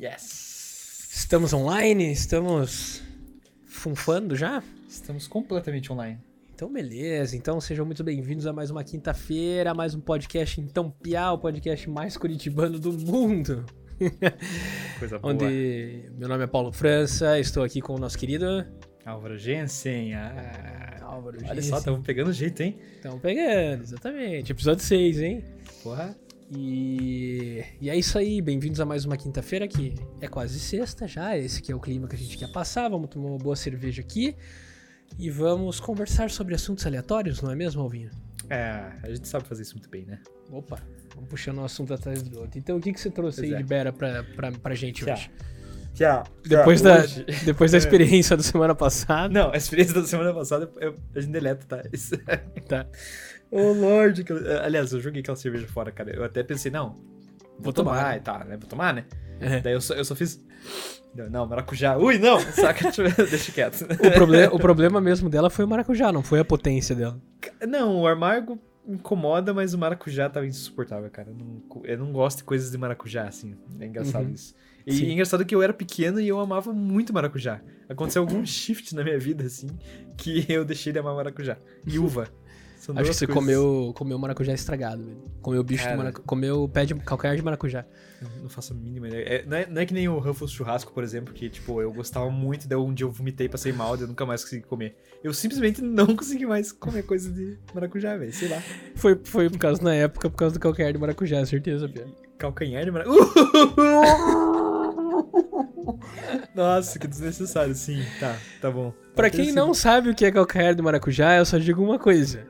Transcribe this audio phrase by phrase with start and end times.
[0.00, 1.10] Yes!
[1.12, 2.12] Estamos online?
[2.12, 3.02] Estamos
[3.66, 4.62] funfando já?
[4.88, 6.20] Estamos completamente online.
[6.54, 7.36] Então, beleza.
[7.36, 11.88] Então, sejam muito bem-vindos a mais uma quinta-feira, mais um podcast Então Piá, o podcast
[11.90, 13.64] mais curitibano do mundo.
[14.98, 15.32] Coisa boa.
[15.32, 18.66] Onde meu nome é Paulo França, estou aqui com o nosso querido
[19.04, 20.14] Álvaro Jensen.
[20.14, 22.78] Ah, Álvaro olha só, estamos pegando jeito, hein?
[22.96, 24.52] Estamos pegando, exatamente.
[24.52, 25.44] Episódio 6, hein?
[25.82, 26.16] Porra.
[26.50, 31.36] E, e é isso aí, bem-vindos a mais uma quinta-feira que é quase sexta já,
[31.38, 34.02] esse aqui é o clima que a gente quer passar, vamos tomar uma boa cerveja
[34.02, 34.36] aqui
[35.18, 38.10] e vamos conversar sobre assuntos aleatórios, não é mesmo, Alvinho?
[38.50, 40.20] É, a gente sabe fazer isso muito bem, né?
[40.50, 40.78] Opa,
[41.14, 42.58] vamos puxando um assunto atrás do outro.
[42.58, 43.56] Então o que, que você trouxe aí é.
[43.56, 45.30] de Bera pra, pra, pra gente hoje?
[45.94, 46.24] Tchau.
[46.44, 47.78] Depois, da, Hoje- depois da É.
[47.78, 51.88] experiência da semana passada, Não, a experiência da semana passada eu, a gente deleta, tá?
[51.92, 52.18] Isso.
[52.68, 52.86] tá?
[53.54, 54.24] Ô, Lorde.
[54.24, 54.32] que-
[54.62, 56.14] Aliás, eu joguei aquela cerveja fora, cara.
[56.14, 56.90] Eu até pensei, não.
[56.94, 58.16] Vou, Vou tomar, tomar, né?
[58.16, 58.56] e tá, né?
[58.56, 59.04] Vou tomar, né?
[59.40, 59.60] É.
[59.60, 60.44] Daí eu só, eu só fiz.
[61.30, 61.96] Não, maracujá.
[61.96, 62.40] Ui, não!
[62.52, 62.90] Saca?
[63.30, 63.82] Deixa quieto.
[63.84, 67.20] O, proble o problema mesmo dela foi o maracujá, não foi a potência dela.
[67.68, 71.30] Não, o amargo incomoda, mas o maracujá tava insuportável, cara.
[71.30, 73.54] Eu não, eu não gosto de coisas de maracujá, assim.
[73.78, 74.32] É engraçado Uhum.
[74.32, 74.54] isso.
[74.86, 75.06] E Sim.
[75.06, 77.60] é engraçado que eu era pequeno e eu amava muito maracujá.
[77.88, 79.68] Aconteceu algum shift na minha vida, assim,
[80.18, 81.56] que eu deixei de amar maracujá.
[81.86, 82.28] E uva.
[82.84, 85.16] São Acho que você coisas- comeu, comeu maracujá estragado, velho.
[85.40, 85.94] Comeu o bicho Cara.
[85.94, 86.24] do maracujá.
[86.26, 87.86] Comeu o pé de calcanhar de maracujá.
[88.20, 89.22] Eu Não faço a mínima ideia.
[89.22, 91.90] É, não, é, não é que nem o Ruffles churrasco, por exemplo, que, tipo, eu
[91.92, 94.96] gostava muito, daí um dia eu vomitei, passei mal, daí eu nunca mais consegui comer.
[95.22, 98.32] Eu simplesmente não consegui mais comer coisa de maracujá, velho.
[98.34, 98.62] Sei lá.
[98.96, 102.06] Foi, foi por causa, na época, por causa do calcanhar de maracujá, certeza, Pia.
[102.36, 103.24] Calcanhar de maracujá.
[106.54, 107.74] Nossa, que desnecessário.
[107.74, 108.92] Sim, tá, tá bom.
[109.14, 111.82] Pra Tem quem sido- não sabe o que é calcanhar de maracujá, eu só digo
[111.82, 112.46] uma coisa.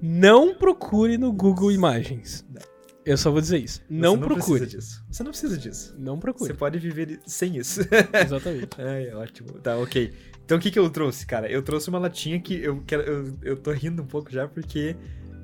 [0.00, 2.44] Não procure no Google Imagens.
[2.52, 2.62] Não.
[3.04, 3.80] Eu só vou dizer isso.
[3.80, 4.60] Você Não, procure.
[4.60, 5.04] precisa disso.
[5.10, 5.96] Você não precisa disso.
[5.98, 6.54] Não Você procure.
[6.54, 7.80] pode viver sem isso.
[8.12, 8.68] Exatamente.
[8.78, 9.52] Ai, ótimo.
[9.60, 10.12] Tá, ok.
[10.44, 11.50] Então o que que eu trouxe, cara?
[11.50, 13.02] Eu trouxe uma latinha que eu quero.
[13.02, 14.94] Eu, eu tô rindo um pouco já porque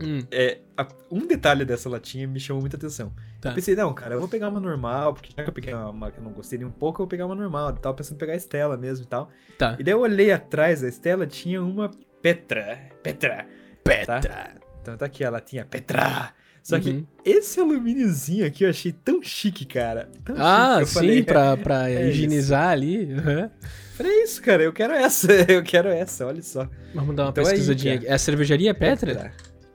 [0.02, 3.12] Hum, é, a- um detalhe dessa latinha me chamou muita atenção.
[3.40, 3.50] Tá.
[3.50, 5.88] Eu pensei, não, cara, eu vou pegar uma normal, porque já que eu peguei uma,
[5.90, 7.68] uma que eu não gostei nem um pouco, eu vou pegar uma normal.
[7.70, 9.30] Eu tava pensando em pegar a Estela mesmo e tal.
[9.56, 9.76] tá.
[9.78, 11.90] E daí eu olhei atrás da Estela, tinha uma
[12.20, 12.78] Petra.
[13.02, 13.46] Petra.
[13.84, 14.54] Petra.
[14.82, 16.32] Então tá aqui a latinha Petra.
[16.62, 17.06] Só que Uhum.
[17.24, 20.08] esse alumíniozinho aqui eu achei tão chique, cara.
[20.24, 20.86] Tão Ah, chique.
[20.88, 23.04] Sim, falei, pra, pra é higienizar ali.
[23.04, 23.50] Uhum.
[23.96, 25.28] Falei isso, cara, eu quero essa.
[25.52, 26.68] Eu quero essa, olha só.
[26.94, 28.06] Vamos dar uma Então aí, pesquisadinha aqui.
[28.06, 29.32] É a cervejaria Petra?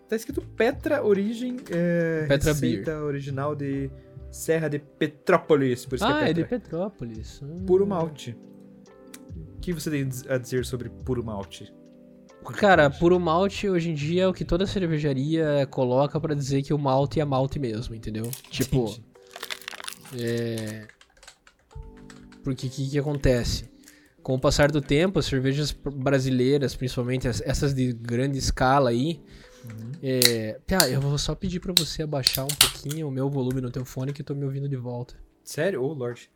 [0.09, 1.57] Tá escrito Petra Origem.
[1.71, 3.89] É, Petra receita original de
[4.31, 5.85] Serra de Petrópolis.
[5.85, 6.59] Por isso Ah, que é de é Petra.
[6.59, 7.39] Petrópolis.
[7.41, 7.63] Hum.
[7.65, 8.35] Puro malte.
[9.55, 11.71] O que você tem a dizer sobre puro malte?
[12.55, 16.73] Cara, puro malte hoje em dia é o que toda cervejaria coloca pra dizer que
[16.73, 18.29] o malte é malte mesmo, entendeu?
[18.49, 18.95] Tipo,
[20.17, 20.87] é.
[22.43, 23.69] Porque o que, que acontece?
[24.23, 29.21] Com o passar do tempo, as cervejas brasileiras, principalmente as- essas de grande escala aí.
[29.65, 29.91] Uhum.
[30.01, 30.59] É...
[30.65, 33.85] Pia, eu vou só pedir pra você abaixar um pouquinho o meu volume no teu
[33.85, 35.15] fone que eu tô me ouvindo de volta.
[35.43, 35.83] Sério?
[35.83, 36.29] Ô, Lorde.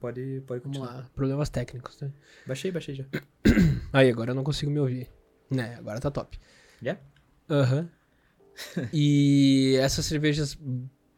[0.00, 0.96] Pode, pode Vamos continuar.
[1.02, 2.10] lá, problemas técnicos, né?
[2.46, 3.04] Baixei, baixei já.
[3.92, 5.08] Aí, agora eu não consigo me ouvir.
[5.54, 6.38] Né, agora tá top.
[6.82, 7.00] Yeah?
[7.50, 7.88] Aham.
[8.92, 10.58] e essas cervejas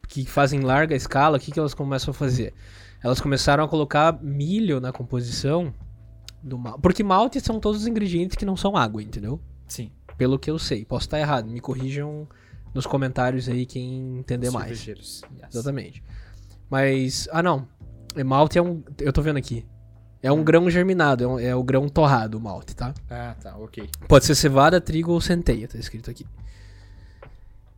[0.07, 2.53] que fazem larga escala, o que, que elas começam a fazer?
[3.03, 5.73] Elas começaram a colocar milho na composição
[6.41, 6.81] do malte.
[6.81, 9.39] Porque malte são todos os ingredientes que não são água, entendeu?
[9.67, 9.91] Sim.
[10.17, 10.85] Pelo que eu sei.
[10.85, 12.27] Posso estar errado, me corrijam
[12.73, 14.85] nos comentários aí quem entender mais.
[14.87, 15.21] Yes.
[15.49, 16.03] Exatamente.
[16.69, 17.27] Mas.
[17.31, 17.67] Ah, não.
[18.25, 18.83] Malte é um.
[18.99, 19.65] Eu tô vendo aqui.
[20.25, 22.93] É um grão germinado, é, um- é o grão torrado, o malte, tá?
[23.09, 23.87] Ah, tá, ok.
[24.07, 26.25] Pode ser cevada, trigo ou centeia, tá escrito aqui.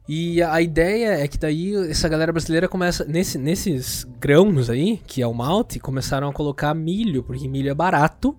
[0.07, 3.03] E a ideia é que daí essa galera brasileira começa.
[3.03, 7.73] Nesse, nesses grãos aí, que é o malte, começaram a colocar milho, porque milho é
[7.73, 8.33] barato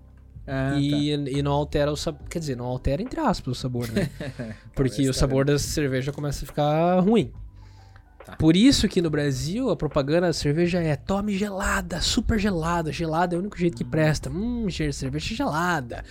[0.46, 2.26] Ah, e, e não altera o sabor.
[2.30, 4.08] Quer dizer, não altera entre aspas o sabor, né?
[4.74, 7.30] Porque o tá sabor da cerveja começa a ficar ruim.
[8.28, 8.36] Tá.
[8.36, 12.92] Por isso que no Brasil a propaganda da cerveja é tome gelada, super gelada.
[12.92, 14.28] Gelada é o único jeito que presta.
[14.28, 16.04] Hum, cerveja gelada.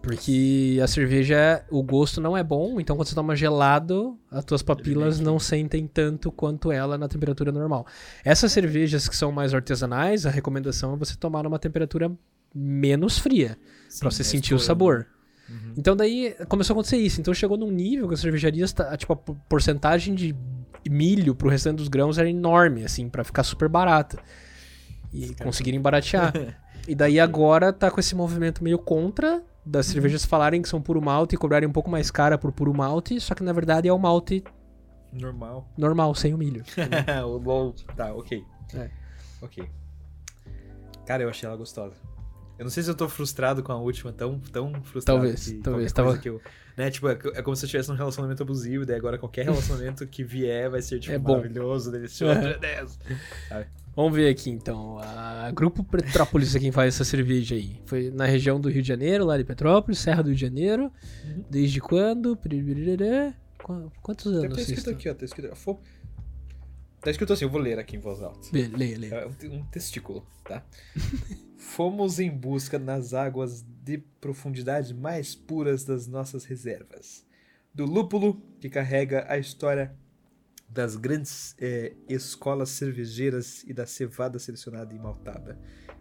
[0.00, 4.62] Porque a cerveja, o gosto não é bom, então quando você toma gelado, as tuas
[4.62, 7.84] papilas não sentem tanto quanto ela na temperatura normal.
[8.24, 12.10] Essas cervejas que são mais artesanais, a recomendação é você tomar numa temperatura
[12.54, 13.58] menos fria,
[13.98, 14.64] pra você é sentir o estourando.
[14.64, 15.06] sabor.
[15.50, 15.74] Uhum.
[15.76, 17.20] Então daí começou a acontecer isso.
[17.20, 20.34] Então chegou num nível que as cervejarias, tá, tipo, a por- porcentagem de
[20.88, 24.18] milho pro restante dos grãos era enorme, assim, pra ficar super barata.
[25.12, 26.32] E conseguirem baratear.
[26.86, 31.00] e daí agora tá com esse movimento meio contra das cervejas falarem que são puro
[31.02, 33.92] malte e cobrarem um pouco mais cara por puro malte, só que na verdade é
[33.92, 34.42] o malte
[35.12, 35.68] Normal.
[35.76, 36.62] normal, sem o milho.
[37.26, 37.74] o LOL.
[37.96, 38.42] Tá, ok.
[38.74, 38.90] É.
[39.42, 39.68] Ok.
[41.06, 41.96] Cara, eu achei ela gostosa.
[42.58, 45.20] Eu não sei se eu tô frustrado com a última, tão, tão frustrado.
[45.20, 46.40] Talvez, que talvez, tava- Que eu,
[46.78, 50.06] né, tipo, é, é como se eu estivesse num relacionamento abusivo, daí agora qualquer relacionamento
[50.06, 51.32] que vier vai ser, tipo, É bom.
[51.32, 52.98] maravilhoso, delicioso, Deus.
[53.96, 54.96] Vamos ver aqui então.
[55.00, 57.82] A Grupo Petrópolis é quem faz essa cerveja aí.
[57.84, 60.84] Foi na região do Rio de Janeiro, lá de Petrópolis, Serra do Rio de Janeiro.
[61.24, 61.44] Uhum.
[61.50, 62.38] Desde quando?
[64.00, 65.78] Quantos Deve anos vocês escrito aqui, ó, tá escrito,
[67.00, 68.38] tá escrito assim, eu vou ler aqui em voz alta.
[68.52, 69.08] Lê, lê, lê.
[69.08, 70.62] É um, um testículo, tá?
[71.58, 77.26] Fomos em busca nas águas de profundidade mais puras das nossas reservas.
[77.72, 79.96] Do lúpulo, que carrega a história
[80.68, 85.58] das grandes eh, escolas cervejeiras e da cevada selecionada e maltada.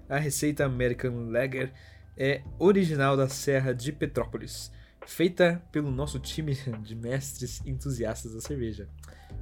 [0.10, 1.72] A receita American Lager
[2.18, 4.70] é original da Serra de Petrópolis,
[5.06, 8.90] feita pelo nosso time de mestres entusiastas da cerveja.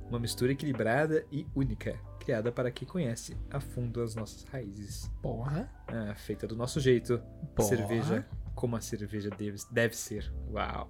[0.08, 5.10] Uma mistura equilibrada e única, criada para quem conhece a fundo as nossas raízes.
[5.22, 5.70] Porra.
[5.88, 7.22] Ah, feita do nosso jeito.
[7.56, 7.70] Porra.
[7.70, 8.26] Cerveja
[8.56, 10.34] como a cerveja deve, deve ser.
[10.52, 10.90] Uau!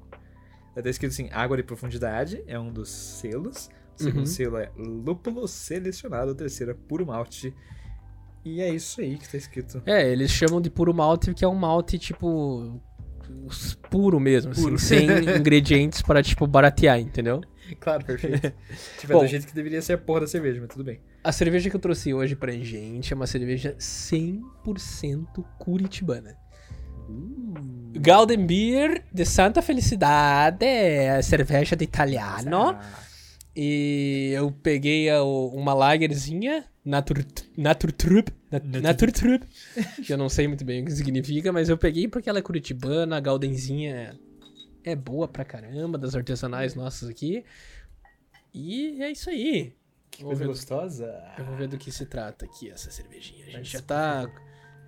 [0.73, 3.69] Tá escrito assim: água de profundidade é um dos selos.
[3.97, 4.25] O segundo Uhum.
[4.25, 6.31] selo é lúpulo selecionado.
[6.31, 7.53] O terceiro é puro malte.
[8.43, 9.81] E é isso aí que tá escrito.
[9.85, 12.79] É, eles chamam de puro malte, que é um malte, tipo.
[13.89, 14.77] puro mesmo, assim, Puro.
[14.77, 15.07] sem
[15.39, 17.41] ingredientes para, tipo, baratear, entendeu?
[17.79, 18.53] Claro, perfeito.
[18.99, 19.19] tipo, Bom.
[19.21, 21.01] é do jeito que deveria ser a porra da cerveja, mas tudo bem.
[21.25, 26.37] A cerveja que eu trouxe hoje pra gente é uma cerveja 100% curitibana.
[27.99, 32.69] Golden Beer de Santa Felicidade, é cerveja de italiano.
[32.69, 32.99] Ah,
[33.57, 37.23] E eu peguei a- uma lagerzinha, Natur,
[37.57, 39.43] Naturtrup, Nat- Naturtrup,
[40.05, 42.41] que eu não sei muito bem o que significa, mas eu peguei porque ela é
[42.41, 44.19] curitibana, a Galdenzinha
[44.83, 47.45] é boa pra caramba, das artesanais nossas aqui.
[48.53, 49.73] E é isso aí.
[50.15, 51.23] Que Vamos coisa gostosa.
[51.37, 53.45] eu vou ver do que se trata aqui essa cervejinha.
[53.47, 54.27] A gente já tá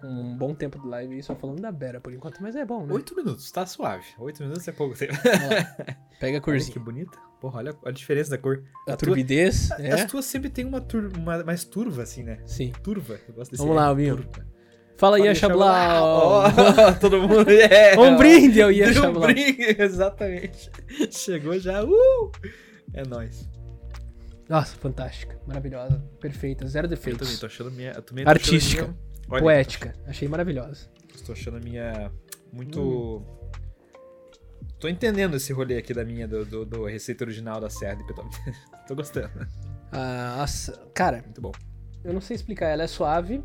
[0.01, 2.85] com um bom tempo de live só falando da Bera por enquanto, mas é bom,
[2.85, 2.93] né?
[2.93, 4.05] Oito minutos, tá suave.
[4.19, 5.13] Oito minutos é pouco tempo.
[5.15, 5.97] Olha.
[6.19, 6.73] Pega a Olha corzinha.
[6.73, 7.17] que bonita.
[7.41, 8.63] Porra, olha a diferença da cor.
[8.83, 10.05] A tua- turbidez, As é?
[10.05, 12.39] tuas sempre tem uma, tur uma mais turva, assim, né?
[12.45, 12.71] Sim.
[12.83, 13.19] Turva.
[13.27, 14.17] Eu gosto desse Vamos lá, Albinho.
[14.97, 16.43] Fala Fala, Chablau.
[16.47, 17.47] Ó, todo mundo.
[17.51, 19.23] É, Um brinde ao Ian um Chablau.
[19.27, 20.71] brinde, exatamente.
[21.11, 21.83] Chegou já.
[21.83, 22.31] Uh!
[22.93, 23.47] É nóis.
[24.49, 27.39] Nossa, fantástica, maravilhosa, perfeita, zero Eu também defeitos.
[27.39, 27.91] tô achando minha.
[27.91, 28.81] Eu também tô achando Artística.
[28.83, 28.97] minha-
[29.29, 30.87] Olha, Poética, achei maravilhosa.
[31.13, 32.11] Estou achando a minha.
[32.53, 32.79] Muito.
[32.81, 33.25] Hum.
[34.79, 38.05] Tô entendendo esse rolê aqui da minha, do, do, do receita original da Serra de
[38.05, 38.37] Petrópolis.
[38.87, 39.29] Tô gostando.
[39.91, 40.45] Ah,
[40.93, 41.51] cara, Muito bom.
[42.03, 43.43] eu não sei explicar, ela é suave,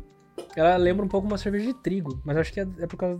[0.55, 3.19] ela lembra um pouco uma cerveja de trigo, mas acho que é, é por causa.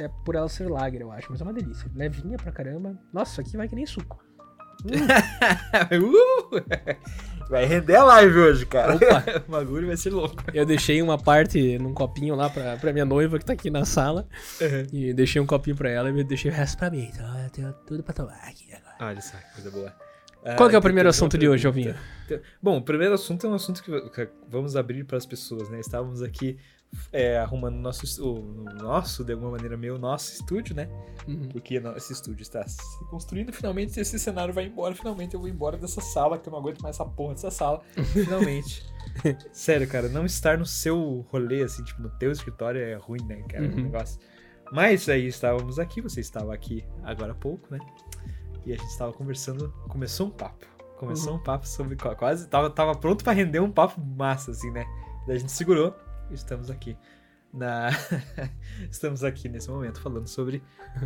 [0.00, 1.88] É por ela ser lager, eu acho, mas é uma delícia.
[1.94, 2.98] Levinha pra caramba.
[3.12, 4.24] Nossa, isso aqui vai que nem suco.
[5.92, 7.48] Uh!
[7.48, 8.94] Vai render a live hoje, cara.
[8.94, 9.24] Opa.
[9.46, 10.42] o bagulho vai ser louco.
[10.54, 13.84] Eu deixei uma parte num copinho lá pra, pra minha noiva que tá aqui na
[13.84, 14.26] sala.
[14.92, 17.10] E deixei um copinho pra ela e deixei o resto pra mim.
[17.12, 19.10] Então eu tenho tudo pra tomar aqui agora.
[19.10, 19.92] Olha só, coisa boa.
[20.56, 21.66] Qual que é o Ah, primeiro assunto de hoje.
[21.66, 21.94] Alvinho?
[22.60, 25.78] Bom, o primeiro assunto é um assunto que que vamos abrir para as pessoas, né?
[25.78, 26.58] Estávamos aqui
[27.12, 30.88] é, arrumando nosso, o nosso, de alguma maneira, meu, nosso estúdio, né?
[31.26, 31.48] Uhum.
[31.50, 35.76] Porque esse estúdio está se construindo, finalmente esse cenário vai embora, finalmente eu vou embora
[35.76, 37.80] dessa sala, que eu não aguento mais essa porra dessa sala.
[38.12, 38.84] Finalmente.
[39.52, 43.42] Sério, cara, não estar no seu rolê, assim, tipo, no teu escritório é ruim, né,
[43.48, 43.64] cara?
[43.64, 43.82] Uhum.
[43.84, 44.18] Negócio.
[44.72, 47.78] Mas aí estávamos aqui, você estava aqui agora há pouco, né?
[48.64, 50.66] E a gente estava conversando, começou um papo.
[50.96, 51.38] Começou Uhum.
[51.40, 52.48] um papo sobre qua- quase.
[52.48, 54.84] Tava, tava pronto pra render um papo massa, assim, né?
[55.26, 55.94] Daí a gente segurou
[56.34, 56.96] estamos aqui.
[57.52, 57.90] Na...
[58.90, 60.62] estamos aqui nesse momento falando sobre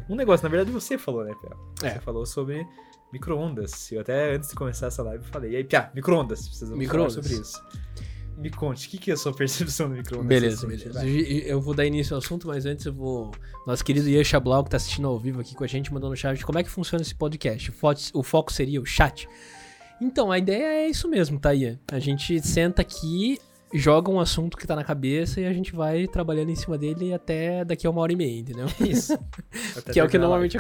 [0.09, 0.45] um negócio.
[0.45, 1.51] Na verdade, você falou, né, Pia?
[1.81, 2.01] Você É.
[2.01, 2.67] falou sobre
[3.13, 3.91] micro-ondas.
[3.93, 5.53] Eu até antes de começar essa live falei.
[5.53, 6.47] E aí, Pia, micro-ondas.
[6.47, 7.15] Precisamos Micro-ondas.
[7.15, 7.61] falar sobre isso.
[8.39, 10.29] Me conte, o que, que é a sua percepção do micro-ondas?
[10.29, 10.93] Beleza, recente?
[10.93, 11.01] beleza.
[11.01, 11.51] Vai.
[11.51, 13.33] Eu vou dar início ao assunto, mas antes eu vou.
[13.67, 16.17] Nosso querido Ian Chablau, que tá assistindo ao vivo aqui com a gente, mandou no
[16.17, 17.71] chat como é que funciona esse podcast.
[17.71, 19.27] O fo- O foco seria o chat.
[20.01, 21.79] Então, a ideia é isso mesmo, tá, Ian?
[21.91, 23.39] A gente senta aqui,
[23.75, 27.13] joga um assunto que tá na cabeça e a gente vai trabalhando em cima dele
[27.13, 28.67] até daqui a uma hora e meia, entendeu?
[28.81, 29.19] Isso.
[29.93, 30.59] Que é o que normalmente.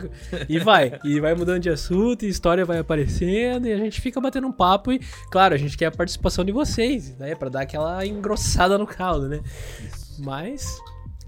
[0.48, 4.20] E vai, e vai mudando de assunto, e história vai aparecendo, e a gente fica
[4.20, 4.92] batendo um papo.
[4.92, 7.34] E, claro, a gente quer a participação de vocês, né?
[7.34, 9.40] Pra dar aquela engrossada no caldo, né?
[9.84, 10.22] Isso.
[10.22, 10.78] Mas.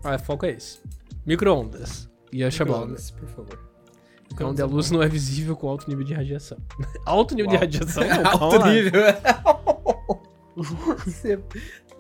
[0.04, 0.78] Ah, o foco é esse.
[1.26, 2.08] Micro-ondas.
[2.32, 2.46] E a.
[2.46, 3.68] Micro-ondas, por favor.
[4.40, 6.58] Onde a luz não é visível com alto nível de radiação.
[7.04, 7.60] alto nível de Uau.
[7.64, 8.04] radiação?
[8.04, 9.02] Não, Alto nível.
[11.04, 11.40] você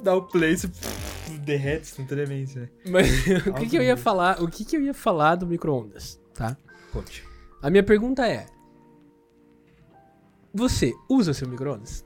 [0.02, 0.68] dá o play, você
[1.44, 2.68] derrete instantaneamente, né?
[2.86, 3.08] Mas
[3.46, 4.42] o que, que eu ia falar?
[4.42, 6.56] O que, que eu ia falar do micro-ondas, tá?
[6.92, 7.24] Conte.
[7.62, 8.46] A minha pergunta é:
[10.54, 12.04] Você usa seu micro-ondas?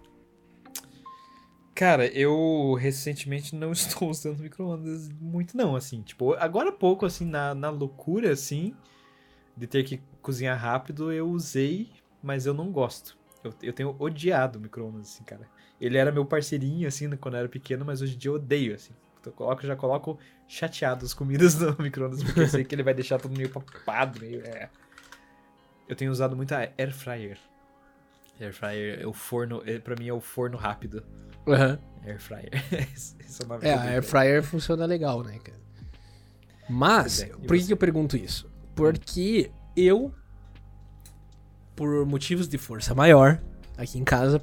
[1.75, 6.03] Cara, eu recentemente não estou usando micro-ondas muito, não, assim.
[6.03, 8.75] Tipo, agora há pouco, assim, na, na loucura, assim,
[9.57, 11.91] de ter que cozinhar rápido, eu usei,
[12.23, 13.19] mas eu não gosto.
[13.43, 15.49] Eu, eu tenho odiado micro-ondas, assim, cara.
[15.83, 18.73] Ele era meu parceirinho, assim, quando eu era pequeno, mas hoje em dia eu odeio,
[18.73, 18.93] assim.
[19.21, 22.85] Então eu coloco, já coloco chateado as comidas no micro-ondas, porque eu sei que ele
[22.85, 24.47] vai deixar tudo meio papado, meio.
[24.47, 24.71] É.
[25.89, 27.37] Eu tenho usado muito a air fryer.
[28.41, 31.03] Air fryer é o forno, é, pra mim é o forno rápido.
[31.49, 31.77] Uhum.
[32.07, 32.51] Air fryer.
[32.95, 35.59] Esse é o nome É, a air fryer funciona legal, né, cara?
[36.71, 38.49] Mas, é, por que eu pergunto isso?
[38.77, 40.15] Porque eu,
[41.75, 43.43] por motivos de força maior,
[43.77, 44.41] aqui em casa,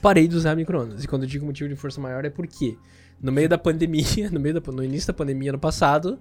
[0.00, 1.04] parei de usar micro-ondas.
[1.04, 2.76] E quando eu digo motivo de força maior é porque
[3.20, 6.18] no meio da pandemia, no, meio da, no início da pandemia ano passado,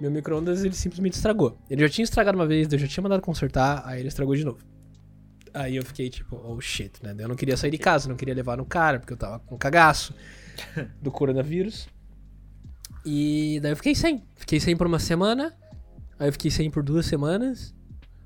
[0.00, 1.58] meu micro-ondas ele simplesmente estragou.
[1.70, 4.44] Ele já tinha estragado uma vez, eu já tinha mandado consertar, aí ele estragou de
[4.44, 4.58] novo.
[5.54, 7.14] Aí eu fiquei tipo, oh shit, né?
[7.18, 9.56] Eu não queria sair de casa, não queria levar no cara, porque eu tava com
[9.56, 10.14] cagaço
[11.00, 11.88] do coronavírus.
[13.06, 14.22] E daí eu fiquei sem.
[14.34, 15.54] Fiquei sem por uma semana.
[16.18, 17.74] Aí eu fiquei sem por duas semanas.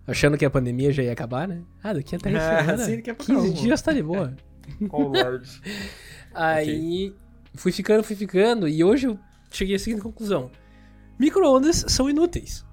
[0.06, 1.62] Achando que a pandemia já ia acabar, né?
[1.84, 2.80] Ah, daqui a três Ah, semanas.
[2.86, 3.62] sim, daqui a pouco 15 arruma.
[3.62, 4.34] dias tá de boa.
[4.90, 5.48] Oh, Lord.
[6.34, 7.14] Aí
[7.54, 8.68] fui ficando, fui ficando.
[8.68, 9.18] E hoje eu
[9.50, 10.50] cheguei à seguinte conclusão:
[11.18, 12.64] micro-ondas são inúteis.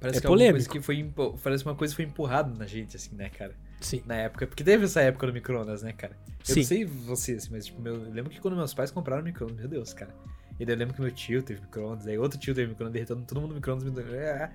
[0.00, 0.54] Parece É que alguma polêmico.
[0.54, 3.54] coisa que foi Parece uma coisa que foi empurrada na gente, assim, né, cara?
[3.80, 4.02] Sim.
[4.06, 4.46] Na época.
[4.46, 6.16] Porque teve essa época do micro-ondas, né, cara?
[6.48, 6.60] Eu Sim.
[6.60, 9.58] não sei você, assim, mas tipo, meu, eu lembro que quando meus pais compraram micro-ondas,
[9.58, 10.14] meu Deus, cara.
[10.58, 13.22] E daí eu lembro que meu tio teve micro-ondas, aí outro tio teve micro-ondas, derretendo
[13.26, 14.06] todo mundo micro-ondas.
[14.14, 14.50] é.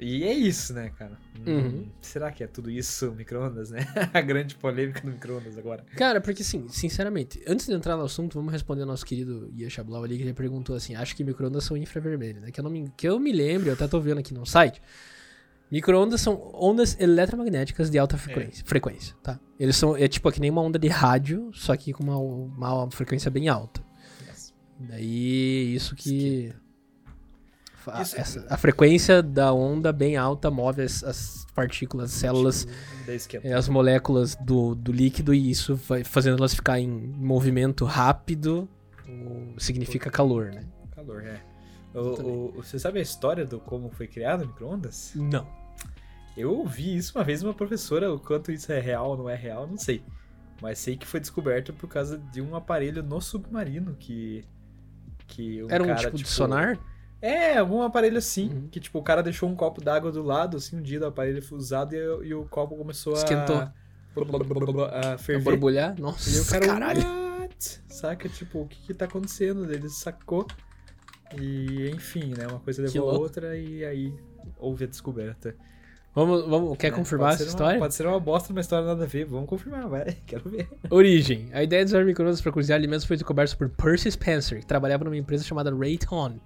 [0.00, 1.18] E é isso, né, cara?
[1.44, 1.86] Hum, Uhum.
[2.00, 3.80] será que é tudo isso, micro-ondas, né?
[4.14, 5.84] A grande polêmica do micro-ondas agora.
[5.96, 9.68] Cara, porque assim, sinceramente, antes de entrar no assunto, vamos responder ao nosso querido Ia
[9.82, 12.50] Blau ali, que ele perguntou assim: acho que micro-ondas são infravermelho, né?
[12.52, 14.80] Que eu, não me, que eu me lembro, eu até tô vendo aqui no site.
[15.70, 19.38] Micro-ondas são ondas eletromagnéticas de alta frequência, frequência, tá?
[19.60, 22.16] Eles são, é tipo, é que nem uma onda de rádio, só que com uma,
[22.16, 23.82] uma frequência bem alta.
[24.26, 24.54] Yes.
[24.78, 26.52] Daí, isso que.
[26.52, 26.67] fa-
[28.02, 32.66] Isso- essa- a frequência da onda bem alta move as, as partículas, as células,
[33.08, 33.46] esquenta.
[33.48, 38.68] é, as moléculas do, do líquido e isso vai fazendo elas ficar em movimento rápido,
[39.58, 40.64] significa calor, né?
[40.94, 41.40] Calor, é.
[41.94, 41.98] O-
[42.58, 45.12] o- você sabe a história do como foi criado o micro-ondas?
[45.16, 45.46] Não.
[46.36, 49.34] Eu ouvi isso uma vez uma professora, o quanto isso é real ou não é
[49.34, 50.02] real, não sei.
[50.62, 54.44] Mas sei que foi descoberto por causa de um aparelho no submarino que.
[55.26, 56.78] que um Era um cara, tipo, de sonar?
[57.20, 58.48] É, algum aparelho assim.
[58.48, 58.68] Uhum.
[58.70, 61.42] Que tipo, o cara deixou um copo d'água do lado, assim, um dia do aparelho
[61.52, 63.56] usado e, e o copo começou Esquentou.
[63.56, 63.62] a.
[63.64, 63.72] a
[64.14, 65.44] Pra ferver.
[65.44, 65.94] borbulhar?
[65.96, 67.00] E o Nossa, cara, caralho.
[67.40, 67.80] what?
[67.88, 69.70] Saca, tipo, o que que tá acontecendo?
[69.72, 70.46] Ele sacou.
[71.38, 72.46] E, enfim, né?
[72.46, 74.14] Uma coisa levou a outra e aí
[74.58, 75.54] houve a descoberta.
[76.14, 77.74] Vamos, vamos, quer É, confirmar essa ser história?
[77.76, 79.24] Uma, pode ser uma bosta, uma história nada a ver.
[79.26, 80.16] Vamos confirmar, vai.
[80.26, 80.68] Quero ver.
[80.90, 81.48] Origem.
[81.52, 85.04] A ideia de usar micro-ondas para cozinhar alimentos foi descoberta por Percy Spencer, que trabalhava
[85.04, 86.38] numa empresa chamada Raytheon,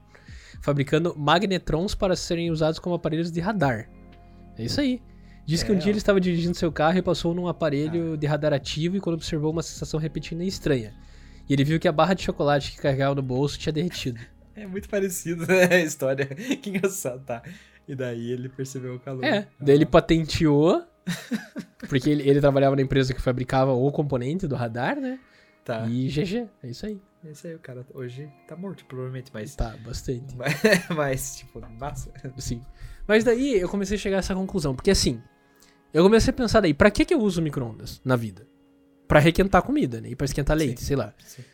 [0.62, 3.90] fabricando magnetrons para serem usados como aparelhos de radar.
[4.56, 5.02] É isso aí.
[5.44, 5.90] Diz que um É, dia ó.
[5.90, 9.50] ele estava dirigindo seu carro e passou num aparelho de radar ativo e quando observou
[9.50, 10.94] uma sensação repetida e estranha.
[11.48, 14.20] E ele viu que a barra de chocolate que carregava no bolso tinha derretido.
[14.54, 15.64] É muito parecido, né?
[15.64, 16.26] A história.
[16.60, 17.42] Que engraçado, tá?
[17.88, 19.24] E daí ele percebeu o calor.
[19.24, 20.84] É, daí ele patenteou,
[21.88, 25.18] porque ele, ele trabalhava na empresa que fabricava o componente do radar, né?
[25.64, 25.86] Tá.
[25.88, 27.00] E GG, é isso aí.
[27.24, 29.54] Esse aí, o cara hoje tá morto, provavelmente, mas.
[29.54, 30.34] Tá, bastante.
[30.36, 30.54] Mas,
[30.90, 32.10] mas, tipo, massa.
[32.38, 32.60] Sim.
[33.06, 35.22] Mas daí eu comecei a chegar a essa conclusão, porque assim,
[35.92, 38.46] eu comecei a pensar daí, pra que que eu uso micro-ondas na vida?
[39.06, 40.10] Pra requentar comida, né?
[40.10, 40.86] E pra esquentar leite, Sim.
[40.86, 41.14] sei lá.
[41.18, 41.44] Sim.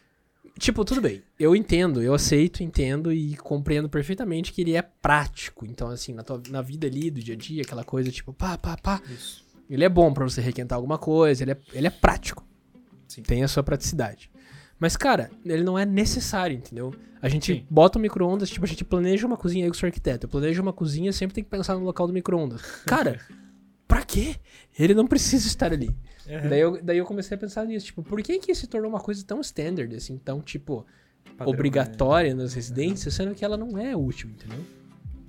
[0.58, 1.22] Tipo, tudo bem.
[1.38, 5.64] Eu entendo, eu aceito, entendo e compreendo perfeitamente que ele é prático.
[5.66, 8.56] Então, assim, na, tua, na vida ali, do dia a dia, aquela coisa tipo, pá,
[8.58, 9.00] pá, pá.
[9.08, 9.44] Isso.
[9.68, 12.46] Ele é bom pra você requentar alguma coisa, ele é, ele é prático.
[13.06, 13.22] Sim.
[13.22, 14.30] Tem a sua praticidade.
[14.78, 16.94] Mas, cara, ele não é necessário, entendeu?
[17.20, 17.66] A gente Sim.
[17.68, 20.62] bota o micro-ondas, tipo, a gente planeja uma cozinha, eu que sou arquiteto, eu planejo
[20.62, 22.62] uma cozinha, sempre tem que pensar no local do micro-ondas.
[22.86, 23.20] Cara,
[23.88, 24.36] pra quê?
[24.78, 25.88] Ele não precisa estar ali.
[26.26, 26.48] Uhum.
[26.48, 29.00] Daí, eu, daí eu comecei a pensar nisso, tipo, por que que se tornou uma
[29.00, 30.86] coisa tão standard, assim, tão, tipo,
[31.36, 34.58] Padrão, obrigatória nas residências, sendo que ela não é útil, entendeu?
[34.58, 34.64] né?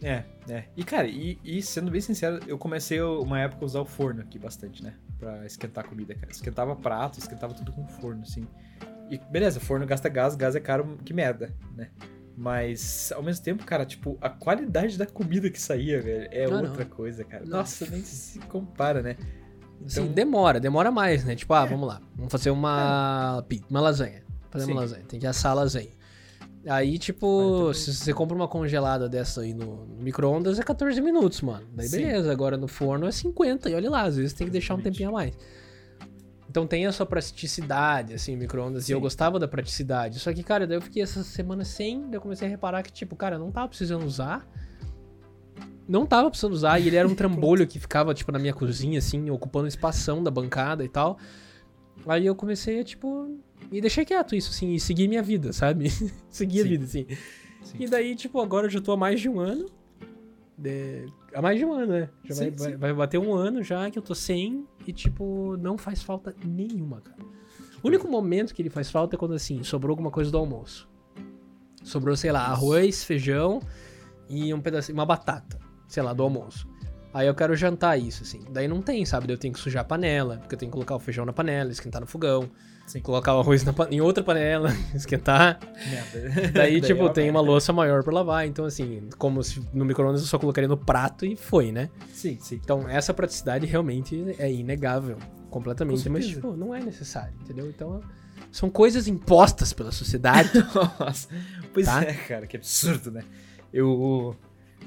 [0.01, 0.65] É, é.
[0.77, 4.21] E, cara, e, e sendo bem sincero, eu comecei uma época a usar o forno
[4.21, 4.93] aqui bastante, né?
[5.17, 6.31] Pra esquentar comida, cara.
[6.31, 8.47] Esquentava prato, esquentava tudo com forno, assim.
[9.09, 11.89] E beleza, forno gasta gás, gás é caro, que merda, né?
[12.37, 16.49] Mas, ao mesmo tempo, cara, tipo, a qualidade da comida que saía, velho, é Ah,
[16.49, 16.89] outra não.
[16.89, 17.43] coisa, cara.
[17.45, 17.57] Não.
[17.57, 19.17] Nossa, nem se compara, né?
[19.87, 21.35] Sim, Então, demora, demora mais, né?
[21.35, 21.69] Tipo, ah, É.
[21.69, 24.23] vamos lá, vamos fazer uma, pi- uma lasanha.
[24.51, 24.79] Fazer uma Sim.
[24.79, 25.89] lasanha, tem que assar a lasanha.
[26.67, 30.99] Aí, tipo, Quarenta se você compra uma congelada dessa aí no, no micro-ondas, é 14
[31.01, 31.65] minutos, mano.
[31.73, 31.97] Daí Sim.
[32.05, 34.77] beleza, agora no forno é 50, e olha lá, às vezes tem que deixar um
[34.77, 34.93] Exatamente.
[34.97, 35.37] tempinho a mais.
[36.49, 38.89] Então tem a sua praticidade, assim, micro-ondas.
[38.89, 40.17] E eu gostava da praticidade.
[40.19, 42.91] Só que, cara, daí eu fiquei essa semana sem, daí eu comecei a reparar que,
[42.91, 44.47] tipo, cara, eu não tava precisando usar.
[45.87, 48.97] Não tava precisando usar, e ele era um trambolho que ficava, tipo, na minha cozinha,
[48.97, 51.19] assim, ocupando espação da bancada e tal.
[52.07, 53.37] Aí eu comecei a, tipo,
[53.71, 55.89] e deixei quieto isso, assim, e segui minha vida, sabe?
[56.29, 57.05] segui a vida, assim.
[57.61, 57.77] Sim.
[57.79, 59.67] E daí, tipo, agora eu já tô há mais de um ano.
[60.57, 62.09] de- Há mais de um ano, né?
[62.23, 62.77] Já Sim, vai, sim.
[62.77, 67.01] vai bater um ano já que eu tô sem e, tipo, não faz falta nenhuma,
[67.01, 67.23] cara.
[67.81, 70.89] O único momento que ele faz falta é quando, assim, sobrou alguma coisa do almoço.
[71.83, 73.61] Sobrou, sei lá, arroz, feijão
[74.29, 76.67] e um pedacinho, uma batata, sei lá, do almoço.
[77.13, 78.41] Aí eu quero jantar isso, assim.
[78.51, 79.25] Daí não tem, sabe?
[79.27, 81.33] Daí eu tenho que sujar a panela, porque eu tenho que colocar o feijão na
[81.33, 82.49] panela, esquentar no fogão.
[82.85, 83.01] Sim.
[83.01, 85.59] Colocar o arroz em outra panela, esquentar.
[85.89, 86.51] Merda.
[86.51, 87.39] Daí, tipo, tem merda.
[87.39, 88.47] uma louça maior pra lavar.
[88.47, 91.89] Então, assim, como se no micro-ondas eu só colocaria no prato e foi, né?
[92.11, 92.59] Sim, sim.
[92.63, 95.17] Então, essa praticidade realmente é inegável.
[95.51, 96.03] Completamente.
[96.03, 97.67] Com Mas, tipo, não é necessário, entendeu?
[97.69, 98.01] Então,
[98.51, 100.51] são coisas impostas pela sociedade.
[100.99, 101.27] Nossa.
[101.73, 102.01] Pois Tá?
[102.03, 103.23] é, cara, que absurdo, né?
[103.71, 104.35] Eu.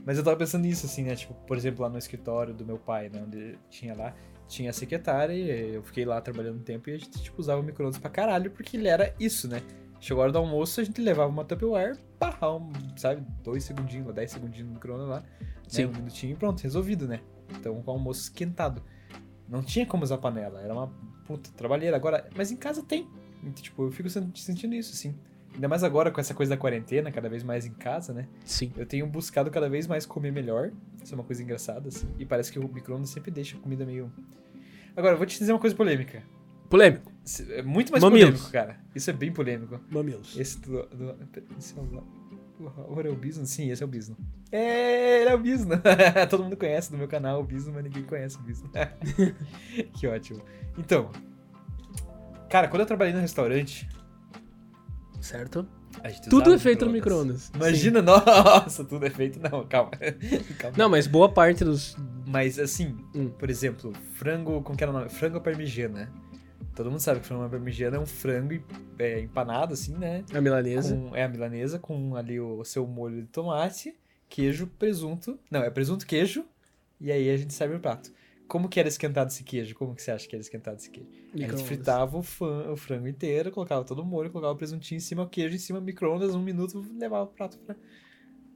[0.05, 1.15] Mas eu tava pensando nisso, assim, né?
[1.15, 3.23] Tipo, por exemplo, lá no escritório do meu pai, né?
[3.25, 4.15] Onde tinha lá,
[4.49, 7.61] tinha a secretária e eu fiquei lá trabalhando um tempo e a gente, tipo, usava
[7.61, 9.63] o micro-ondas pra caralho, porque ele era isso, né?
[10.01, 14.13] Chegou a hora do almoço, a gente levava uma Tupperware, pá, um, sabe, dois segundinhos,
[14.13, 15.23] dez segundinhos no micro-ondas lá,
[15.69, 15.85] Sim.
[15.85, 15.89] né?
[15.91, 17.21] Um minutinho e pronto, resolvido, né?
[17.57, 18.83] Então, com o almoço esquentado.
[19.49, 20.89] Não tinha como usar panela, era uma
[21.27, 21.95] puta trabalheira.
[21.97, 23.07] Agora, mas em casa tem.
[23.43, 25.15] Então, tipo, eu fico sen- sentindo isso, assim.
[25.55, 28.27] Ainda mais agora com essa coisa da quarentena, cada vez mais em casa, né?
[28.45, 28.73] Sim.
[28.77, 30.71] Eu tenho buscado cada vez mais comer melhor.
[31.03, 32.09] Isso é uma coisa engraçada, assim.
[32.19, 34.11] E parece que o micro-ondas sempre deixa a comida meio.
[34.97, 36.23] Agora, eu vou te dizer uma coisa polêmica.
[36.71, 37.13] Polêmico.
[37.51, 38.31] É muito mais Mamilos.
[38.31, 38.81] polêmico, cara.
[38.95, 39.79] Isso é bem polêmico.
[39.91, 40.39] Mamilos.
[40.39, 40.87] Esse do.
[40.87, 41.15] do
[41.59, 42.23] esse é o.
[42.59, 43.45] O Ora é o Bisno?
[43.45, 44.17] Sim, esse é o Bisno.
[44.51, 45.75] É, ele é o Bisno.
[46.31, 48.71] Todo mundo conhece do meu canal o Bisno, mas ninguém conhece o Bisno.
[49.99, 50.41] que ótimo.
[50.79, 51.11] Então,
[52.49, 53.89] cara, quando eu trabalhei no restaurante,
[55.23, 55.67] Certo?
[56.29, 57.51] Tudo é feito no micro-ondas.
[57.55, 59.39] Imagina, nossa, tudo é feito.
[59.41, 59.91] Não, calma.
[60.59, 60.77] calma.
[60.77, 61.97] Não, mas boa parte dos.
[62.27, 63.29] Mas assim, Hum.
[63.31, 65.09] por exemplo, frango, como que era o nome?
[65.09, 66.11] Frango parmigiana.
[66.75, 68.55] Todo mundo sabe que frango parmigiana é um frango
[68.99, 70.25] é, empanado, assim, né?
[70.35, 70.97] A milanesa.
[70.97, 73.95] Com- é a milanesa com ali o seu molho de tomate,
[74.29, 75.39] queijo, presunto.
[75.51, 76.45] Não, é presunto, queijo.
[77.01, 78.11] E aí a gente serve o prato.
[78.53, 79.75] Como que era esquentado esse queijo?
[79.75, 81.09] Como que você acha que era esquentado esse queijo?
[81.11, 81.67] A gente Micro-ondas.
[81.67, 85.23] fritava o, fran- o frango inteiro, colocava todo o molho, colocava o presuntinho em cima,
[85.23, 87.75] o queijo em cima, micro-ondas, um minuto, levava o prato pra,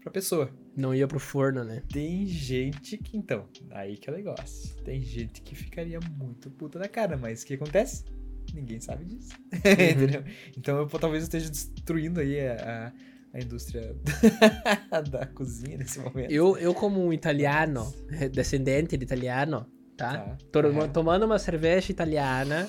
[0.03, 0.51] pra pessoa.
[0.77, 1.83] Não ia pro forno, né?
[1.91, 4.77] Tem gente que, então, aí que é o negócio.
[4.85, 8.05] Tem gente que ficaria muito puta da cara, mas o que acontece?
[8.53, 9.31] Ninguém sabe disso.
[9.65, 10.23] Entendeu?
[10.59, 12.93] Então eu talvez eu esteja destruindo aí a,
[13.33, 13.97] a, a indústria
[15.11, 16.31] da cozinha nesse momento.
[16.31, 17.91] Eu, eu como um italiano,
[18.31, 20.37] descendente de italiano, tá?
[20.53, 20.61] Tá.
[20.61, 20.89] Aham.
[20.89, 22.69] tomando uma cerveja italiana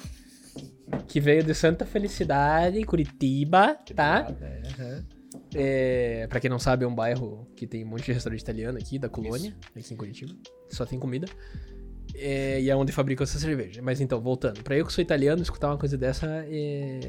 [1.07, 4.23] que veio de Santa Felicidade, Curitiba, Que tá?
[4.23, 5.05] nada, é, aham.
[5.53, 8.77] É, pra quem não sabe, é um bairro que tem um monte de restaurante italiano
[8.77, 10.33] aqui, da colônia, aqui em Curitiba.
[10.69, 11.27] Só tem comida.
[12.19, 13.81] É, e é onde fabricam essa cerveja.
[13.81, 14.63] Mas então, voltando.
[14.63, 16.99] Pra eu que sou italiano, escutar uma coisa dessa é,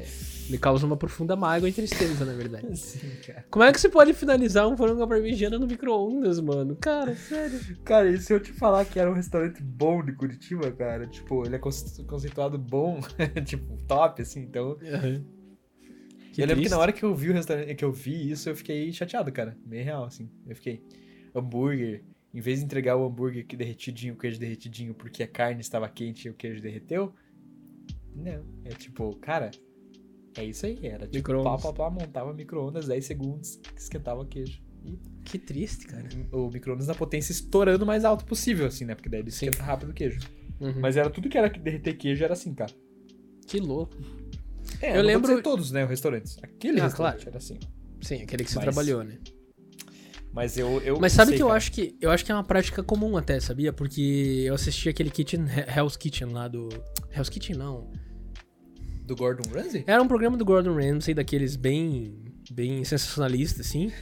[0.49, 2.67] me causa uma profunda mágoa e tristeza, na verdade.
[2.77, 3.45] Sim, cara.
[3.49, 6.75] Como é que você pode finalizar um frango à parmegiana no micro-ondas, mano?
[6.75, 7.59] Cara, sério.
[7.83, 11.43] Cara, e se eu te falar que era um restaurante bom de Curitiba, cara, tipo,
[11.45, 12.99] ele é conce- conceituado bom,
[13.45, 14.77] tipo, top, assim, então.
[16.33, 18.47] Que eu lembro que na hora que eu vi o restaurante, que eu vi isso,
[18.49, 19.57] eu fiquei chateado, cara.
[19.65, 20.29] Meio real, assim.
[20.47, 20.83] Eu fiquei.
[21.35, 22.03] Hambúrguer.
[22.33, 25.89] Em vez de entregar o hambúrguer que derretidinho, o queijo derretidinho, porque a carne estava
[25.89, 27.13] quente e o queijo derreteu.
[28.15, 28.45] Não.
[28.65, 29.51] É tipo, cara.
[30.37, 30.77] É isso aí.
[30.83, 31.61] Era tipo, pá, Micro-ondas.
[31.63, 34.61] pá, pá, montava micro-ondas 10 segundos, esquentava o queijo.
[34.85, 36.07] E Que triste, cara.
[36.31, 38.95] o micro-ondas na potência estourando o mais alto possível, assim, né?
[38.95, 39.47] Porque daí ele Sim.
[39.47, 40.19] esquenta rápido o queijo.
[40.59, 40.79] Uhum.
[40.79, 42.71] Mas era tudo que era derreter queijo, era assim, cara.
[43.47, 43.95] Que louco.
[44.81, 45.83] É, Eu lembro- todos, né?
[45.83, 46.37] Os restaurantes.
[46.43, 47.29] Aquele Ah, restaurante claro.
[47.29, 47.59] era assim.
[48.01, 49.17] Sim, aquele que você Mas- trabalhou, né?
[50.31, 50.79] Mas eu.
[50.81, 51.57] eu Mas sabe sei, que eu cara.
[51.57, 53.73] acho que eu acho que é uma prática comum até, sabia?
[53.73, 56.69] Porque eu assisti aquele Kitchen Hell's Kitchen lá do
[57.11, 57.91] Hell's Kitchen não.
[59.05, 59.83] Do Gordon Ramsay?
[59.87, 63.91] Era um programa do Gordon Ramsay daqueles bem bem sensacionalista assim.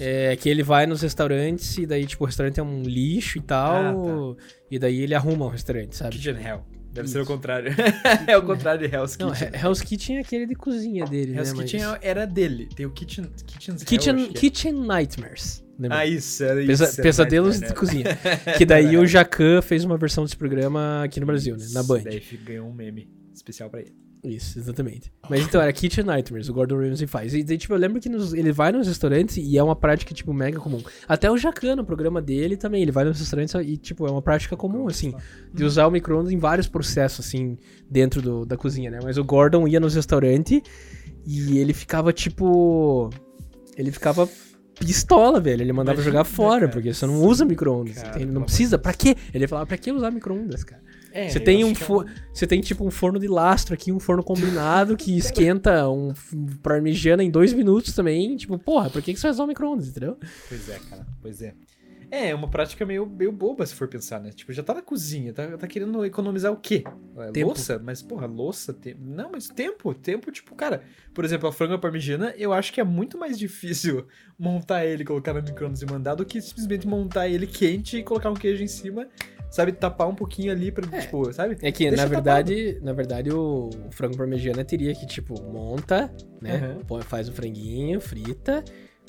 [0.00, 3.42] É que ele vai nos restaurantes e daí tipo o restaurante é um lixo e
[3.42, 4.36] tal,
[4.70, 6.16] e daí ele arruma o restaurante, sabe?
[6.16, 6.64] Kitchen Hell.
[6.94, 7.14] Deve Isso.
[7.14, 7.72] ser o contrário.
[8.28, 9.48] é o contrário de Hell's Não, Kitchen.
[9.48, 11.54] He- Hell's Kitchen é aquele de cozinha dele, Hell's né?
[11.56, 12.68] Mas- Kitchen era dele.
[12.74, 13.24] Tem o Kitchen.
[13.46, 14.40] Kitchen's Hell, Kitchen, que é.
[14.40, 15.64] Kitchen Nightmares.
[15.76, 15.98] lembra?
[15.98, 16.94] Ah, isso, era Pesa- isso.
[16.94, 18.04] era pesadelos de cozinha.
[18.56, 21.66] Que daí o Jacan fez uma versão desse programa aqui no Brasil, né?
[21.72, 22.02] Na Band.
[22.04, 23.92] Daí ganhou um meme especial pra ele.
[24.24, 25.12] Isso, exatamente.
[25.28, 27.34] Mas então, era Kitchen Nightmares, o Gordon Ramsay faz.
[27.34, 30.14] E daí, tipo, eu lembro que nos- ele vai nos restaurantes e é uma prática,
[30.14, 30.82] tipo, mega comum.
[31.06, 34.22] Até o Jacan, no programa dele, também, ele vai nos restaurantes e, tipo, é uma
[34.22, 35.12] prática comum, assim,
[35.52, 37.58] de usar o micro-ondas em vários processos, assim,
[37.90, 38.98] dentro do- da cozinha, né?
[39.02, 40.62] Mas o Gordon ia nos restaurantes
[41.26, 43.10] e ele ficava, tipo...
[43.76, 44.28] Ele ficava
[44.78, 45.62] pistola, velho.
[45.62, 46.72] Ele mandava Imagina, jogar fora, cara.
[46.72, 48.02] porque você não usa micro-ondas.
[48.26, 48.78] Não precisa.
[48.78, 49.16] Pra quê?
[49.32, 50.82] Ele falava, pra que usar micro-ondas, cara?
[51.14, 53.92] É, Você tem um que é fo- você tem tipo um forno de lastro aqui,
[53.92, 56.12] um forno combinado que esquenta um
[56.62, 58.36] parmegiana em dois minutos também.
[58.36, 60.18] Tipo, porra, por que, que você vai usar o micro-ondas, entendeu?
[60.48, 61.54] Pois é, cara, pois é.
[62.10, 64.30] É, é uma prática meio, meio boba se for pensar, né?
[64.30, 66.84] Tipo, já tá na cozinha, tá, tá querendo economizar o quê?
[67.32, 67.48] Tempo.
[67.48, 67.80] Louça?
[67.82, 69.00] Mas, porra, louça, tempo.
[69.02, 72.84] Não, mas tempo, tempo, tipo, cara, por exemplo, a franga parmegiana, eu acho que é
[72.84, 74.06] muito mais difícil
[74.38, 78.30] montar ele, colocar no micro-ondas e mandar do que simplesmente montar ele quente e colocar
[78.30, 79.08] um queijo em cima,
[79.54, 79.72] sabe?
[79.72, 81.00] Tapar um pouquinho ali pra, É.
[81.02, 81.56] tipo, sabe?
[81.62, 82.14] É que, Deixa na tapado.
[82.14, 86.76] verdade, na verdade, o frango parmegiana teria que, tipo, monta, né?
[86.90, 87.00] Uhum.
[87.02, 88.64] Faz o franguinho, frita,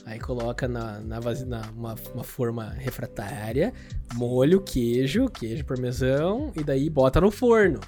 [0.06, 3.74] aí coloca na, na, vasi- na uma, uma forma refratária,
[4.14, 7.80] molho, queijo, queijo parmesão, e daí bota no forno.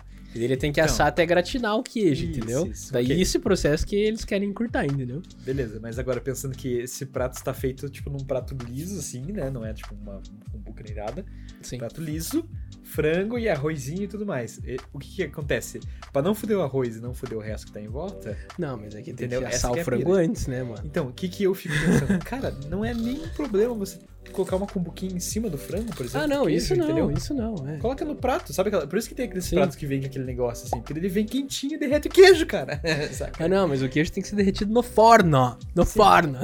[0.43, 0.91] Ele tem que Então.
[0.91, 2.67] assar até gratinar o queijo, Isso, entendeu?
[2.67, 3.21] isso, daí ok.
[3.21, 5.21] esse processo que eles querem encurtar, entendeu?
[5.43, 9.49] Beleza, mas agora pensando que esse prato está feito, tipo, num prato liso, assim, né?
[9.49, 10.21] Não é, tipo, uma,
[10.53, 11.25] um bucaneirada.
[11.61, 11.77] Sim.
[11.79, 12.47] Prato liso,
[12.83, 14.59] frango e arrozinho e tudo mais.
[14.63, 15.79] E o que que acontece?
[16.13, 18.77] Pra não foder o arroz e não foder o resto que tá em volta, Não,
[18.77, 19.39] mas é que Entendeu?
[19.41, 20.17] tem que Essa assar é o a frango pira.
[20.23, 20.81] antes, né, mano?
[20.85, 22.19] então, o que que eu fico pensando?
[22.25, 23.97] Cara, não é nenhum problema você
[24.37, 26.23] colocar uma cumbuquinha em cima do frango, por exemplo.
[26.23, 27.11] Ah, não, queijo, isso não, entendeu?
[27.11, 27.77] isso não, é.
[27.77, 28.69] Coloca no prato, sabe?
[28.69, 29.55] aquela- Por isso que tem aqueles Sim.
[29.55, 32.45] pratos que vem com aquele negócio assim, porque ele vem quentinho e derrete o queijo,
[32.45, 32.79] cara.
[33.11, 33.43] Saca?
[33.43, 35.57] Ah, não, mas o queijo tem que ser derretido no forno.
[35.75, 36.39] No forno.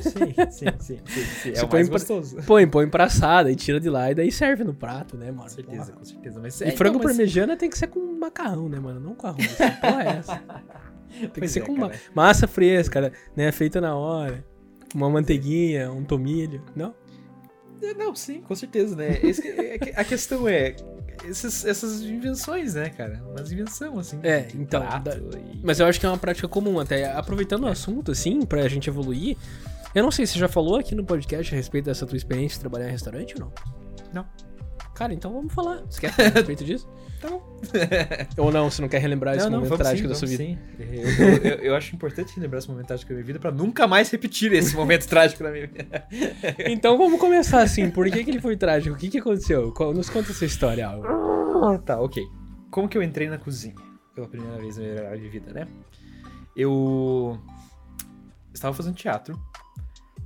[0.00, 1.50] Sim, sim, sim, sim, sim.
[1.50, 2.36] É Você o põe mais pra- gostoso.
[2.46, 5.42] Põe, põe pra assada e tira de lá e daí serve no prato, né, mano?
[5.42, 5.98] Com certeza, Porra.
[5.98, 6.40] com certeza.
[6.40, 9.00] Mas, E é, frango então, mas- parmegiana tem que ser com macarrão, né, mano?
[9.00, 9.46] Não com arroz.
[9.80, 10.36] Porra, é essa?
[11.08, 13.50] Tem que Pois ser é, com uma massa fresca, né?
[13.50, 14.44] Feita na hora.
[14.94, 16.62] Uma manteiguinha, um tomilho.
[16.76, 16.94] Não?
[17.82, 19.18] É, Não, sim, com certeza, né?
[19.22, 20.74] Esse é que- a questão é
[21.24, 23.22] esses- essas invenções, né, cara?
[23.30, 24.18] Umas invenção, assim.
[24.22, 27.68] É, então, da- e- Mas eu acho que é uma prática comum, até aproveitando o
[27.68, 29.36] assunto, assim, pra gente evoluir.
[29.94, 32.60] Eu não sei, você já falou aqui no podcast a respeito dessa tua experiência de
[32.60, 33.52] trabalhar em restaurante ou não?
[34.12, 34.26] Não.
[34.94, 35.82] Cara, então vamos falar.
[35.88, 36.88] Você quer falar a respeito disso?
[37.20, 37.60] Tá bom.
[38.38, 40.44] Ou não, você não quer relembrar esse não, não, momento trágico sim, da sua vida?
[40.44, 40.58] sim.
[40.78, 44.10] Eu, eu- eu- acho importante lembrar esse momento trágico da minha vida pra nunca mais
[44.10, 46.06] repetir esse momento trágico da minha vida.
[46.70, 47.90] Então vamos começar assim.
[47.90, 48.94] Por que, que ele foi trágico?
[48.94, 49.72] O que, que aconteceu?
[49.94, 51.78] Nos conta essa história, Álvaro.
[51.80, 52.22] tá, ok.
[52.70, 53.74] Como que eu entrei na cozinha
[54.14, 54.82] pela primeira vez na
[55.16, 55.66] minha vida, né?
[56.56, 57.38] Eu
[58.52, 59.38] estava fazendo teatro.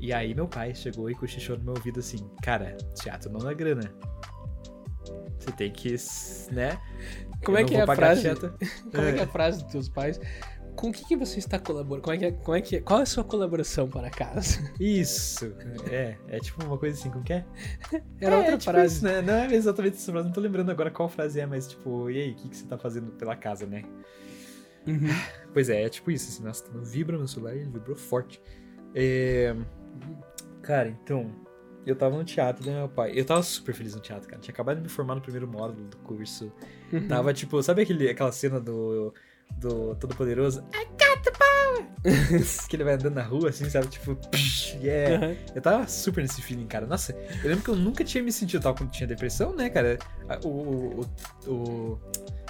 [0.01, 3.53] E aí meu pai chegou e cochichou no meu ouvido assim, cara, teatro não dá
[3.53, 3.93] grana.
[5.43, 5.97] Você tem que,
[6.53, 6.79] né?
[7.45, 8.29] Como Eu é não que vou é a frase?
[8.93, 10.21] Como é que é a frase dos teus pais?
[10.77, 12.03] Com o que, que você está colaborando?
[12.03, 14.59] Como é que é, como é que é- Qual é a sua colaboração para casa?
[14.81, 15.53] Isso.
[15.91, 17.45] É, é tipo uma coisa assim, como que é?
[18.21, 18.95] Era é, outra é tipo frase.
[18.97, 19.21] isso, né?
[19.21, 22.21] Não é exatamente essa frase, não tô lembrando agora qual frase é, mas tipo, e
[22.23, 23.85] aí, o que, que você tá fazendo pela casa, né?
[24.87, 25.09] Uhum.
[25.53, 28.41] Pois é, é tipo isso, assim, nossa, não vibra meu celular, ele vibrou forte.
[28.95, 29.55] É...
[30.63, 31.31] Cara, então,
[31.85, 33.13] eu tava no teatro, né, meu pai?
[33.15, 34.41] Eu tava super feliz no teatro, cara.
[34.41, 36.53] Tinha acabado de me formar no primeiro módulo do curso.
[36.93, 37.09] Uhum.
[37.09, 39.13] Tava, tipo, sabe aquele, aquela cena do,
[39.57, 40.65] do Todo-Poderoso?
[40.75, 41.87] I got the power!
[42.69, 43.89] que ele vai andando na rua, assim, sabe?
[43.89, 45.27] Tipo, psh, yeah.
[45.27, 45.37] Uhum.
[45.55, 46.87] Eu tava super nesse feeling, cara.
[46.87, 49.99] Nossa, eu lembro que eu nunca tinha me sentido tal quando tinha depressão, né, cara?
[50.45, 51.01] O, o,
[51.47, 52.01] o, o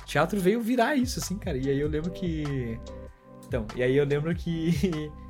[0.07, 1.57] teatro veio virar isso, assim, cara.
[1.57, 2.79] E aí eu lembro que.
[3.47, 5.11] Então, e aí eu lembro que.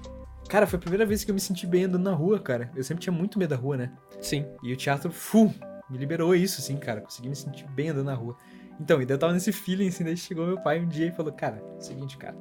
[0.53, 2.71] Cara, foi a primeira vez que eu me senti bem andando na rua, cara.
[2.77, 3.91] Eu sempre tinha muito medo da rua, né?
[4.21, 4.45] Sim.
[4.63, 5.47] E o teatro, fu,
[5.89, 7.01] me liberou isso, assim, cara.
[7.01, 8.37] Consegui me sentir bem andando na rua.
[8.79, 11.11] Então, e daí eu tava nesse feeling, assim, daí chegou meu pai um dia e
[11.11, 12.37] falou, cara, é o seguinte, cara.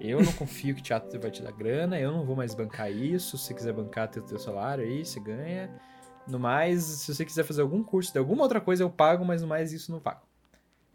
[0.00, 3.36] Eu não confio que teatro vai te dar grana, eu não vou mais bancar isso.
[3.36, 5.68] Se você quiser bancar teu, teu salário aí, você ganha.
[6.28, 9.42] No mais, se você quiser fazer algum curso de alguma outra coisa, eu pago, mas
[9.42, 10.20] no mais isso não pago.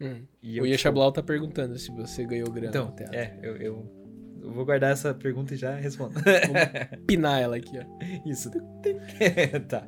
[0.00, 0.22] Hum.
[0.42, 3.14] E O eu, Yesha tipo, Blau tá perguntando se você ganhou grana Então, no teatro.
[3.14, 4.05] é, eu, eu,
[4.46, 6.14] eu vou guardar essa pergunta e já respondo.
[7.06, 8.28] Pinar ela aqui, ó.
[8.28, 8.50] Isso.
[9.68, 9.86] tá.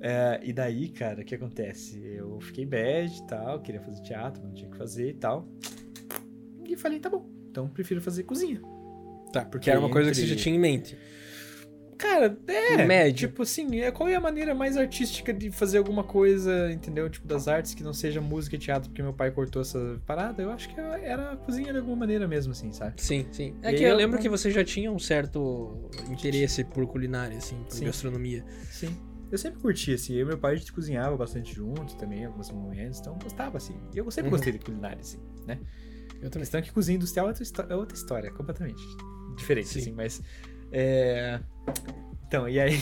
[0.00, 1.98] É, e daí, cara, o que acontece?
[2.04, 5.48] Eu fiquei bad e tal, queria fazer teatro, não tinha o que fazer e tal.
[6.64, 8.60] E falei, tá bom, então prefiro fazer cozinha.
[9.32, 10.96] Tá, porque era uma coisa que você Entre- já tinha em mente.
[11.98, 12.84] Cara, é.
[12.86, 13.28] Médio.
[13.28, 17.08] Tipo assim, é, qual é a maneira mais artística de fazer alguma coisa, entendeu?
[17.08, 20.42] Tipo, das artes que não seja música e teatro, porque meu pai cortou essa parada?
[20.42, 23.00] Eu acho que era a cozinha de alguma maneira mesmo, assim, sabe?
[23.02, 23.54] Sim, sim.
[23.62, 26.86] É E que eu eu lembro não- que você já tinha um certo interesse por
[26.86, 27.84] culinária, assim, por Sim.
[27.86, 28.44] gastronomia.
[28.70, 28.94] Sim.
[29.32, 30.14] Eu sempre curti, assim.
[30.14, 33.56] Eu e meu pai a gente cozinhava bastante junto também, alguns momentos, então eu gostava,
[33.56, 33.74] assim.
[33.94, 34.36] E eu sempre Uhum.
[34.36, 35.58] gostei de culinária, assim, né?
[36.22, 36.42] Eu também.
[36.44, 38.82] questão é que cozinha industrial é outra, é outra história, completamente
[39.36, 39.80] diferente, Sim.
[39.80, 40.22] assim, mas.
[40.70, 41.40] É...
[42.26, 42.76] Então, e aí.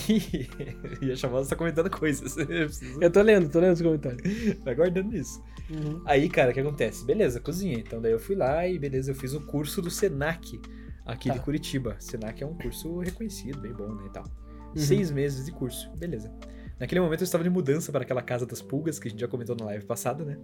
[1.01, 2.35] e a Chavosa tá comentando coisas.
[2.37, 3.01] Eu preciso.
[3.01, 4.21] Eu tô lendo, tô lendo os comentários.
[4.63, 5.41] Vai guardando isso.
[5.69, 6.01] Uhum.
[6.05, 7.05] Aí, cara, o que acontece?
[7.05, 7.77] Beleza, cozinha.
[7.77, 10.59] Então, daí eu fui lá e beleza, eu fiz o curso do Senac
[11.05, 11.35] aqui Tá.
[11.35, 11.95] de Curitiba.
[11.99, 14.23] Senac é um curso reconhecido, bem bom, né, e tal.
[14.23, 14.75] Uhum.
[14.75, 16.31] Seis meses de curso, beleza.
[16.79, 19.27] Naquele momento eu estava de mudança para aquela casa das pulgas, que a gente já
[19.27, 20.37] comentou na live passada, né?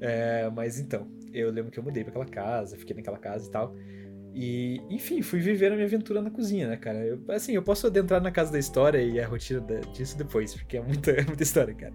[0.00, 3.50] É, mas então, eu lembro que eu mudei para aquela casa, fiquei naquela casa e
[3.50, 3.76] tal.
[4.34, 6.98] E, enfim, fui viver a minha aventura na cozinha, né, cara?
[7.04, 10.54] Eu, assim, eu posso adentrar na casa da história e a rotina da- disso depois,
[10.54, 11.92] porque é muita, é muita história, cara.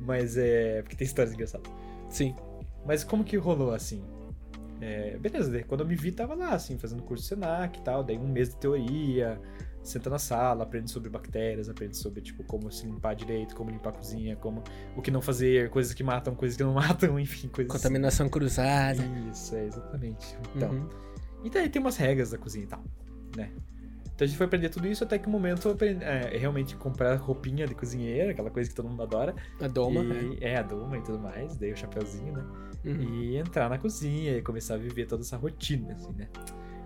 [0.00, 0.82] Mas é.
[0.82, 1.70] Porque tem histórias engraçadas.
[2.08, 2.34] Sim.
[2.86, 4.02] Mas como que rolou assim?
[4.80, 8.16] É, beleza, quando eu me vi, tava lá, assim, fazendo curso Senac e tal, daí
[8.16, 9.40] um mês de teoria,
[9.82, 13.90] senta na sala, aprende sobre bactérias, aprende sobre, tipo, como se limpar direito, como limpar
[13.90, 14.62] a cozinha, como
[14.96, 19.02] o que não fazer, coisas que matam, coisas que não matam, enfim, coisas Contaminação cruzada.
[19.32, 20.36] Isso, é, exatamente.
[20.54, 20.88] Então, Uhum.
[21.44, 22.82] E daí tem umas regras da cozinha e tal,
[23.36, 23.50] né?
[24.14, 26.74] Então a gente foi aprender tudo isso até que o momento eu aprendi, é, realmente
[26.74, 29.32] comprar roupinha de cozinheira, aquela coisa que todo mundo adora.
[29.60, 30.56] A doma, e, é.
[30.58, 32.44] a doma e tudo mais, daí o chapeuzinho, né?
[32.84, 32.88] é.
[32.88, 33.00] Uhum.
[33.00, 36.28] e entrar na cozinha e começar a viver toda essa rotina, assim, né?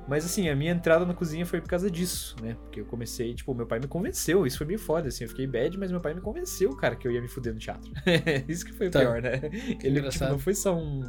[0.07, 2.55] Mas assim, a minha entrada na cozinha foi por causa disso, né?
[2.61, 5.47] Porque eu comecei, tipo, meu pai me convenceu, isso foi meio foda, assim, eu fiquei
[5.47, 7.91] bad, mas meu pai me convenceu, cara, que eu ia me fuder no teatro.
[8.49, 9.01] isso que foi o Tá.
[9.01, 9.41] pior, né?
[9.83, 11.01] Ele, tipo, não foi só um.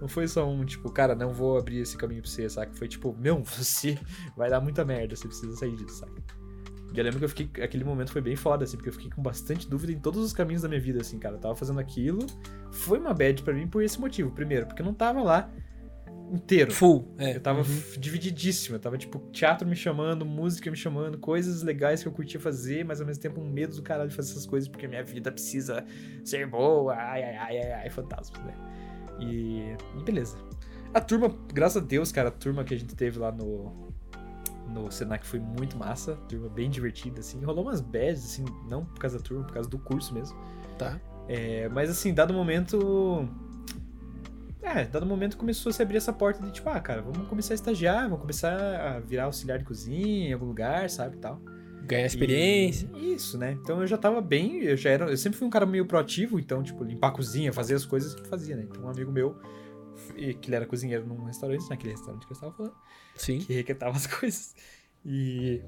[0.00, 2.72] Não foi só um, tipo, cara, não vou abrir esse caminho pra você, saca?
[2.74, 3.98] Foi tipo, meu, você
[4.36, 6.12] vai dar muita merda, você precisa sair disso, saca?
[6.92, 7.62] E eu lembro que eu fiquei.
[7.62, 10.32] Aquele momento foi bem foda, assim, porque eu fiquei com bastante dúvida em todos os
[10.32, 11.36] caminhos da minha vida, assim, cara.
[11.36, 12.26] Eu tava fazendo aquilo.
[12.72, 14.32] Foi uma bad pra mim por esse motivo.
[14.32, 15.48] Primeiro, porque eu não tava lá
[16.32, 16.72] inteiro.
[16.72, 17.14] Full.
[17.16, 17.36] É.
[17.36, 17.82] Eu tava Uhum.
[17.96, 18.74] divididíssimo.
[18.74, 22.84] Eu tava, tipo, teatro me chamando, música me chamando, coisas legais que eu curtia fazer,
[22.84, 25.30] mas ao mesmo tempo um medo do caralho de fazer essas coisas, porque minha vida
[25.30, 25.84] precisa
[26.24, 26.94] ser boa.
[26.94, 28.54] Ai, ai, ai, ai, ai, fantasmas, né?
[29.20, 30.36] E, e beleza.
[30.92, 33.90] A turma, graças a Deus, cara, a turma que a gente teve lá no.
[34.68, 37.42] No Senac foi muito massa, turma bem divertida, assim.
[37.42, 40.38] Rolou umas bads, assim, não por causa da turma, por causa do curso mesmo.
[40.78, 41.00] Tá.
[41.28, 43.28] É, mas assim, dado momento.
[44.62, 47.54] É, dado momento começou a se abrir essa porta de tipo, ah, cara, vamos começar
[47.54, 51.40] a estagiar, vamos começar a virar auxiliar de cozinha em algum lugar, sabe, e tal.
[51.86, 52.88] Ganhar experiência.
[52.94, 53.52] E- isso, né?
[53.60, 56.38] Então eu já tava bem, eu já era, eu sempre fui um cara meio proativo,
[56.38, 58.64] então, tipo, limpar a cozinha, fazer as coisas que fazia, né?
[58.68, 59.36] Então um amigo meu,
[60.14, 62.74] que ele era cozinheiro num restaurante, naquele restaurante que eu estava falando,
[63.16, 63.38] Sim.
[63.38, 64.54] que requetava as coisas.
[65.04, 65.62] E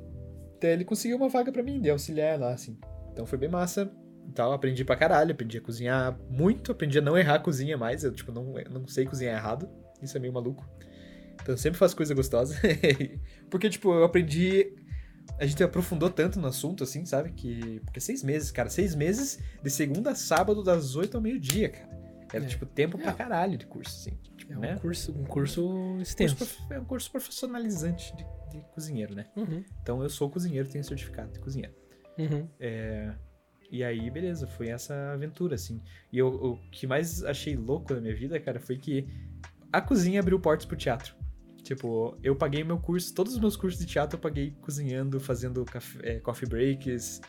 [0.57, 2.79] até ele conseguiu uma vaga pra mim de auxiliar lá, assim.
[3.13, 3.91] Então foi bem massa.
[4.29, 7.77] e Tal, aprendi pra caralho, aprendi a cozinhar muito, aprendi a não errar a cozinha
[7.77, 8.05] mais.
[8.05, 9.69] Eu, tipo, não, não sei cozinhar errado.
[10.03, 10.65] Isso é meio maluco.
[11.35, 12.55] Então eu sempre faço coisa gostosa.
[13.51, 14.73] Porque, tipo, eu aprendi.
[15.43, 17.33] A gente aprofundou tanto no assunto, assim, sabe?
[17.33, 17.81] Que.
[17.85, 18.71] Porque seis meses, cara.
[18.71, 21.91] Seis meses de segunda a sábado, das oito ao meio-dia, cara.
[22.33, 22.47] Era, É.
[22.49, 23.15] tipo, tempo pra É.
[23.15, 24.17] caralho de curso, assim.
[24.37, 24.79] Tipo, É um né?
[24.81, 26.37] curso, um curso Curso extenso.
[26.37, 29.27] prof- É um curso profissionalizante de, de cozinheiro, né?
[29.37, 29.65] Uhum.
[29.83, 31.75] Então eu sou cozinheiro, tenho certificado de cozinheiro.
[32.19, 32.47] Uhum.
[33.71, 35.83] E aí, beleza, foi essa aventura, assim.
[36.13, 39.09] E eu- o que mais achei louco na minha vida, cara, foi que
[39.73, 41.15] a cozinha abriu portas pro teatro.
[41.75, 45.65] Tipo, eu paguei meu curso, todos os meus cursos de teatro eu paguei cozinhando, fazendo
[45.65, 47.21] café, é, coffee breaks,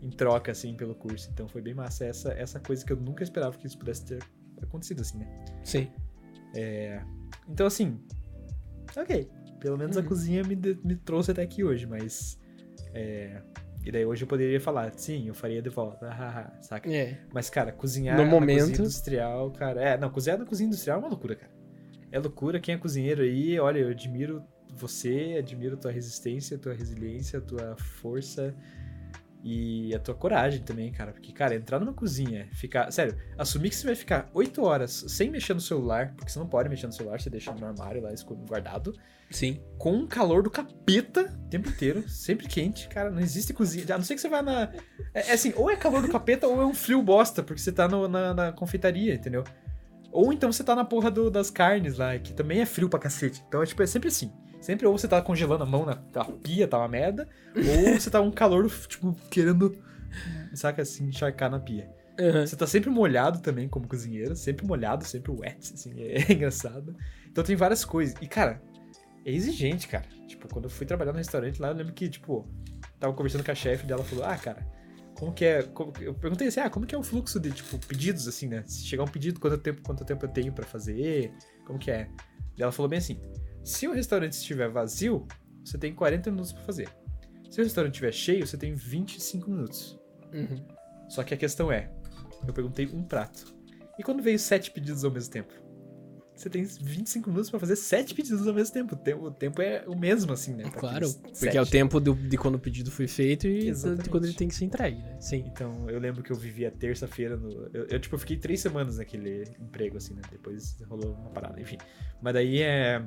[0.00, 1.30] em troca, assim, pelo curso.
[1.32, 4.18] Então foi bem massa essa, essa coisa que eu nunca esperava que isso pudesse ter
[4.60, 5.44] acontecido, assim, né?
[5.62, 5.88] Sim.
[7.48, 8.00] Então, assim,
[8.96, 9.30] ok.
[9.60, 10.06] Pelo menos a Uhum.
[10.06, 12.36] cozinha me, me trouxe até aqui hoje, mas.
[12.92, 13.40] É,
[13.84, 16.08] e daí hoje eu poderia falar, sim, eu faria de volta,
[16.60, 16.92] saca?
[16.92, 17.20] É.
[17.32, 19.80] Mas, cara, cozinhar No na momento- cozinha industrial, cara.
[19.80, 21.51] É, não, cozinhar na cozinha industrial é uma loucura, cara.
[22.12, 22.60] É loucura.
[22.60, 24.44] Quem é cozinheiro aí, olha, eu admiro
[24.74, 28.54] você, admiro tua resistência, tua resiliência, tua força
[29.44, 31.10] e a tua coragem também, cara.
[31.12, 32.90] Porque, cara, entrar numa cozinha, ficar.
[32.92, 36.46] Sério, assumir que você vai ficar 8 horas sem mexer no celular, porque você não
[36.46, 38.10] pode mexer no celular, você deixa no armário lá
[38.48, 38.94] guardado,
[39.30, 39.60] Sim.
[39.78, 43.84] com um calor do capeta o tempo inteiro, sempre quente, cara, não existe cozinha.
[43.94, 44.72] A não ser que você vá na.
[45.12, 47.72] É, é assim, ou é calor do capeta ou é um frio bosta, porque você
[47.72, 49.42] tá no- na, na confeitaria, entendeu?
[50.12, 53.00] Ou então você tá na porra do- das carnes lá, que também é frio pra
[53.00, 53.42] cacete.
[53.48, 54.30] Então, é, tipo, é sempre assim.
[54.60, 58.08] Sempre ou você tá congelando a mão na, na pia, tá uma merda, ou você
[58.10, 59.76] tá um calor, tipo, querendo,
[60.54, 61.90] saca assim, encharcar na pia.
[62.20, 62.46] Uhum.
[62.46, 66.94] Você tá sempre molhado também como cozinheiro, sempre molhado, sempre wet, assim, é, engraçado.
[67.28, 68.14] Então tem várias coisas.
[68.20, 68.62] E, cara,
[69.24, 70.04] é exigente, cara.
[70.28, 72.46] Tipo, quando eu fui trabalhar no restaurante lá, eu lembro que, tipo,
[73.00, 74.64] tava conversando com a chefe dela, falou, ah, cara,
[75.22, 75.62] como que é...
[75.62, 78.64] como Eu perguntei assim, ah, como que é o fluxo de, tipo, pedidos, assim, né?
[78.66, 81.32] Se chegar um pedido, quanto tempo, quanto tempo eu tenho pra fazer,
[81.64, 82.10] como que é?
[82.58, 83.20] E ela falou bem assim,
[83.62, 85.28] se o restaurante estiver vazio,
[85.64, 86.88] você tem 40 minutos pra fazer.
[87.48, 89.96] Se o restaurante estiver cheio, você tem 25 minutos.
[90.34, 90.66] Uhum.
[91.08, 91.88] Só que a questão é,
[92.44, 93.54] eu perguntei um prato.
[93.96, 95.54] E quando veio sete pedidos ao mesmo tempo?
[96.42, 98.94] Você tem 25 minutos pra fazer 7 pedidos ao mesmo tempo.
[98.94, 100.64] O tempo, o tempo é o mesmo, assim, né?
[100.64, 101.56] pra Claro, aqueles porque sete.
[101.56, 104.10] é o tempo do- de quando o pedido foi feito e de Exatamente.
[104.10, 105.20] quando ele tem que ser entregue, né?
[105.20, 105.44] Sim.
[105.46, 107.50] Então, eu lembro que eu vivia terça-feira no.
[107.72, 110.22] Eu, eu, tipo, fiquei três semanas naquele emprego, assim, né?
[110.30, 111.78] Depois rolou uma parada, enfim.
[112.20, 113.02] Mas daí é.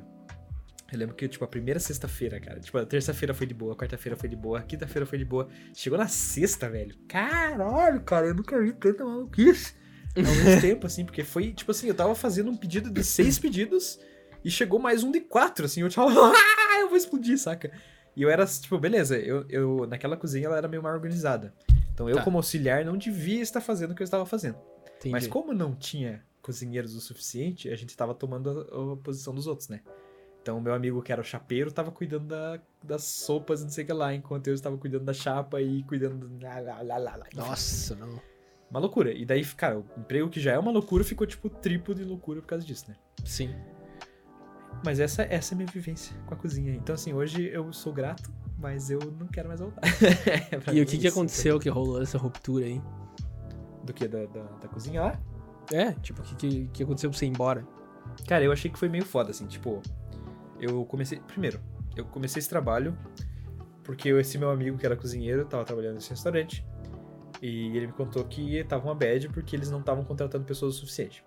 [0.92, 2.60] Eu lembro que, tipo, a primeira sexta-feira, cara.
[2.60, 5.24] Tipo, a terça-feira foi de boa, a quarta-feira foi de boa, a quinta-feira foi de
[5.24, 5.48] boa.
[5.74, 6.94] Chegou na sexta, velho.
[7.08, 9.74] Caralho, cara, eu nunca vi tanta maluquice
[10.16, 13.38] ao mesmo tempo, assim, porque foi, tipo assim, eu tava fazendo um pedido de seis
[13.38, 13.98] pedidos
[14.44, 17.70] e chegou mais um de quatro, assim, eu tava, ah, eu vou explodir, saca?
[18.16, 21.52] E eu era, tipo, beleza, eu, eu naquela cozinha ela era meio mal organizada.
[21.92, 22.22] Então eu, Tá.
[22.22, 24.56] como auxiliar, não devia estar fazendo o que eu estava fazendo.
[24.98, 25.12] Entendi.
[25.12, 29.46] Mas como não tinha cozinheiros o suficiente, a gente tava tomando a, a posição dos
[29.46, 29.80] outros, né?
[30.40, 33.82] Então o meu amigo, que era o chapeiro, tava cuidando da- das sopas, não sei
[33.82, 36.42] o que lá, enquanto eu estava cuidando da chapa e cuidando do...
[36.44, 38.20] Lá, lá, lá, lá, Nossa, não.
[38.76, 39.10] Uma loucura.
[39.10, 42.42] E daí, cara, o emprego que já é uma loucura ficou, tipo, triplo de loucura
[42.42, 42.96] por causa disso, né?
[43.24, 43.54] Sim.
[44.84, 46.74] Mas essa, essa é a minha vivência com a cozinha.
[46.74, 49.80] Então, assim, hoje eu sou grato, mas eu não quero mais voltar.
[50.74, 51.18] E o que, é que isso.
[51.18, 52.82] aconteceu que rolou essa ruptura aí?
[53.82, 54.06] Do que?
[54.06, 55.20] Da, da, da cozinha lá?
[55.72, 57.66] É, tipo, o que, que, que aconteceu pra você ir embora?
[58.28, 59.80] Cara, eu achei que foi meio foda, assim, tipo.
[60.60, 61.18] Eu comecei.
[61.20, 61.60] Primeiro,
[61.96, 62.94] eu comecei esse trabalho
[63.86, 66.66] porque esse meu amigo que era cozinheiro tava trabalhando nesse restaurante.
[67.42, 70.78] E ele me contou que tava uma bad porque eles não estavam contratando pessoas o
[70.78, 71.24] suficiente.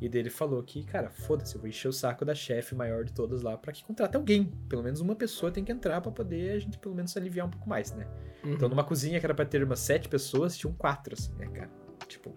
[0.00, 3.02] E daí ele falou que, cara, foda-se, eu vou encher o saco da chefe maior
[3.04, 4.44] de todas lá pra que contrate alguém.
[4.68, 7.50] Pelo menos uma pessoa tem que entrar pra poder a gente pelo menos aliviar um
[7.50, 8.06] pouco mais, né?
[8.44, 11.70] Então, numa cozinha que era pra ter umas sete pessoas, tinham quatro, assim, né, cara?
[12.06, 12.34] Tipo.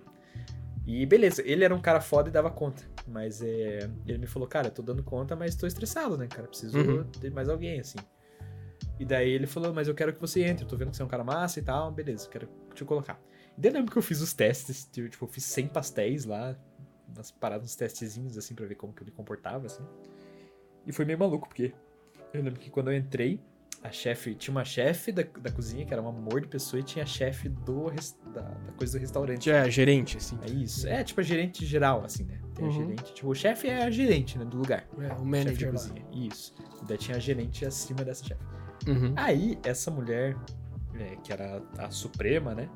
[0.88, 2.82] E beleza, ele era um cara foda e dava conta.
[3.06, 6.48] Mas é, ele me falou, cara, eu tô dando conta, mas tô estressado, né, cara?
[6.48, 7.04] Preciso Uhum.
[7.20, 8.00] de mais alguém, assim.
[8.98, 11.02] E daí ele falou, mas eu quero que você entre, eu tô vendo que você
[11.04, 13.20] é um cara massa e tal, beleza, quero te colocar.
[13.58, 16.56] E daí eu lembro que eu fiz os testes, tipo, eu fiz 100 pastéis lá,
[17.14, 19.84] umas paradas, uns testezinhos, assim, pra ver como que eu me comportava, assim.
[20.86, 21.74] E foi meio maluco, porque
[22.34, 23.40] eu lembro que quando eu entrei,
[23.82, 26.84] a chefe, tinha uma chefe da, da cozinha, que era um amor de pessoa, e
[26.84, 27.90] tinha a chefe do,
[28.34, 29.50] da, da coisa do restaurante.
[29.50, 30.38] É, gerente, assim.
[30.42, 30.86] É isso.
[30.88, 32.40] É tipo a gerente geral, assim, né?
[32.54, 32.74] Tem a Uhum.
[32.74, 33.14] gerente.
[33.14, 34.44] Tipo, o chefe é a gerente, né?
[34.44, 34.86] Do lugar.
[34.98, 35.72] É, o chefe de manager lá.
[35.80, 36.06] cozinha.
[36.12, 36.54] Isso.
[36.82, 38.44] E daí tinha a gerente acima dessa chefe.
[38.86, 39.14] Uhum.
[39.16, 40.36] Aí, essa mulher,
[41.02, 42.70] é, que era a Suprema, né?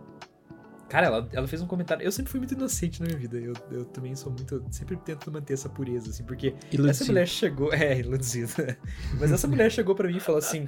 [0.89, 2.03] Cara, ela, ela fez um comentário.
[2.03, 3.37] Eu sempre fui muito inocente na minha vida.
[3.37, 4.63] Eu, eu também sou muito.
[4.69, 7.05] Sempre tento manter essa pureza, assim, porque essa Iludido.
[7.07, 7.73] mulher chegou.
[7.73, 8.77] É, iludida.
[9.19, 10.67] Mas essa mulher chegou pra mim e falou assim.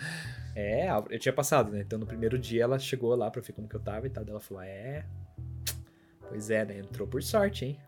[0.55, 1.81] É, eu tinha passado, né?
[1.81, 4.23] Então no primeiro dia ela chegou lá pra ver como que eu tava e tal.
[4.27, 5.05] Ela falou: É.
[6.29, 6.79] Pois é, né?
[6.79, 7.79] Entrou por sorte, hein?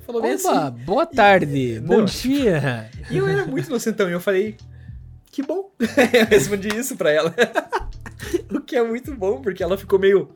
[0.00, 0.84] Falou bem Opa, assim.
[0.84, 2.90] boa tarde, Não, bom tipo- dia.
[3.10, 4.08] E eu era muito inocentão.
[4.08, 4.56] E eu falei:
[5.30, 5.70] Que bom.
[5.78, 7.32] eu respondi isso pra ela.
[8.54, 10.28] o que é muito bom, porque ela ficou meio.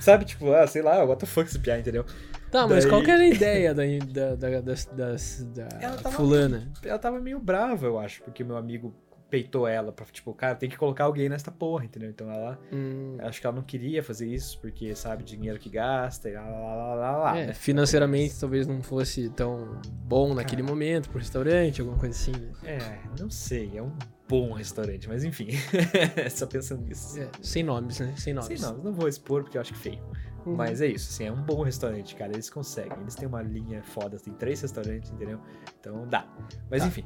[0.00, 2.04] Sabe, tipo, ah, sei lá, what the fuck esse piá, entendeu?
[2.50, 5.96] Tá, mas Daí- qual que era a ideia da, da, da, das- das- da Ela
[5.96, 6.70] tava- fulana?
[6.84, 8.94] ela tava meio brava, eu acho, porque meu amigo
[9.30, 12.10] peitou ela pra, tipo, cara, tem que colocar alguém nesta porra, entendeu?
[12.10, 16.28] Então ela, Hum, acho que ela não queria fazer isso, porque, sabe, dinheiro que gasta
[16.28, 17.52] e lá, lá, lá, lá, lá, é, né?
[17.54, 20.74] financeiramente talvez não fosse tão bom naquele Cara.
[20.74, 22.32] momento pro restaurante, alguma coisa assim.
[22.32, 22.52] né?
[22.64, 23.92] É, não sei, é um
[24.32, 25.48] bom restaurante, mas enfim,
[26.30, 27.20] só pensando nisso.
[27.20, 28.14] É, sem nomes, né?
[28.16, 28.46] Sem nomes.
[28.48, 30.02] Sei não, não vou expor porque eu acho que feio.
[30.46, 30.56] Uhum.
[30.56, 32.32] Mas é isso, assim, é um bom restaurante, cara.
[32.32, 32.98] Eles conseguem.
[33.00, 35.38] Eles têm uma linha foda, tem três restaurantes, entendeu?
[35.78, 36.26] Então dá.
[36.70, 36.88] Mas Tá.
[36.88, 37.04] enfim.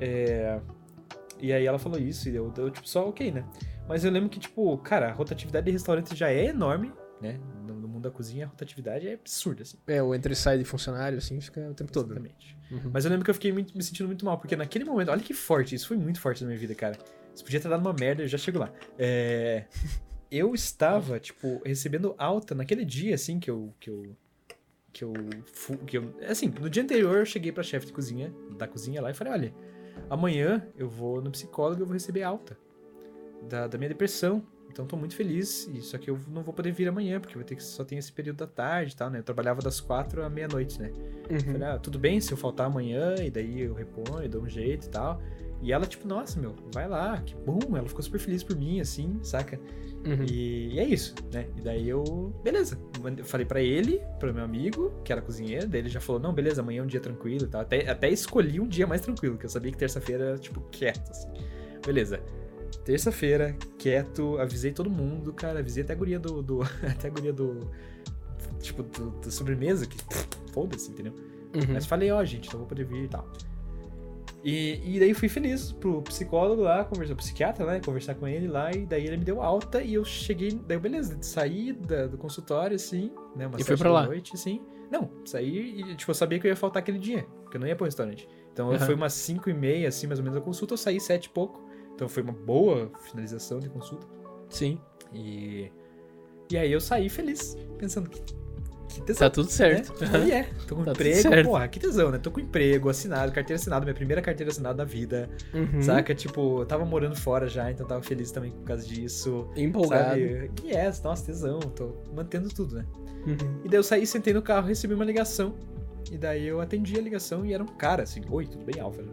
[0.00, 0.60] É,
[1.40, 3.44] E aí ela falou isso e eu, eu, tipo, só ok, né?
[3.88, 7.38] Mas eu lembro que, tipo, cara, a rotatividade de restaurante já é enorme, né?
[8.02, 9.78] Mundo da cozinha, a rotatividade é absurda, assim.
[9.86, 12.06] É, o entre e sai de funcionário, assim, fica o tempo todo.
[12.06, 12.56] Exatamente.
[12.70, 12.90] Uhum.
[12.92, 15.20] Mas eu lembro que eu fiquei muito- me sentindo muito mal, porque naquele momento, olha
[15.20, 16.98] que forte, isso foi muito forte na minha vida, cara.
[17.34, 18.72] Isso podia ter dado uma merda, eu já chego lá.
[18.98, 19.64] É,
[20.30, 23.72] eu estava, tipo, recebendo alta naquele dia, assim, que eu.
[23.78, 24.16] Que eu
[24.92, 25.12] que eu,
[25.86, 26.14] que eu.
[26.28, 29.32] Assim, no dia anterior eu cheguei pra chefe de cozinha, da cozinha lá, e falei:
[29.32, 29.54] olha,
[30.10, 32.58] amanhã eu vou no psicólogo e eu vou receber alta
[33.48, 34.46] da, da minha depressão.
[34.72, 37.44] Então tô muito feliz, e só que eu não vou poder vir amanhã, porque vai
[37.44, 39.18] ter que só tem esse período da tarde e tal, né?
[39.18, 40.90] Eu trabalhava das quatro à meia-noite, né?
[41.30, 41.40] Uhum.
[41.52, 44.86] Falei, ah, tudo bem se eu faltar amanhã, e daí eu reponho, dou um jeito
[44.86, 45.20] e tal.
[45.60, 47.60] E ela, tipo, nossa, meu, vai lá, que bom.
[47.76, 49.60] Ela ficou super feliz por mim, assim, saca?
[50.04, 50.24] Uhum.
[50.28, 51.46] E, e é isso, né?
[51.56, 52.76] E daí eu, beleza.
[53.00, 56.32] Mande- Falei pra ele, pro meu amigo, que era cozinheiro, daí ele já falou, não,
[56.32, 57.60] beleza, amanhã é um dia tranquilo e tal.
[57.60, 61.08] Até, até escolhi um dia mais tranquilo, que eu sabia que terça-feira era, tipo, quieto,
[61.10, 61.28] assim.
[61.86, 62.20] Beleza.
[62.84, 66.42] Terça-feira, quieto, avisei todo mundo, cara, avisei até a guria do.
[66.42, 67.70] do até a guria do.
[68.60, 69.96] Tipo, do, do sobremesa, que
[70.52, 71.12] foda-se, entendeu?
[71.54, 71.74] Uhum.
[71.74, 73.26] Mas falei, ó, gente, não vou poder vir e tal.
[74.44, 77.80] E, e daí fui feliz pro psicólogo lá, conversar, psiquiatra, né?
[77.84, 81.16] Conversar com ele lá, e daí ele me deu alta e eu cheguei, daí beleza,
[81.22, 83.46] saí da, do consultório, assim, né?
[83.46, 84.04] Uma E foi pra lá?
[84.06, 84.60] noite, assim.
[84.90, 87.68] Não, saí e, tipo, eu sabia que eu ia faltar aquele dia, porque eu não
[87.68, 88.28] ia pro restaurante.
[88.52, 88.78] Então Aham.
[88.80, 91.30] foi umas 5 e meia, assim, mais ou menos, a consulta, eu saí sete e
[91.30, 91.64] pouco.
[92.02, 94.04] Então foi uma boa finalização de consulta.
[94.48, 94.76] Sim.
[95.14, 95.70] E.
[96.50, 98.20] E aí eu saí feliz, pensando que.
[98.88, 99.28] Que tesão.
[99.28, 99.92] Tá tudo certo.
[100.04, 100.26] Né?
[100.26, 102.18] E é, tô com Tá emprego, porra, que tesão, né?
[102.18, 105.30] Tô com emprego, assinado, carteira assinada, minha primeira carteira assinada da vida.
[105.54, 105.80] Uhum.
[105.80, 106.12] Saca?
[106.12, 109.48] Tipo, eu tava morando fora já, então tava feliz também por causa disso.
[109.56, 110.20] Empolgado.
[110.20, 110.50] Sabe?
[110.56, 112.86] Que é, nossa, tesão, tô mantendo tudo, né?
[113.26, 113.60] Uhum.
[113.64, 115.54] E daí eu saí, sentei no carro, recebi uma ligação.
[116.10, 119.08] E daí eu atendi a ligação e era um cara, assim, oi, tudo bem, Álvaro?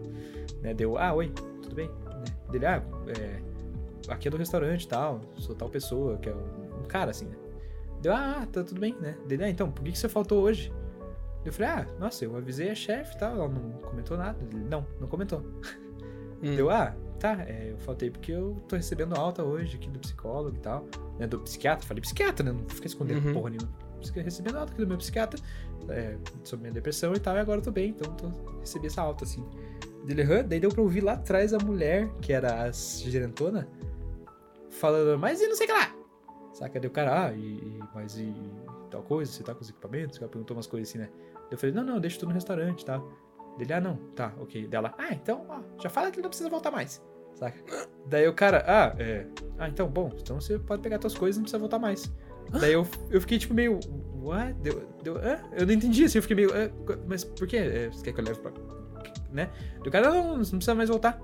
[0.61, 0.73] Né?
[0.73, 1.31] Deu, ah, oi,
[1.61, 1.89] tudo bem?
[2.51, 3.39] Dele, ah, é,
[4.11, 7.25] aqui é do restaurante e tal, sou tal pessoa, que é um, um cara, assim,
[7.25, 7.35] né?
[8.01, 9.17] Deu, ah, tá tudo bem, né?
[9.27, 10.71] Dele, ah, então, por que, que você faltou hoje?
[11.45, 14.37] Eu falei, ah, nossa, eu avisei a chefe e tal, ela não comentou nada.
[14.41, 15.41] Ele, não, não comentou.
[16.41, 16.55] Hum.
[16.55, 20.55] Deu, ah, tá, é, eu faltei porque eu tô recebendo alta hoje aqui do psicólogo
[20.55, 20.85] e tal.
[21.17, 22.57] Né, do psiquiatra, falei psiquiatra, né?
[22.57, 23.33] Não fica escondendo Uhum.
[23.33, 23.69] porra nenhuma.
[24.01, 25.37] Fiquei recebendo alta aqui do meu psiquiatra
[25.89, 28.29] é, sobre minha depressão e tal, e agora eu tô bem, então tô,
[28.61, 29.45] recebi essa alta, assim.
[30.05, 33.67] Dele, "Hã?" daí deu pra ouvir lá atrás a mulher, que era a gerentona,
[34.69, 35.95] falando, mas e não sei o que lá?
[36.53, 36.79] Saca?
[36.79, 38.33] Deu o cara, ah, e, e- mas e
[38.89, 40.17] tal coisa, você tá com os equipamentos?
[40.19, 41.09] Ela perguntou umas coisas assim, né?
[41.51, 43.01] Eu falei, não, não, deixa tudo no restaurante, tá?
[43.57, 44.67] Dele, ah, não, tá, ok.
[44.67, 47.01] Dela, ah, então, ó, já fala que não precisa voltar mais,
[47.35, 47.59] saca?
[48.05, 49.27] Daí o cara, ah, é,
[49.57, 52.11] ah, então, bom, então você pode pegar suas coisas e não precisa voltar mais.
[52.59, 53.79] Daí eu, eu fiquei, tipo, meio,
[54.21, 54.53] what?
[54.61, 55.39] Deu, deu, hã?
[55.53, 56.71] Eu não entendi, assim, eu fiquei meio, "Hã?
[57.07, 57.57] mas por quê?
[57.57, 58.51] É, Você quer que eu leve pra...
[59.31, 59.49] né?
[59.85, 61.19] O cara, não, não, não precisa mais voltar.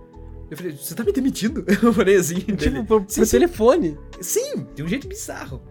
[0.49, 1.65] Eu falei, você tá me demitindo?
[1.81, 3.31] Eu falei assim, dele, Tipo, por, Sim, por sim.
[3.31, 3.97] telefone.
[4.21, 5.61] Sim, de um jeito bizarro.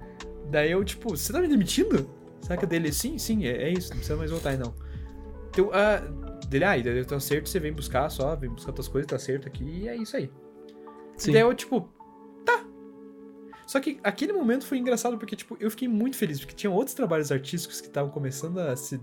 [0.51, 2.11] Daí eu, tipo, você tá me demitindo?
[2.43, 2.93] Saca dele?
[2.93, 4.75] Sim, sim, é, é isso, não precisa mais voltar aí não.
[5.51, 6.01] Então, ah,
[6.49, 9.19] dele, ah, daí eu tô acerto, você vem buscar só, vem buscar tuas coisas, tá
[9.19, 10.31] certo aqui, e é isso aí.
[11.17, 11.33] Sim.
[11.33, 11.89] Daí eu, tipo,
[12.45, 12.65] tá.
[13.67, 16.95] Só que aquele momento foi engraçado porque, tipo, eu fiquei muito feliz, porque tinha outros
[16.95, 19.01] trabalhos artísticos que estavam começando a se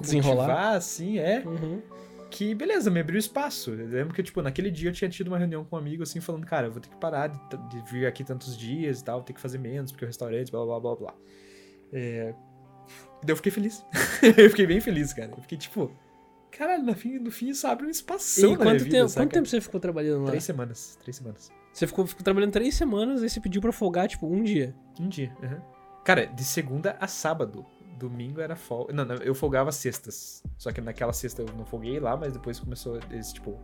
[0.00, 0.46] Desenrolar.
[0.46, 1.82] motivar, assim, é Uhum.
[2.30, 3.72] Que beleza, me abriu espaço.
[3.72, 6.20] Eu lembro que, tipo, naquele dia eu tinha tido uma reunião com um amigo, assim,
[6.20, 9.18] falando, cara, eu vou ter que parar de, de vir aqui tantos dias e tal,
[9.18, 11.14] vou ter que fazer menos, porque o restaurante, blá, blá, blá, blá.
[11.92, 12.34] É...
[13.22, 13.84] Daí eu fiquei feliz.
[14.22, 15.30] eu fiquei bem feliz, cara.
[15.30, 15.90] Eu fiquei, tipo,
[16.50, 19.26] caralho, no fim, no fim isso abre um espação E na quanto vida, tempo, saca?
[19.26, 20.30] quanto tempo você ficou trabalhando lá?
[20.30, 21.50] Três semanas, três semanas.
[21.72, 24.74] Você ficou, ficou trabalhando três semanas, aí você pediu pra folgar, tipo, um dia.
[24.98, 25.62] Um dia, aham.
[26.04, 27.64] Cara, de segunda a sábado.
[28.00, 28.92] Domingo era folga.
[28.92, 30.42] Não, não, eu folgava sextas.
[30.56, 33.58] Só que naquela sexta eu não folguei lá, mas depois começou esse, tipo.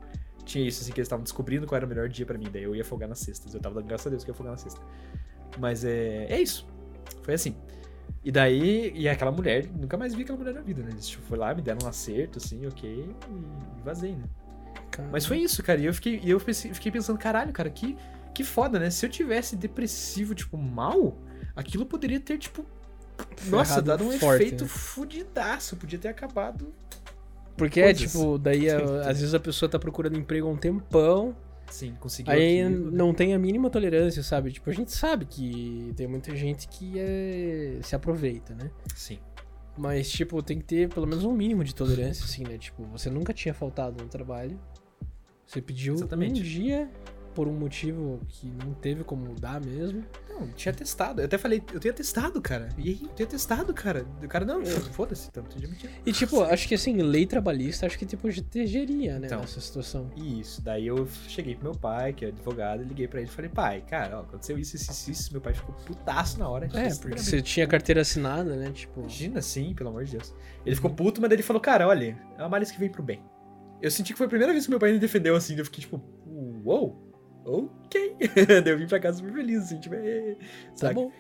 [0.45, 2.49] Tinha isso assim que eles estavam descobrindo qual era o melhor dia pra mim.
[2.53, 3.55] Daí eu ia folgar nas sextas.
[3.55, 4.80] Eu tava dando graças a Deus que eu ia folgar na sexta.
[5.59, 6.26] Mas é.
[6.26, 6.68] É isso.
[7.22, 7.57] Foi assim.
[8.22, 8.93] E daí.
[8.95, 9.66] E aquela mulher.
[9.74, 10.91] Nunca mais vi aquela mulher na vida, né?
[10.93, 12.89] Eles tipo, foi lá, me deram um acerto, assim, ok.
[13.28, 14.24] E vazei, né?
[15.11, 15.80] Mas foi isso, cara.
[15.80, 17.97] E eu fiquei, eu fiquei pensando, caralho, cara, que,
[18.34, 18.91] que foda, né?
[18.91, 21.18] Se eu tivesse depressivo, tipo, mal,
[21.55, 22.64] aquilo poderia ter, tipo.
[23.48, 24.68] Nossa, dado um forte, efeito né?
[24.70, 25.76] fudidaço.
[25.76, 26.72] Podia ter acabado.
[27.56, 28.12] Porque é Coisas.
[28.12, 31.34] tipo, daí a- às vezes a pessoa tá procurando emprego há um tempão,
[31.70, 32.32] Sim, conseguiu.
[32.32, 32.96] aí aquilo, né?
[32.98, 34.52] não tem a mínima tolerância, sabe?
[34.52, 37.78] Tipo, a gente sabe que tem muita gente que é...
[37.82, 38.70] se aproveita, né?
[38.94, 39.18] Sim.
[39.78, 42.56] Mas, tipo, tem que ter pelo menos um mínimo de tolerância, assim, né?
[42.58, 44.58] Tipo, você nunca tinha faltado no trabalho.
[45.46, 46.40] Você pediu Exatamente.
[46.40, 46.90] um dia
[47.37, 50.03] por um motivo que não teve como mudar mesmo.
[50.26, 51.20] Não, tinha testado.
[51.20, 52.70] Eu até falei, eu tenho testado, cara.
[52.78, 54.07] E aí, eu tenho testado, cara.
[54.22, 55.91] O cara, não, foda-se, então, podia mentir.
[56.05, 59.26] E, tipo, acho que, assim, lei trabalhista, acho que, tipo, protegeria, né?
[59.26, 59.41] Então.
[59.41, 60.11] nessa situação.
[60.16, 63.51] Isso, daí eu cheguei pro meu pai, que é advogado, liguei pra ele e falei,
[63.51, 65.32] pai, cara, ó, aconteceu isso, isso, isso, isso.
[65.32, 66.66] Meu pai ficou putaço na hora.
[66.66, 68.70] É, fez porque você tinha carteira assinada, né?
[68.72, 70.34] Tipo, Imagina, sim, pelo amor de Deus.
[70.64, 73.03] Ele ficou puto, mas daí ele falou, cara, olha, é uma malice que vem pro
[73.03, 73.22] bem.
[73.80, 75.82] Eu senti que foi a primeira vez que meu pai me defendeu assim, eu fiquei
[75.82, 76.03] tipo,
[76.64, 77.05] uou,
[77.47, 78.16] ok.
[78.66, 80.36] eu vim pra casa super feliz, assim, tipo, "Ê",
[80.78, 81.11] tá bom.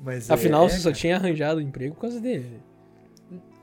[0.00, 2.60] Mas Afinal, é, você só tinha arranjado o emprego por causa dele.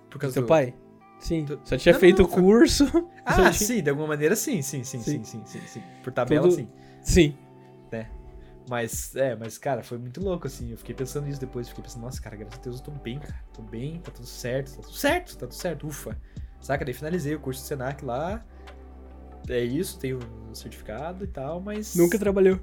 [0.09, 0.73] por Do causa teu do- pai?
[1.19, 1.43] Sim.
[1.43, 2.85] do- Só tinha Não, feito o foi- curso.
[3.25, 5.41] Ah, tinha- sim, de alguma maneira sim, sim, sim, sim, Sim.
[5.45, 5.83] sim, sim.
[6.03, 6.67] Por tabela, Tudo- sim.
[7.01, 7.37] Sim.
[8.69, 10.69] Mas, é, mas, cara, foi muito louco, assim.
[10.69, 11.67] Eu fiquei pensando nisso depois.
[11.67, 13.33] Fiquei pensando, nossa, cara, graças a Deus eu tô bem, cara.
[13.51, 16.15] Tô bem, tá tudo certo, tá tudo certo, tá tudo certo, ufa.
[16.61, 16.85] Saca?
[16.85, 18.45] Daí finalizei o curso do Senac lá.
[19.49, 20.19] É isso, tenho
[20.51, 21.95] o certificado e tal, mas.
[21.95, 22.59] Nunca trabalhou.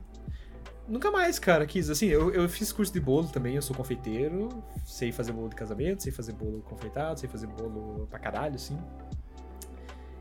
[0.89, 1.91] Nunca mais, cara, quis.
[1.91, 4.49] Assim, eu, eu fiz curso de bolo também, eu sou confeiteiro.
[4.85, 8.79] Sei fazer bolo de casamento, sei fazer bolo confeitado, sei fazer bolo pra caralho, assim.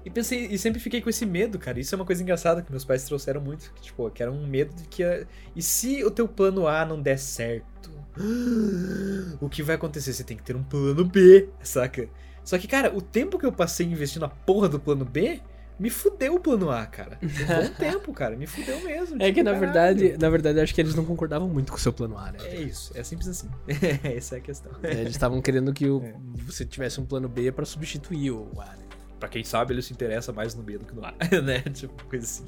[0.03, 1.79] E pensei, e sempre fiquei com esse medo, cara.
[1.79, 3.71] Isso é uma coisa engraçada que meus pais trouxeram muito.
[3.73, 5.03] Que, tipo, que era um medo de que.
[5.03, 7.91] a- E se o teu plano A não der certo?
[9.41, 10.13] O que vai acontecer?
[10.13, 12.09] Você tem que ter um plano B, saca?
[12.43, 15.41] Só que, cara, o tempo que eu passei investindo na porra do plano B
[15.79, 17.17] me fudeu o plano A, cara.
[17.21, 18.35] Levou um tempo, cara.
[18.35, 19.15] Me fudeu mesmo.
[19.21, 19.59] É tipo, que na caralho.
[19.59, 22.37] verdade, na verdade, acho que eles não concordavam muito com o seu plano A, né?
[22.41, 23.49] É isso, é simples assim.
[24.03, 24.71] Essa é a questão.
[24.83, 26.13] É, Eles estavam querendo que o- É.
[26.45, 28.83] você tivesse um plano B pra substituir o A, né?
[29.19, 31.13] Pra quem sabe, ele se interessa mais no B do que no A,
[31.43, 31.59] né?
[31.73, 32.45] Tipo, coisa assim.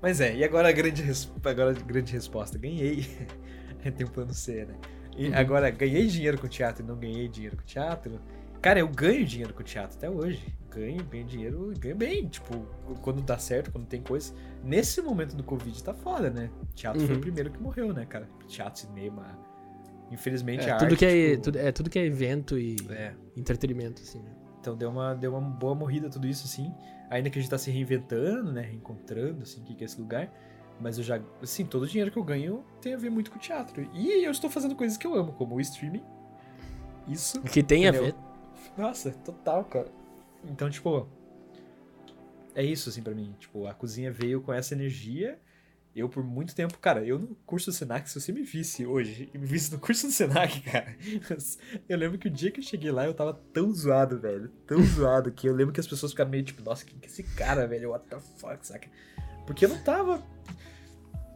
[0.00, 2.58] Mas é, e agora a grande, res- agora a grande resposta.
[2.58, 3.06] Ganhei.
[3.96, 4.74] Tem um plano C, né?
[5.16, 5.34] E Uhum.
[5.36, 8.20] agora, ganhei dinheiro com teatro e não ganhei dinheiro com teatro.
[8.60, 10.42] Cara, eu ganho dinheiro com teatro até hoje.
[10.74, 12.26] Ganho, ganho dinheiro e ganho bem.
[12.28, 12.66] Tipo,
[13.02, 14.32] quando dá certo, quando tem coisa.
[14.62, 16.50] Nesse momento do Covid tá foda, né?
[16.74, 17.18] Teatro foi Uhum.
[17.18, 18.28] o primeiro que morreu, né, cara?
[18.48, 19.38] Teatro, cinema.
[20.10, 22.76] Infelizmente, É, a tudo, arte, que é, tipo, tudo, é tudo que é evento e
[22.90, 24.30] é, entretenimento, assim, né?
[24.60, 26.72] então deu uma, deu uma boa morrida tudo isso, assim.
[27.10, 28.62] Ainda que a gente tá se reinventando, né?
[28.62, 30.32] Reencontrando, assim, o que que é esse lugar.
[30.80, 33.38] Mas eu já, assim, todo o dinheiro que eu ganho tem a ver muito com
[33.38, 33.88] teatro.
[33.94, 36.02] E eu estou fazendo coisas que eu amo, como o streaming.
[37.06, 37.40] Isso.
[37.42, 38.06] Que tem a Entendeu?
[38.06, 38.14] ver.
[38.76, 39.88] Nossa, total, cara.
[40.48, 41.08] Então, tipo.
[42.54, 43.34] É isso, assim, pra mim.
[43.38, 45.38] Tipo, a cozinha veio com essa energia.
[45.94, 49.30] Eu, por muito tempo, cara, eu no curso do Senac, se você me visse hoje
[49.32, 50.96] me visse no curso do Senac, cara,
[51.88, 54.48] eu lembro que o dia que eu cheguei lá eu tava tão zoado, velho.
[54.66, 57.08] Tão zoado que eu lembro que as pessoas ficaram meio tipo, nossa, quem que é
[57.08, 57.90] esse cara, velho?
[57.90, 58.88] What the fuck, saca?
[59.46, 60.20] Porque eu não tava.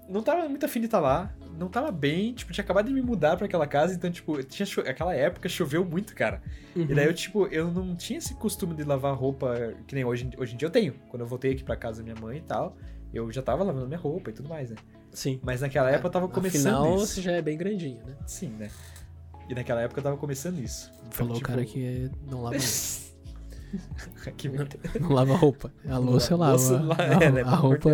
[0.08, 1.32] Não tava muito afim de estar lá.
[1.58, 2.32] Não tava bem.
[2.32, 3.94] Tipo, tinha acabado de me mudar pra aquela casa.
[3.94, 6.40] Então, tipo, tinha cho- aquela época choveu muito, cara.
[6.76, 6.82] Uhum.
[6.88, 10.30] E daí eu, tipo, eu não tinha esse costume de lavar roupa que nem hoje,
[10.38, 10.94] hoje em dia eu tenho.
[11.08, 12.76] Quando eu voltei aqui pra casa da minha mãe e tal,
[13.12, 14.76] eu já tava lavando minha roupa e tudo mais, né?
[15.10, 15.40] Sim.
[15.42, 17.06] Mas naquela época eu tava começando Afinal, isso.
[17.14, 18.14] você já é bem grandinho, né?
[18.26, 18.70] Sim, né?
[19.48, 20.90] E naquela época eu tava começando isso.
[21.00, 22.56] Então, Falou o tipo, cara que não lava
[24.52, 24.78] merda.
[25.00, 25.72] Não lava roupa.
[25.88, 26.52] A louça eu lavo.
[26.52, 27.90] Louça, la- A, é, a roupa.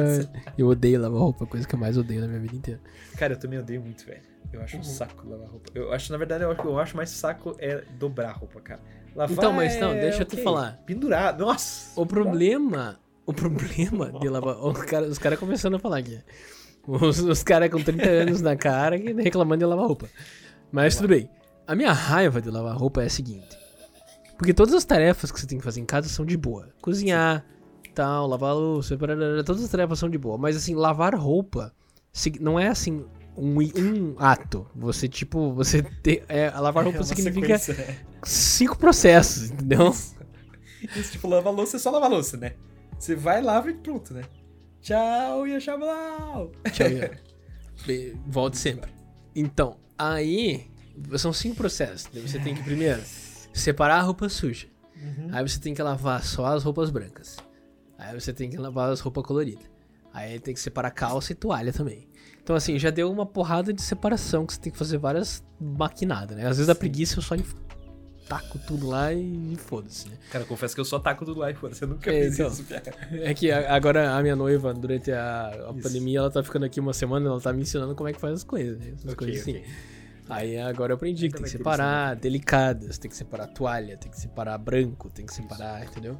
[0.57, 2.81] Eu odeio lavar roupa, coisa que eu mais odeio na minha vida inteira.
[3.16, 4.22] Cara, eu também odeio muito, velho.
[4.53, 4.85] Eu acho um Uhum.
[4.85, 5.70] saco lavar roupa.
[5.75, 8.81] Eu acho, na verdade, eu acho, eu acho mais saco é dobrar roupa, cara.
[9.16, 10.45] Lavar Então, mas não, é deixa eu te ok.
[10.45, 10.81] falar.
[10.87, 11.99] Pendurar, nossa!
[12.01, 12.99] O problema.
[13.27, 14.57] O problema de lavar.
[14.64, 16.20] Os caras os cara começando a falar aqui.
[16.87, 20.07] Os, os caras com 30 anos na cara reclamando de lavar roupa.
[20.70, 21.29] Mas tudo bem.
[21.66, 23.57] A minha raiva de lavar roupa é a seguinte.
[24.37, 26.68] Porque todas as tarefas que você tem que fazer em casa são de boa.
[26.80, 27.45] Cozinhar,
[27.95, 28.97] tal, lavar a louça,
[29.45, 30.37] todas as tarefas são de boa.
[30.37, 31.72] Mas assim, lavar roupa
[32.41, 33.05] não é assim
[33.37, 34.66] um, um ato.
[34.74, 36.22] Você, tipo, você tem.
[36.28, 37.99] É, lavar roupa É significa né?
[38.24, 39.95] cinco processos, entendeu?
[40.97, 42.55] Isso, tipo, lava louça é só lavar louça, né?
[42.99, 44.22] Você vai, lava e pronto, né?
[44.80, 45.59] Tchau e!
[45.61, 45.78] Tchau,
[48.26, 48.91] Volte sempre.
[49.35, 50.70] Então, aí
[51.16, 52.09] são cinco processos.
[52.12, 53.03] Você tem que primeiro
[53.59, 54.67] separar a roupa suja.
[55.33, 57.37] Aí você tem que lavar só as roupas brancas.
[57.99, 59.65] Aí você tem que lavar as roupas coloridas.
[60.13, 62.09] Aí tem que separar calça e toalha também.
[62.43, 66.37] Então, assim, já deu uma porrada de separação que você tem que fazer várias maquinadas,
[66.37, 66.47] né?
[66.47, 67.35] Às vezes a preguiça eu só
[68.29, 70.17] taco tudo lá e, e foda-se, né?
[70.31, 71.83] Cara, confesso que eu só taco do live, foda-se.
[71.83, 72.49] Eu nunca É, fiz então.
[72.49, 72.83] isso, cara.
[73.13, 76.93] É que agora a minha noiva, durante a, a pandemia, ela tá ficando aqui uma
[76.93, 78.93] semana, ela tá me ensinando como é que faz as coisas, né?
[78.95, 79.59] Essas Ok, coisas assim.
[79.59, 79.65] ok.
[80.29, 84.18] Aí agora eu aprendi que tem que separar delicadas, tem que separar toalha, tem que
[84.18, 86.18] separar branco, tem que separar, entendeu?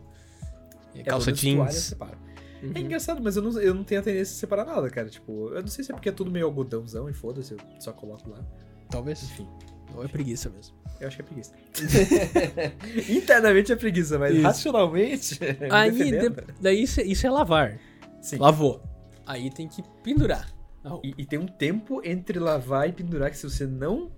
[0.94, 1.74] E É, calça menos toalha jeans.
[1.84, 2.18] separa.
[2.62, 2.72] Uhum.
[2.74, 5.09] É engraçado, mas eu não, eu não tenho a tendência de separar nada, cara.
[5.09, 7.92] Tipo, eu não sei se é porque é tudo meio algodãozão e foda-se, eu só
[7.92, 8.38] coloco lá.
[8.90, 9.22] Talvez.
[9.22, 9.48] Enfim,
[9.94, 10.74] Ou é preguiça mesmo.
[11.00, 11.52] eu acho que é preguiça.
[13.09, 14.42] Internamente é preguiça, mas Isso.
[14.42, 15.38] racionalmente.
[15.61, 16.30] me Aí, de-
[16.61, 17.78] daí isso, é- isso é lavar.
[18.20, 18.36] Sim.
[18.38, 18.82] Lavou.
[19.26, 20.48] Aí tem que pendurar.
[21.03, 24.12] E, e tem um tempo entre lavar e pendurar que se você não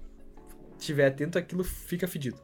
[0.78, 2.38] tiver atento, aquilo fica fedido.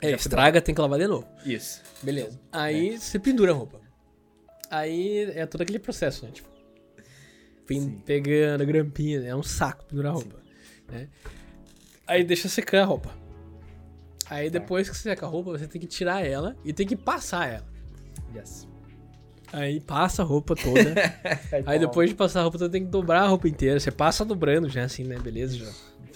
[0.00, 1.26] É, Já estraga, tem que lavar de novo.
[1.44, 1.82] Isso.
[2.02, 2.40] Beleza.
[2.50, 3.80] Aí você pendura a roupa.
[4.70, 6.30] Aí é todo aquele processo, né?
[6.32, 6.48] Tipo,
[7.68, 7.98] Sim.
[8.06, 10.40] pegando a grampinha, é um saco pendurar a roupa.
[10.88, 11.08] Né?
[12.06, 13.14] Aí deixa secar a roupa.
[14.28, 14.58] Aí Tá.
[14.58, 17.66] depois que seca a roupa, você tem que tirar ela e tem que passar ela.
[18.34, 18.66] Yes.
[19.52, 20.94] Aí passa a roupa toda.
[21.66, 23.80] Aí depois de passar a roupa toda, tem que dobrar a roupa inteira.
[23.80, 25.18] Você passa dobrando já assim, né?
[25.18, 25.70] Beleza, já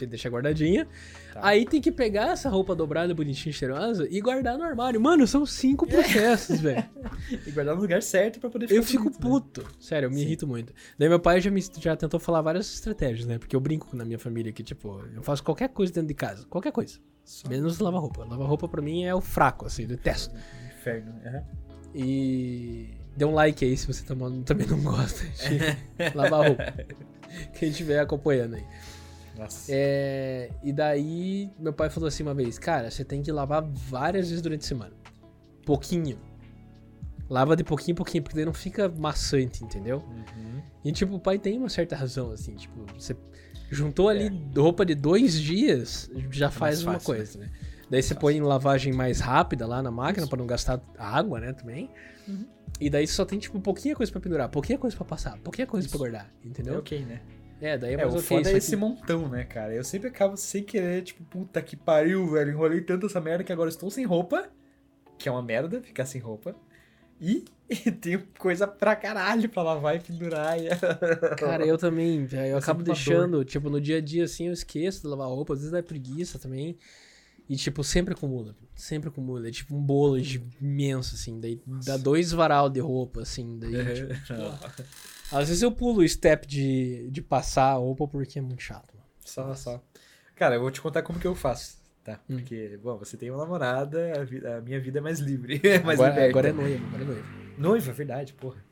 [0.06, 0.86] deixa guardadinha.
[1.32, 1.40] Tá.
[1.42, 5.00] Aí tem que pegar essa roupa dobrada, bonitinha, cheirosa e guardar no armário.
[5.00, 6.84] Mano, são cinco processos, velho.
[7.46, 9.30] E guardar no lugar certo pra poder ficar Eu fico bonito, né?
[9.30, 9.66] puto.
[9.80, 10.22] Sério, eu me Sim.
[10.22, 10.72] irrito muito.
[10.98, 13.38] Daí meu pai já, me, já tentou falar várias estratégias, né?
[13.38, 16.44] Porque eu brinco na minha família que, tipo, eu faço qualquer coisa dentro de casa.
[16.50, 16.98] Qualquer coisa.
[17.24, 18.24] Só Menos lavar roupa.
[18.24, 20.34] Lavar roupa pra mim é o fraco, assim, detesto.
[20.78, 21.14] Inferno.
[21.24, 21.42] aham.
[21.94, 22.90] E.
[23.16, 26.74] Dê um like aí se você tá- também não gosta de lavar roupa.
[27.58, 28.64] Quem estiver acompanhando aí.
[29.36, 29.66] Nossa.
[29.72, 34.28] É, e daí, meu pai falou assim uma vez: Cara, você tem que lavar várias
[34.28, 34.92] vezes durante a semana.
[35.64, 36.18] Pouquinho.
[37.28, 40.04] Lava de pouquinho em pouquinho, porque daí não fica maçante, entendeu?
[40.06, 40.62] Uhum.
[40.84, 43.16] E, tipo, o pai tem uma certa razão, assim, tipo, você
[43.70, 47.50] juntou ali roupa de dois dias, já faz mais uma fácil, coisa, né?
[47.90, 51.52] Daí você põe em lavagem mais rápida lá na máquina pra não gastar água, né,
[51.54, 51.90] também.
[52.28, 52.46] Uhum.
[52.80, 55.86] E daí só tem, tipo, pouquinha coisa pra pendurar, pouquinha coisa pra passar, pouquinha coisa
[55.86, 55.96] Isso.
[55.96, 56.78] pra guardar, É entendeu?
[56.78, 57.20] ok, né?
[57.60, 58.22] É, daí é É, mais o ok.
[58.28, 59.72] foda é esse montão, né, cara?
[59.72, 62.50] Eu sempre acabo sem querer, tipo, puta que pariu, velho.
[62.50, 64.48] Enrolei tanto essa merda que agora estou sem roupa.
[65.16, 66.54] Que é uma merda ficar sem roupa.
[67.20, 70.58] E, e tenho coisa pra caralho pra lavar e pendurar.
[70.60, 70.68] E...
[71.38, 74.52] Cara, eu também, velho, eu É acabo deixando, tipo, no dia a dia, assim, eu
[74.52, 76.76] esqueço de lavar roupa, às vezes dá preguiça também.
[77.48, 79.48] E, tipo, sempre acumula, sempre acumula.
[79.48, 83.72] É tipo um bolo de- imenso, assim, daí dá dois varal de roupa, assim, daí,
[83.94, 84.58] tipo, Não,
[85.38, 88.94] Às vezes eu pulo o step de, de passar a roupa porque é muito chato,
[88.94, 89.06] mano.
[89.24, 89.82] só, só.
[90.36, 92.20] Cara, eu vou te contar como que eu faço, tá?
[92.28, 92.36] Hum.
[92.36, 94.12] Porque, bom, você tem uma namorada,
[94.52, 96.30] a, a minha vida é mais livre, é mais agora, liberta.
[96.30, 97.26] agora é noiva, agora é noiva.
[97.56, 98.64] Noiva, é verdade, porra.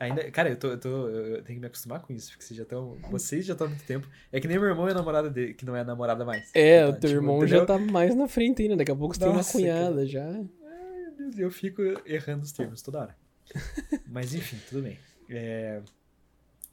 [0.00, 2.56] Ainda, cara, eu, tô, eu, tô, eu tenho que me acostumar com isso, porque vocês
[2.56, 2.96] já estão.
[3.10, 4.08] Vocês já estão há muito tempo.
[4.32, 6.50] É que nem meu irmão a namorada dele, que não é namorada mais.
[6.54, 7.60] É, Tá, o teu tipo, irmão entendeu?
[7.60, 10.26] já tá mais na frente ainda, daqui a pouco você tem uma Nossa, cunhada já.
[10.32, 13.16] Meu Deus, eu fico errando os termos toda hora.
[14.08, 14.98] Mas enfim, tudo bem.
[15.28, 15.82] É,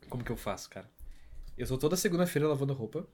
[0.10, 0.90] Como que eu faço, cara?
[1.58, 3.06] Eu tô toda segunda-feira lavando roupa.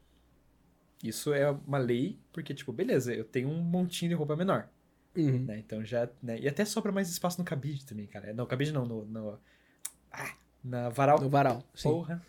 [1.04, 4.70] Isso é uma lei, porque, tipo, beleza, eu tenho um montinho de roupa menor.
[5.16, 5.46] Uhum.
[5.46, 5.60] né?
[5.60, 6.10] Então já.
[6.22, 6.40] Né?
[6.40, 8.34] E até sobra mais espaço no cabide também, cara.
[8.34, 9.06] Não, cabide não, no.
[9.06, 9.40] no-
[10.14, 10.34] ah,
[10.64, 11.20] na varal.
[11.20, 11.90] No varal, sim.
[11.90, 12.22] Porra.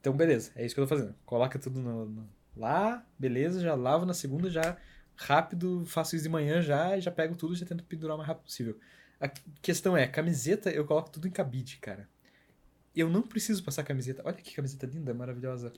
[0.00, 0.50] Então, beleza.
[0.54, 1.14] É isso que eu tô fazendo.
[1.26, 4.76] Coloca tudo no, no- lá, beleza, já lavo na segunda, já
[5.16, 8.18] rápido, faço isso de manhã já, e já pego tudo e já tento pendurar o
[8.18, 8.78] mais rápido possível.
[9.20, 9.28] A
[9.60, 12.08] questão é, camiseta eu coloco tudo em cabide, cara.
[12.96, 14.22] Eu não preciso passar camiseta.
[14.24, 15.72] Olha que camiseta linda, maravilhosa.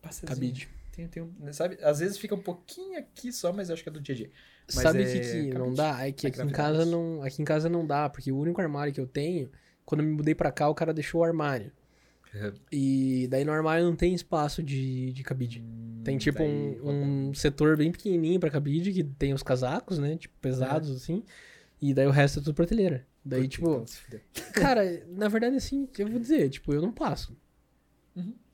[0.00, 0.68] Passa Cabide.
[0.92, 1.78] Tem, tem um, sabe?
[1.82, 4.18] Às vezes fica um pouquinho aqui só, mas eu acho que é do dia a
[4.18, 4.30] dia.
[4.74, 6.06] Mas Sabe o é que, que não dá?
[6.06, 8.60] É que É aqui em casa não, aqui em casa não dá, porque o único
[8.60, 9.50] armário que eu tenho,
[9.92, 11.70] quando eu me mudei pra cá, o cara deixou o armário.
[12.72, 15.62] E daí no armário não tem espaço de, de cabide.
[16.02, 20.16] Tem tipo Daí, um, um setor bem pequenininho pra cabide, que tem os casacos, né?
[20.16, 21.22] Tipo, pesados assim.
[21.78, 23.06] E daí o resto é tudo prateleira.
[23.22, 23.84] Daí, tipo,
[24.54, 27.36] cara, na verdade, assim, eu vou dizer, tipo, eu não passo.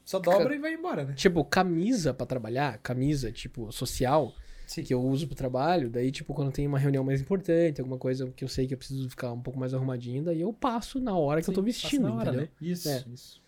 [0.04, 1.12] Só dobra e vai embora, né?
[1.12, 4.34] Tipo, camisa pra trabalhar, camisa, tipo, social,
[4.68, 4.82] Sim.
[4.84, 8.30] que eu uso pro trabalho, daí, tipo, quando tem uma reunião mais importante, alguma coisa
[8.36, 11.16] que eu sei que eu preciso ficar um pouco mais arrumadinho, daí eu passo na
[11.16, 12.40] hora que eu tô Sim, vestindo, na hora, entendeu?
[12.42, 12.48] né?
[12.60, 13.04] Isso, É.
[13.12, 13.42] isso.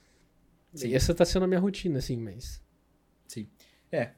[0.82, 2.62] E essa tá sendo a minha rotina, assim, mas.
[3.28, 3.46] Sim.
[3.92, 4.10] É.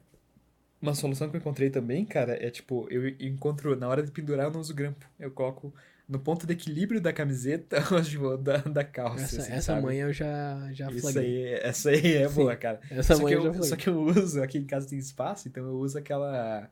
[0.81, 4.45] Uma solução que eu encontrei também, cara, é tipo, eu encontro, na hora de pendurar,
[4.47, 5.05] eu não uso grampo.
[5.19, 5.73] Eu coloco
[6.07, 7.77] no ponto de equilíbrio da camiseta
[8.21, 9.23] ou da, da calça.
[9.23, 12.35] Essa, assim, essa eu já, já Isso aí, essa aí é Sim.
[12.35, 12.81] boa, cara.
[12.89, 13.69] Essa só, manhã eu já eu, flagrei.
[13.69, 16.69] só que eu uso, aqui em casa tem espaço, então eu uso aquela,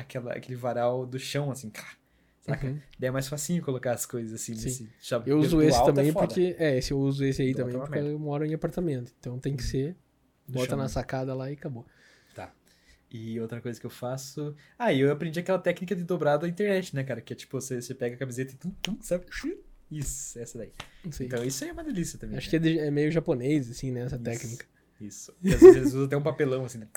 [0.00, 1.86] aquela aquele varal do chão, assim, cá,
[2.40, 2.66] saca?
[2.66, 2.80] Uhum.
[2.98, 4.64] Daí é mais facinho colocar as coisas assim Sim.
[4.64, 6.26] nesse chave- Eu uso esse é também foda.
[6.26, 6.56] porque.
[6.58, 8.10] É, esse eu uso esse aí Do alto também é uma porque merda.
[8.14, 9.12] eu moro em apartamento.
[9.20, 9.96] Então tem que ser.
[10.46, 10.88] Do Bota chão, na né?
[10.88, 11.84] sacada lá e acabou.
[12.34, 12.52] Tá.
[13.10, 14.54] E outra coisa que eu faço.
[14.78, 17.20] Ah, e eu aprendi aquela técnica de dobrar da internet, né, cara?
[17.20, 19.26] Que é tipo, você, você pega a camiseta e tum, tum, sabe?
[19.90, 20.72] Isso, essa daí.
[21.10, 21.26] Sei.
[21.26, 22.36] Então isso aí é uma delícia também.
[22.36, 22.50] Acho né?
[22.50, 24.00] que é, de- é meio japonês, assim, né?
[24.02, 24.66] Essa Isso, técnica.
[25.00, 25.34] Isso.
[25.42, 26.88] E às vezes eles usam até um papelão, assim, né?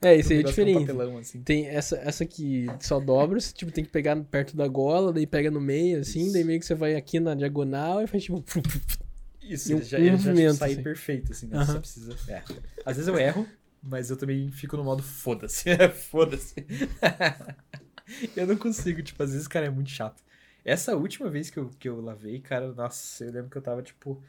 [0.00, 0.80] É, esse aí é Um com diferente.
[0.86, 1.42] papelão, assim.
[1.42, 5.26] Tem essa, essa que só dobra, você tipo, tem que pegar perto da gola, daí
[5.26, 6.32] pega no meio, assim, Isso.
[6.32, 8.42] daí meio que você vai aqui na diagonal e faz tipo.
[9.42, 10.82] Isso, um já, ele já movimento, sai assim.
[10.82, 11.64] perfeito, assim, né?
[11.64, 12.14] Só precisa.
[12.28, 12.42] É.
[12.84, 13.46] Às vezes eu erro,
[13.82, 15.64] mas eu também fico no modo foda-se.
[16.10, 16.54] foda-se.
[18.36, 20.22] eu não consigo, tipo, às vezes, cara, é muito chato.
[20.64, 23.82] Essa última vez que eu, que eu lavei, cara, nossa, eu lembro que eu tava,
[23.82, 24.22] tipo.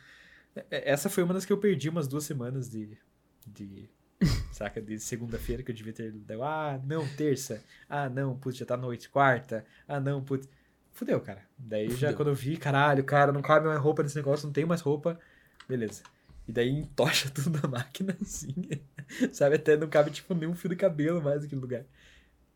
[0.71, 2.97] é- Essa foi uma das que eu perdi umas duas semanas de.
[3.45, 3.89] de
[4.51, 4.81] saca?
[4.81, 6.11] De segunda-feira que eu devia ter.
[6.11, 7.63] dado, Ah, não, terça.
[7.87, 9.09] Ah, não, putz, já tá noite.
[9.09, 9.65] Quarta.
[9.87, 10.47] Ah, não, putz.
[10.91, 11.43] Fudeu, cara.
[11.57, 12.13] Daí já Fudeu.
[12.13, 15.19] quando eu vi, caralho, cara, não cabe mais roupa nesse negócio, não tem mais roupa.
[15.67, 16.03] Beleza.
[16.47, 18.53] E daí entocha tudo na máquina, assim.
[19.31, 19.55] Sabe?
[19.55, 21.85] Até não cabe, tipo, nenhum fio de cabelo mais naquele lugar.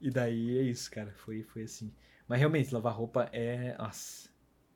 [0.01, 1.13] E daí é isso, cara.
[1.17, 1.93] Foi, foi assim.
[2.27, 3.75] Mas realmente, lavar roupa é.
[3.77, 4.29] Nossa.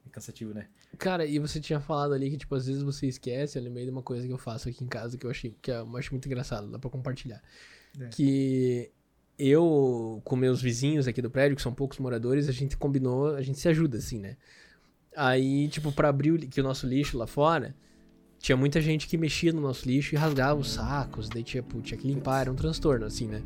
[0.07, 0.67] É cansativo, né?
[0.97, 3.91] Cara, e você tinha falado ali que, tipo, às vezes você esquece, eu lembrei de
[3.91, 6.25] uma coisa que eu faço aqui em casa que eu achei que eu acho muito
[6.27, 7.41] engraçado, dá pra compartilhar.
[7.99, 8.07] É.
[8.09, 8.91] Que
[9.37, 13.41] eu, com meus vizinhos aqui do prédio, que são poucos moradores, a gente combinou, a
[13.41, 14.37] gente se ajuda, assim, né?
[15.15, 17.75] Aí, tipo, pra abrir o, que o nosso lixo lá fora,
[18.39, 21.99] tinha muita gente que mexia no nosso lixo e rasgava os sacos, daí tipo, tinha
[21.99, 23.43] que limpar, era um transtorno, assim, né?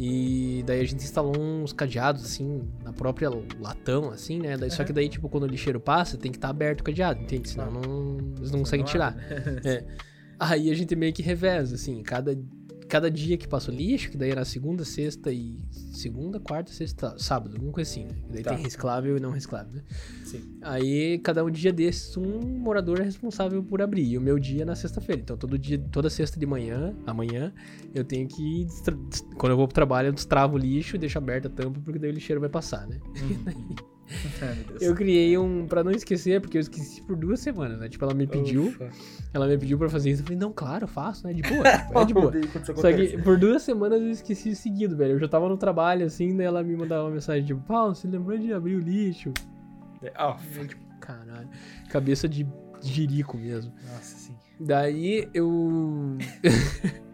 [0.00, 3.28] E daí a gente instalou uns cadeados, assim, na própria
[3.58, 4.56] latão, assim, né?
[4.56, 4.86] Daí, Só Aham.
[4.86, 7.48] que daí, tipo, quando o lixeiro passa, tem que estar aberto o cadeado, entende?
[7.48, 9.16] Senão não, eles não conseguem Não tirar.
[9.64, 9.84] É.
[10.38, 12.38] Aí a gente meio que reveza, assim, cada,
[12.88, 15.56] cada dia que passa o lixo, que daí era segunda, sexta e.
[15.92, 18.14] Segunda, quarta, sexta, sábado, alguma coisa assim, né?
[18.26, 18.54] Que daí Tá.
[18.54, 19.82] tem reciclável e não reciclável, né?
[20.24, 20.58] Sim.
[20.62, 24.04] Aí, cada um dia desses, um morador é responsável por abrir.
[24.12, 25.20] E o meu dia é na sexta-feira.
[25.22, 27.52] Então, todo dia, toda sexta de manhã, amanhã,
[27.94, 28.66] eu tenho que.
[29.36, 31.98] Quando eu vou pro trabalho, eu destravo o lixo e deixo aberta a tampa, porque
[31.98, 32.98] daí o lixeiro vai passar, né?
[33.06, 33.74] Uhum.
[34.80, 35.66] Eu criei um.
[35.66, 37.88] Pra não esquecer, porque eu esqueci por duas semanas, né?
[37.88, 38.68] Tipo, ela me pediu.
[38.68, 38.88] Ufa.
[39.34, 40.22] Ela me pediu pra fazer isso.
[40.22, 41.32] Eu falei, não, claro, faço, né?
[41.34, 41.62] De boa.
[42.02, 42.32] É de boa.
[42.76, 45.12] Só que por duas semanas eu esqueci seguido, velho.
[45.12, 48.08] Eu já tava no trabalho, assim, daí ela me mandava uma mensagem tipo, Paulo, você
[48.08, 49.32] lembrou de abrir o lixo?
[50.14, 51.48] Ah, Eu, tipo, caralho.
[51.90, 52.46] Cabeça de
[52.80, 53.72] jirico mesmo.
[53.92, 54.34] nossa, sim.
[54.60, 56.16] Daí eu.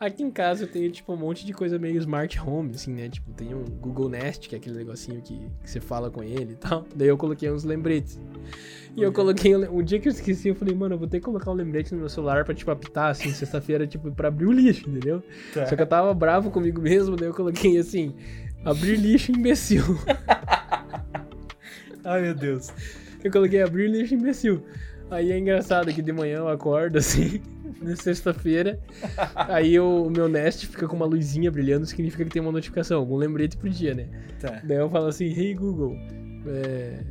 [0.00, 3.10] Aqui em casa eu tenho, tipo, um monte de coisa meio smart home, assim, né?
[3.10, 6.54] Tipo, tem um Google Nest, que é aquele negocinho que, que você fala com ele
[6.54, 6.86] e tal.
[6.96, 8.18] Daí eu coloquei uns lembretes.
[8.96, 9.54] E eu coloquei.
[9.54, 11.54] um- O dia que eu esqueci, eu falei, mano, eu vou ter que colocar um
[11.54, 15.22] lembrete no meu celular pra, tipo, apitar, assim, sexta-feira, tipo, pra abrir o lixo, entendeu?
[15.52, 15.66] Tá.
[15.66, 18.14] Só que eu tava bravo comigo mesmo, daí eu coloquei assim:
[18.64, 19.82] abrir lixo imbecil.
[22.04, 22.68] Ai, meu Deus.
[23.22, 24.62] Eu coloquei abrir lixo imbecil.
[25.10, 27.42] Aí é engraçado que de manhã eu acordo assim,
[27.80, 28.78] na sexta-feira.
[29.34, 32.98] Aí eu- o meu Nest fica com uma luzinha brilhando, significa que tem uma notificação,
[32.98, 34.08] algum lembrete pro dia, né?
[34.40, 34.60] Tá.
[34.64, 35.96] Daí eu falo assim: Hey Google,
[36.46, 37.04] é...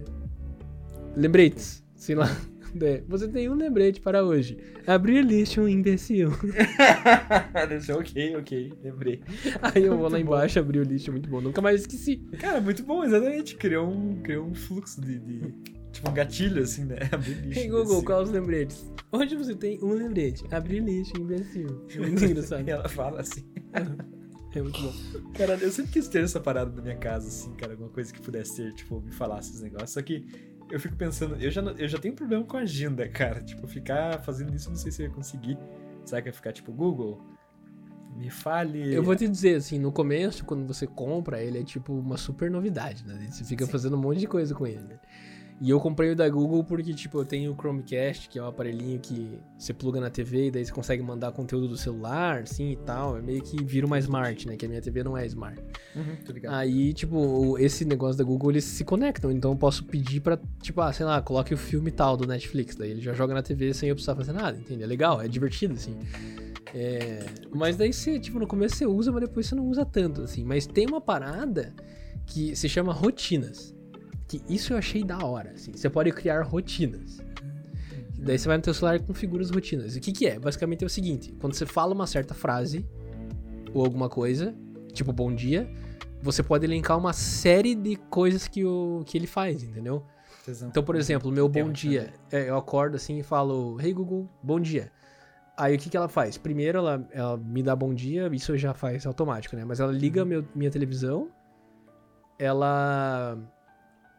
[1.16, 2.30] lembretes, sei lá.
[2.76, 4.56] Daí, Você tem um lembrete para hoje.
[4.86, 6.30] Abrir lixo imbecil.
[7.98, 8.74] Ok, ok.
[8.84, 9.22] Lembrei.
[9.62, 10.36] Aí eu vou lá Muito bom.
[10.36, 11.42] embaixo abrir o lixo, muito bom.
[11.42, 12.18] Nunca mais esqueci.
[12.40, 13.56] Cara, muito bom, exatamente.
[13.56, 15.54] Criou um, criou um fluxo de, de-
[16.00, 16.96] Tipo um gatilho, assim, né?
[17.12, 17.60] Abrir lixo.
[17.60, 18.90] Hey Google, quais os lembretes?
[19.12, 20.46] Hoje você tem um lembrete.
[20.50, 21.86] Abrir lixo, imbecil.
[21.94, 22.66] É muito engraçado.
[22.66, 23.44] E ela fala assim.
[24.52, 24.92] É muito bom.
[25.36, 27.74] Cara, eu sempre quis ter essa parada na minha casa, assim, cara.
[27.74, 29.92] Alguma coisa que pudesse ter, tipo, me falasse esses negócios.
[29.92, 30.26] Só que
[30.72, 33.44] eu fico pensando, eu já, eu já tenho problema com a agenda, cara.
[33.44, 35.56] Tipo, ficar fazendo isso, eu não sei se eu ia conseguir.
[36.04, 37.22] Será que ia ficar, tipo, Google?
[38.18, 38.92] Me fale.
[38.92, 42.50] Eu vou te dizer, assim, no começo, quando você compra, ele é tipo uma super
[42.50, 43.28] novidade, né?
[43.30, 43.72] Você fica Sim.
[43.72, 45.00] fazendo um monte de coisa com ele, né?
[45.62, 48.48] E eu comprei o da Google porque, tipo, eu tenho o Chromecast, que é um
[48.48, 52.72] aparelhinho que você pluga na TV e daí você consegue mandar conteúdo do celular, assim,
[52.72, 53.18] e tal.
[53.18, 54.56] É meio que vira uma smart, né?
[54.56, 55.62] Que a minha TV não é smart.
[55.94, 56.54] Uhum, ligado.
[56.54, 59.30] Aí, tipo, esse negócio da Google, eles se conectam.
[59.32, 62.78] Então eu posso pedir pra, tipo, ah, sei lá, coloque o filme tal do Netflix.
[62.78, 64.84] Daí ele já joga na TV sem eu precisar fazer nada, entende?
[64.84, 65.98] É legal, é divertido, assim.
[66.74, 70.22] É, Mas daí você, tipo, no começo você usa, mas depois você não usa tanto,
[70.22, 70.44] assim.
[70.44, 71.74] Mas tem uma parada
[72.26, 73.76] que se chama rotinas.
[74.30, 75.72] Que isso eu achei da hora, assim.
[75.72, 77.20] Você pode criar rotinas.
[78.16, 79.96] Daí você vai no teu celular e configura as rotinas.
[79.96, 80.38] E o que que é?
[80.38, 81.34] Basicamente é o seguinte.
[81.42, 82.86] Quando você fala uma certa frase
[83.74, 84.56] ou alguma coisa,
[84.94, 85.68] tipo bom dia,
[86.22, 90.06] você pode elencar uma série de coisas que, o, que ele faz, entendeu?
[90.64, 94.30] Então, por exemplo, meu bom uma dia, é, eu acordo assim e falo, hey Google,
[94.44, 94.92] bom dia.
[95.58, 96.38] Aí o que, que ela faz?
[96.38, 99.66] Primeiro ela, ela me dá bom dia, isso já faz automático, né?
[99.66, 101.30] Mas ela liga meu, minha televisão,
[102.38, 103.38] ela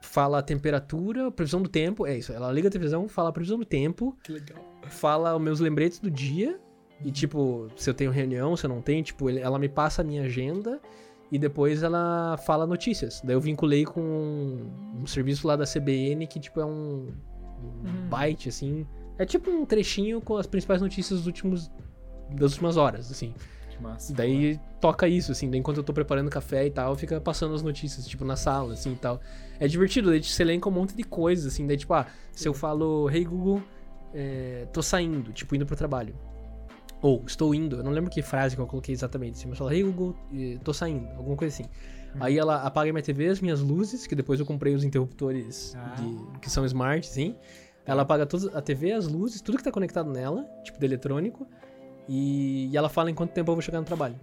[0.01, 2.32] fala a temperatura, previsão do tempo, é isso.
[2.32, 4.59] Ela liga a televisão, fala a previsão do tempo, Que legal.
[4.88, 6.59] fala os meus lembretes do dia.
[7.05, 10.05] E, tipo, se eu tenho reunião, se eu não tenho, tipo, ela me passa a
[10.05, 10.78] minha agenda
[11.32, 13.22] e depois ela fala notícias.
[13.24, 17.09] Daí eu vinculei com um, um serviço lá da CBN que, tipo, é um,
[17.84, 18.09] um Uhum.
[18.09, 18.86] byte, assim.
[19.18, 21.70] É tipo um trechinho com as principais notícias dos últimos,
[22.34, 23.34] das últimas horas, assim.
[23.70, 24.12] Que massa.
[24.14, 27.62] Daí toca isso, assim, daí enquanto eu tô preparando café e tal, fica passando as
[27.62, 29.20] notícias, tipo, na sala, assim, e tal.
[29.61, 32.54] É divertido, daí você elenca um monte de coisas, assim, daí, tipo, ah, se eu
[32.54, 33.62] falo, hey Google,
[34.14, 36.14] é, tô saindo, tipo, indo pro trabalho.
[37.02, 39.66] Ou, estou indo, eu não lembro que frase que eu coloquei exatamente, assim, mas eu
[39.66, 40.16] falo, hey Google,
[40.64, 41.70] tô saindo, alguma coisa assim.
[42.18, 45.94] Aí ela apaga minha TV, as minhas luzes, que depois eu comprei os interruptores Ah.
[45.94, 47.36] de- que são smart, sim.
[47.86, 51.46] Ela apaga todas, a TV, as luzes, tudo que tá conectado nela, tipo, de eletrônico.
[52.08, 54.16] E, e ela fala em quanto tempo eu vou chegar no trabalho.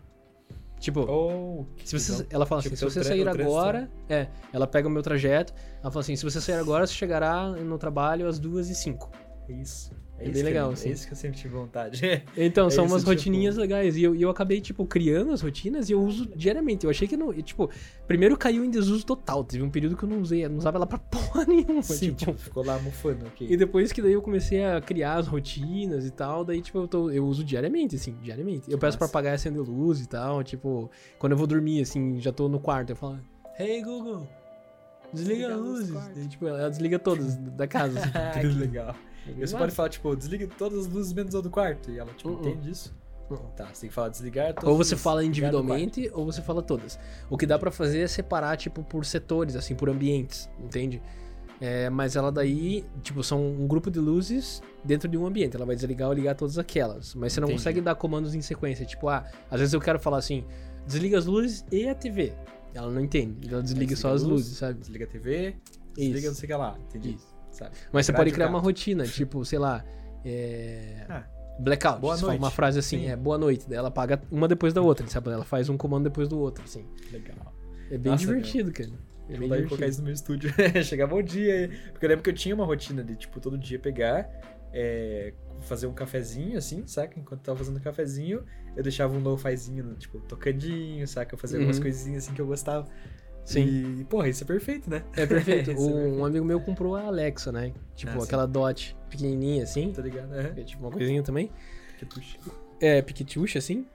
[0.79, 4.87] Tipo, Oh, se você, ela fala Tipo, assim, se você sair agora, é, ela pega
[4.87, 8.37] o meu trajeto, ela fala assim, se você sair agora, você chegará no trabalho às
[8.37, 9.09] duas e cinco.
[9.49, 9.91] É isso.
[10.19, 10.89] É É, bem que legal, eu, assim.
[10.89, 12.01] É isso que eu sempre tive vontade.
[12.35, 13.95] Então, É são umas tipo- rotininhas legais.
[13.95, 16.85] E eu, eu acabei, tipo, criando as rotinas e eu uso diariamente.
[16.85, 17.31] Eu achei que não.
[17.33, 17.69] Tipo,
[18.07, 19.43] primeiro caiu em desuso total.
[19.43, 21.83] Teve um período que eu não usei, eu não usava ela pra porra nenhuma.
[21.83, 22.31] Sim, tipo.
[22.31, 23.47] tipo, ficou lá mufando, ok.
[23.49, 26.87] E depois que daí eu comecei a criar as rotinas e tal, daí, tipo, eu,
[26.87, 28.71] tô- eu uso diariamente, assim, diariamente.
[28.71, 29.11] Eu peço pra massa.
[29.17, 30.89] apagar e acender luz e tal, tipo,
[31.19, 33.19] quando eu vou dormir, assim, já tô no quarto, eu falo,
[33.59, 34.27] hey Google,
[35.13, 35.91] desliga Desliga a luz luzes.
[35.91, 36.15] quarto.
[36.15, 37.99] Daí, tipo, ela desliga todas da casa.
[37.99, 38.95] Assim, que legal.
[39.31, 41.91] É E você pode falar, tipo, desliga todas as luzes menos a do quarto.
[41.91, 42.39] E ela, tipo, Uh-uh.
[42.49, 42.95] entende isso?
[43.29, 43.37] Uh-uh.
[43.55, 46.97] Tá, você tem que falar desligar todas Ou você fala individualmente, ou você fala todas.
[47.29, 51.01] O que dá pra fazer é separar, tipo, por setores, assim, por ambientes, entende?
[51.59, 55.55] É, mas ela daí, tipo, são um grupo de luzes dentro de um ambiente.
[55.55, 57.15] Ela vai desligar ou ligar todas aquelas.
[57.15, 57.59] Mas você não Entendi.
[57.59, 58.85] consegue dar comandos em sequência.
[58.85, 60.45] Tipo, ah, às vezes eu quero falar assim,
[60.85, 62.33] desliga as luzes e a TV.
[62.75, 63.49] Ela não entende.
[63.51, 64.79] Ela desliga Desliga só as luz, luzes, sabe?
[64.79, 65.55] Desliga a TV,
[65.95, 66.27] desliga Isso.
[66.27, 66.77] não sei o que lá.
[66.89, 67.15] Entendi.
[67.15, 67.36] Isso.
[67.57, 67.71] Sabe?
[67.91, 69.83] Mas você pode criar uma rotina, tipo, sei lá,
[70.23, 71.05] é...
[71.09, 71.23] Ah,
[71.59, 71.99] Blackout.
[71.99, 72.37] Boa noite.
[72.37, 73.07] uma frase assim, Sim.
[73.09, 73.65] é boa noite.
[73.67, 75.31] Daí ela paga uma depois da outra, sabe?
[75.31, 76.85] Ela faz um comando depois do outro, assim.
[77.11, 77.51] legal.
[77.89, 78.89] É bem Nossa, divertido, cara.
[79.27, 79.69] É Vou bem lá e divertido.
[79.69, 80.53] colocar isso no meu estúdio.
[80.85, 81.71] Chegar bom dia.
[81.91, 84.29] Porque eu lembro que eu tinha uma rotina de, tipo, todo dia pegar,
[84.71, 87.19] é, fazer um cafezinho, assim, saca?
[87.19, 88.43] Enquanto eu tava fazendo um cafezinho,
[88.75, 91.33] eu deixava um lo-fizinho, tipo, tocandinho, saca?
[91.33, 91.83] Eu fazia algumas Uhum.
[91.83, 92.87] coisinhas assim que eu gostava.
[93.47, 93.99] Sim.
[94.01, 95.03] E, porra, isso é perfeito, né?
[95.15, 95.71] É perfeito.
[95.71, 97.71] É um, um amigo meu comprou a Alexa, né?
[97.95, 98.25] Tipo, Ah, sim.
[98.25, 99.91] aquela dot pequenininha assim.
[99.93, 100.33] Tá ligado?
[100.37, 100.49] É.
[100.49, 101.49] que é tipo uma coisinha também.
[101.97, 102.37] Que puxa.
[102.81, 103.87] É, piquetucha, assim.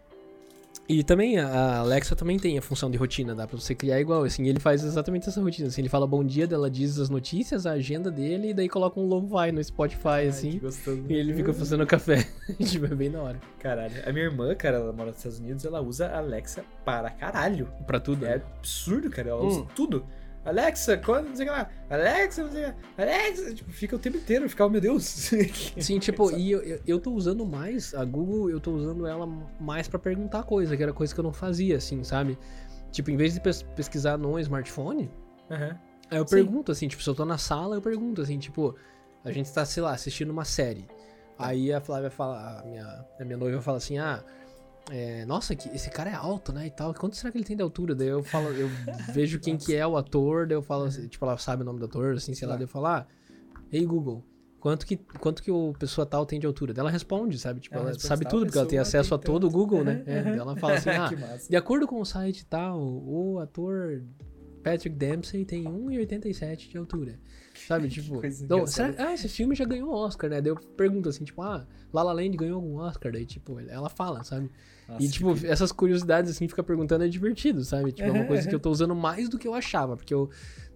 [0.88, 4.24] E também a Alexa também tem a função de rotina, dá pra você criar igual,
[4.24, 7.64] assim, ele faz exatamente essa rotina, assim, ele fala bom dia, dela diz as notícias,
[7.66, 10.60] a agenda dele, e daí coloca um lo-fi no Spotify, Ai, assim,
[11.08, 12.26] e ele fica fazendo café.
[12.66, 13.40] tipo, é bem da hora.
[13.60, 13.94] Caralho.
[14.04, 17.68] A minha irmã, cara, ela mora nos Estados Unidos, ela usa a Alexa para caralho.
[17.86, 18.42] Pra tudo, É né?
[18.58, 19.30] absurdo, cara.
[19.30, 19.46] Ela Hum.
[19.46, 20.04] usa tudo.
[20.44, 21.70] Alexa, quando não sei o que lá.
[21.88, 22.76] Alexa, não sei o que lá.
[22.98, 24.48] Alexa, tipo, fica o tempo inteiro.
[24.48, 25.04] Fica, oh, meu Deus.
[25.78, 29.26] Sim, tipo, e eu, eu, tô usando mais, a Google, eu tô usando ela
[29.60, 32.36] mais pra perguntar coisa, que era coisa que eu não fazia, assim, sabe?
[32.90, 35.10] Tipo, em vez de pes- pesquisar no smartphone,
[35.50, 35.78] Aham.
[36.10, 36.36] Aí eu Sim.
[36.36, 38.76] pergunto, assim, tipo, se eu tô na sala, eu pergunto, assim, tipo,
[39.24, 40.86] a gente tá, sei lá, assistindo uma série.
[41.38, 44.22] Aí a Flávia fala, a minha, a minha noiva fala assim, ah,
[44.90, 47.56] é, nossa, que, esse cara é alto, né, e tal, quanto será que ele tem
[47.56, 47.94] de altura?
[47.94, 48.68] Daí eu falo, eu
[49.12, 51.78] vejo quem que é o ator, daí eu falo, assim, tipo, ela sabe o nome
[51.78, 52.58] do ator, assim, sei lá, Tá.
[52.58, 53.06] daí eu falo, ah,
[53.72, 54.24] ei Google,
[54.60, 56.74] quanto que, quanto que o pessoa tal tem de altura?
[56.74, 59.18] Daí ela responde, sabe, tipo, Ela ela sabe tal tudo, porque ela tem acesso a
[59.18, 59.50] tem todo o.
[59.50, 61.48] Google, né, é, ela fala assim, ah, massa.
[61.48, 64.02] de acordo com o site tal, o ator
[64.62, 67.18] Patrick Dempsey tem 1,87 de altura.
[67.66, 68.20] Sabe, tipo.
[68.44, 70.40] então, será, ah, esse filme já ganhou Oscar, né?
[70.40, 73.12] Daí eu pergunto assim, tipo, ah, La La Land ganhou algum Oscar?
[73.12, 74.50] Daí, tipo, ela fala, sabe?
[74.88, 77.92] Nossa, e, tipo, que- essas curiosidades, assim, fica perguntando é divertido, sabe?
[77.92, 80.28] Tipo, é uma coisa que eu tô usando mais do que eu achava, porque eu.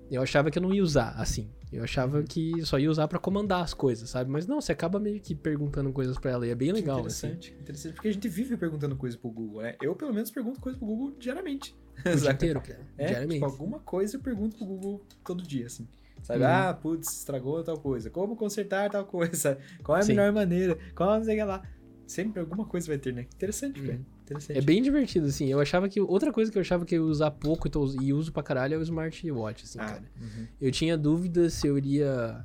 [0.09, 1.51] Eu achava que eu não ia usar, assim.
[1.73, 4.31] Eu achava que só ia usar pra comandar as coisas, sabe?
[4.31, 7.27] Mas não, você acaba meio que perguntando coisas pra ela e é bem legal, assim.
[7.27, 7.95] interessante, interessante.
[7.95, 9.75] Porque a gente vive perguntando coisa pro Google, né?
[9.83, 11.75] Eu, pelo menos, pergunto coisa pro Google diariamente.
[12.05, 12.81] O dia inteiro, cara.
[12.99, 13.35] É, diariamente.
[13.41, 15.87] tipo, alguma coisa eu pergunto pro Google todo dia, assim.
[16.23, 16.41] Sabe?
[16.43, 16.47] Uhum.
[16.49, 18.11] Ah, putz, estragou tal coisa.
[18.11, 19.59] Como consertar tal coisa?
[19.85, 20.13] Qual é a Sim.
[20.13, 20.77] melhor maneira?
[20.95, 21.63] Qual não sei o que lá.
[22.07, 23.27] Sempre alguma coisa vai ter, né?
[23.35, 23.87] Interessante, Uhum.
[23.87, 24.01] cara.
[24.25, 24.59] Interessante.
[24.59, 25.47] É bem divertido, assim.
[25.47, 26.01] Eu achava que.
[26.01, 28.43] Outra coisa que eu achava que eu ia usar pouco e, tô- e uso pra
[28.43, 30.05] caralho é o smartwatch, assim, Ah, cara.
[30.21, 30.47] uhum.
[30.61, 32.45] Eu tinha dúvida se eu iria.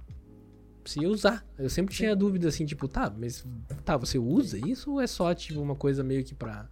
[0.86, 1.46] Se ia usar.
[1.58, 3.46] Eu sempre tinha dúvida, assim, tipo, tá, mas.
[3.86, 6.68] Tá, você usa isso ou é só, tipo, uma coisa meio que pra.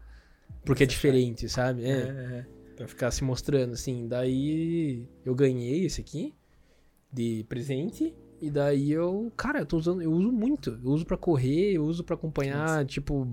[0.65, 1.83] Porque é diferente, sabe?
[1.85, 1.93] É, É.
[1.93, 2.45] é,
[2.79, 4.07] Pra ficar se mostrando, assim.
[4.07, 6.33] Daí eu ganhei esse aqui
[7.11, 8.15] de presente.
[8.41, 10.79] E daí eu, cara, eu tô usando, eu uso muito.
[10.81, 13.27] Eu uso pra correr, eu uso pra acompanhar, tipo,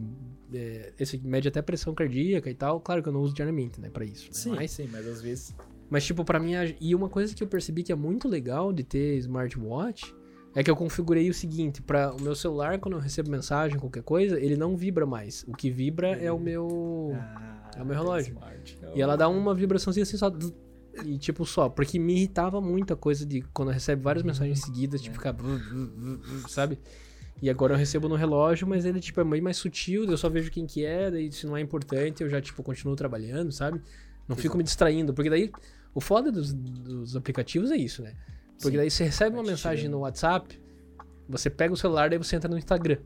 [0.52, 2.80] é, esse mede até pressão cardíaca e tal.
[2.80, 4.24] Claro que eu não uso diariamente, né, pra isso.
[4.24, 4.30] né?
[4.32, 5.54] Sim, Mas, sim, mas às vezes.
[5.88, 8.82] mas, tipo, pra mim, e uma coisa que eu percebi que é muito legal de
[8.82, 10.12] ter smartwatch
[10.56, 14.02] é que eu configurei o seguinte, para o meu celular, quando eu recebo mensagem, qualquer
[14.02, 15.44] coisa, ele não vibra mais.
[15.46, 17.12] O que vibra é o meu.
[17.14, 18.32] Ah, é o meu relógio.
[18.32, 18.78] smart.
[18.94, 20.30] E ela dá uma vibraçãozinha assim só.
[21.04, 25.02] E tipo só, porque me irritava muito a coisa de quando recebe várias mensagens seguidas,
[25.02, 25.18] tipo, É.
[25.18, 25.36] ficar.
[26.48, 26.78] Sabe?
[27.42, 30.28] E agora eu recebo no relógio, mas ele, tipo, é bem mais sutil, eu só
[30.30, 33.82] vejo quem que é, daí se não é importante, eu já, tipo, continuo trabalhando, sabe?
[34.26, 35.50] Não fico me distraindo, porque daí.
[35.94, 38.12] O foda dos, dos aplicativos é isso, né?
[38.60, 38.76] Porque Sim.
[38.76, 39.92] daí você recebe uma mensagem tirando.
[39.92, 40.60] no WhatsApp,
[41.28, 42.98] você pega o celular, daí você entra no Instagram.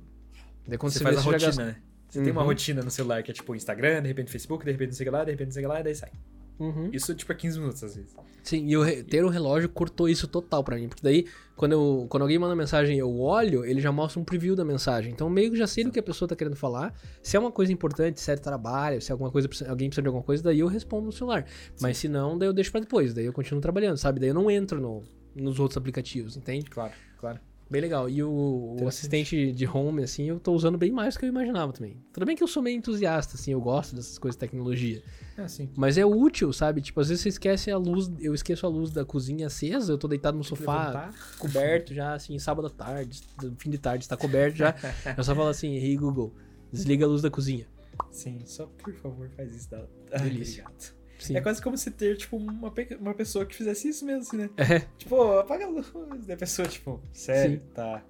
[0.67, 1.77] Daí quando Você você, faz vê, a você já rotina, né?
[2.11, 2.49] Você tem uma Uhum.
[2.49, 5.11] rotina no celular que é tipo Instagram, de repente Facebook, de repente não sei o
[5.11, 6.11] que lá, de repente não sei o que lá, e daí sai.
[6.59, 6.91] Uhum.
[6.93, 8.15] Isso tipo é 15 minutos às vezes.
[8.43, 10.89] Sim, e o re- ter o relógio cortou isso total pra mim.
[10.89, 11.25] Porque daí,
[11.57, 14.63] quando, eu, quando alguém manda mensagem e eu olho, ele já mostra um preview da
[14.65, 15.11] mensagem.
[15.11, 16.95] Então, meio que já sei do que a pessoa tá querendo falar.
[17.23, 20.09] Se é uma coisa importante, se é trabalho, se é alguma coisa, alguém precisa de
[20.09, 21.47] alguma coisa, daí eu respondo no celular.
[21.81, 23.15] Mas se não, daí eu deixo pra depois.
[23.15, 24.21] Daí eu continuo trabalhando, sabe?
[24.21, 25.03] Daí eu não entro no,
[25.35, 26.69] nos outros aplicativos, entende?
[26.69, 27.41] Claro, claro.
[27.71, 28.11] Bem legal.
[28.11, 31.29] E o, o assistente de home, assim, eu tô usando bem mais do que eu
[31.29, 32.03] imaginava também.
[32.13, 35.01] Tudo bem que eu sou meio entusiasta, assim, eu gosto dessas coisas de tecnologia.
[35.39, 35.71] É assim.
[35.77, 36.81] Mas é útil, sabe?
[36.81, 39.99] Tipo, às vezes você esquece a luz, eu esqueço a luz da cozinha acesa, eu
[39.99, 41.15] tô deitado no sofá, Levantar.
[41.39, 43.23] coberto já, assim, sábado à tarde,
[43.57, 44.75] fim de tarde, está coberto já.
[45.17, 46.35] eu só falo assim, hey Google,
[46.73, 47.69] desliga a luz da cozinha.
[48.11, 49.71] Sim, só por favor faz isso.
[49.71, 49.85] Dá...
[50.13, 50.65] Ai, Delícia.
[50.65, 51.00] obrigado.
[51.21, 51.37] Sim.
[51.37, 54.37] É quase como se ter, tipo, uma, pe- uma pessoa que fizesse isso mesmo, assim,
[54.37, 54.51] né?
[54.57, 55.93] É, Tipo, apaga a luz.
[56.31, 57.63] A pessoa, tipo, sério, Sim.
[57.75, 58.03] tá.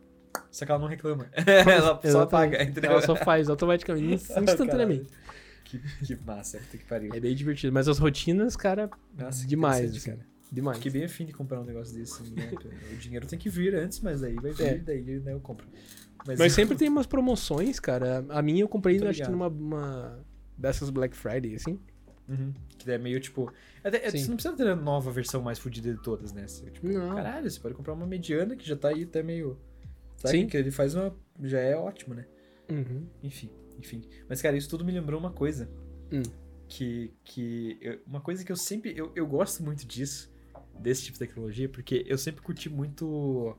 [0.51, 1.29] Só que ela não reclama.
[1.35, 2.17] ela só exatamente.
[2.57, 2.91] apaga, entendeu?
[2.93, 5.11] Ela só faz automaticamente, instantaneamente.
[5.65, 7.13] Que, que massa, puta que pariu.
[7.15, 7.73] É bem divertido.
[7.73, 10.11] Mas as rotinas, cara, Nossa, demais, assim.
[10.11, 10.27] cara.
[10.51, 10.79] demais.
[10.79, 12.51] Fiquei bem afim de comprar um negócio desse, né?
[12.93, 14.79] O dinheiro tem que vir antes, mas aí vai vir, É.
[14.79, 15.67] daí né, eu compro.
[16.39, 18.25] Mas sempre tem umas promoções, cara.
[18.29, 20.19] A minha eu comprei, acho que numa uma
[20.57, 21.79] dessas Black Friday, assim.
[22.31, 22.55] Uhum.
[22.79, 23.53] Que é meio tipo.
[23.83, 24.19] Até, é, Sim.
[24.19, 26.47] você não precisa ter a nova versão mais fodida de todas, né?
[26.47, 27.15] Você, tipo, Não.
[27.17, 29.59] caralho, você pode comprar uma mediana que já tá aí até meio.
[30.17, 30.39] Sabe?
[30.39, 30.47] Sim.
[30.47, 31.15] Que ele faz uma.
[31.43, 32.25] Já é ótimo, né?
[32.71, 33.07] Uhum.
[33.23, 34.03] Enfim, enfim.
[34.29, 35.69] Mas, cara, isso tudo me lembrou uma coisa.
[36.13, 36.23] Hum.
[36.69, 37.13] Que.
[37.25, 38.95] que eu- uma coisa que eu sempre.
[38.97, 40.31] Eu, eu gosto muito disso.
[40.79, 43.55] desse tipo de tecnologia, porque eu sempre curti muito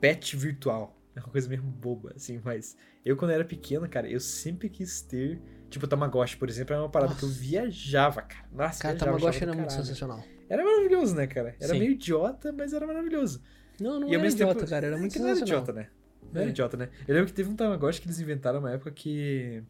[0.00, 0.94] pet virtual.
[1.14, 5.00] É uma coisa meio boba, assim, mas eu quando era pequeno, cara, eu sempre quis
[5.00, 5.40] ter.
[5.70, 7.26] Tipo, o Tamagotchi, por exemplo, era uma parada Nossa.
[7.26, 8.44] que eu viajava, cara.
[8.52, 10.24] Nossa, Cara, viajava, Tamagotchi era muito sensacional.
[10.48, 11.54] Era maravilhoso, né, cara?
[11.60, 11.78] Era Sim.
[11.78, 13.42] meio idiota, mas era maravilhoso.
[13.80, 14.70] Não, não e era idiota, tempo.
[14.70, 14.86] cara.
[14.86, 15.64] Era é muito que não era sensacional.
[15.64, 15.88] idiota, né?
[16.32, 16.52] Não era É.
[16.52, 16.88] idiota, né?
[17.06, 19.62] Eu lembro que teve um Tamagotchi que eles inventaram uma época que.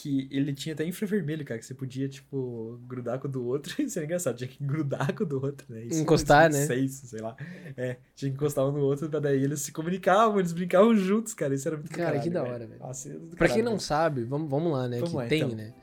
[0.00, 3.74] Que ele tinha até infravermelho, cara, que você podia, tipo, grudar com o do outro.
[3.82, 5.82] Isso era engraçado, tinha que grudar com o do outro, né?
[5.86, 6.66] Isso em Encostar, né?
[6.66, 7.36] 2006, sei lá.
[7.76, 11.34] É, tinha que encostar um no outro, pra daí eles se comunicavam, eles brincavam juntos,
[11.34, 11.52] cara.
[11.52, 12.78] Isso era muito Cara, caralho, que da hora, velho.
[12.78, 13.80] Nossa, era do Pra quem caralho, não velho.
[13.80, 14.96] sabe, vamos, vamos lá, né?
[14.98, 15.56] Vamos que lá, tem, então.
[15.56, 15.74] né?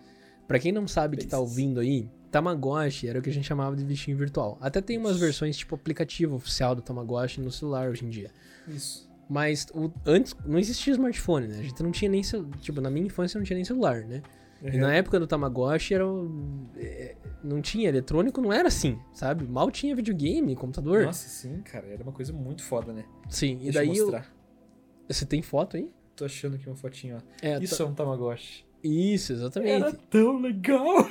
[0.47, 3.76] Pra quem não sabe que tá ouvindo aí, Tamagotchi era o que a gente chamava
[3.76, 4.57] de bichinho virtual.
[4.61, 8.32] Até tem umas versões tipo aplicativo oficial do Tamagotchi no celular hoje em dia.
[8.68, 9.05] Isso.
[9.30, 11.59] Mas o- antes não existia smartphone, né?
[11.59, 12.21] A gente não tinha nem
[12.61, 14.21] tipo na minha infância não tinha nem celular, né?
[14.61, 16.05] E na época do Tamagotchi era
[16.78, 19.45] é, não tinha eletrônico, não era assim, sabe?
[19.47, 21.03] Mal tinha videogame, computador.
[21.05, 21.88] Nossa, sim, cara.
[21.88, 23.05] Era uma coisa muito foda, né?
[23.30, 24.11] Sim, e Deixa daí eu
[25.07, 25.91] você tem foto aí?
[26.15, 27.45] Tô achando aqui uma fotinha, ó.
[27.45, 28.65] É, Isso é um Tamagotchi.
[28.88, 29.72] Isso, exatamente.
[29.72, 31.08] Era tão legal.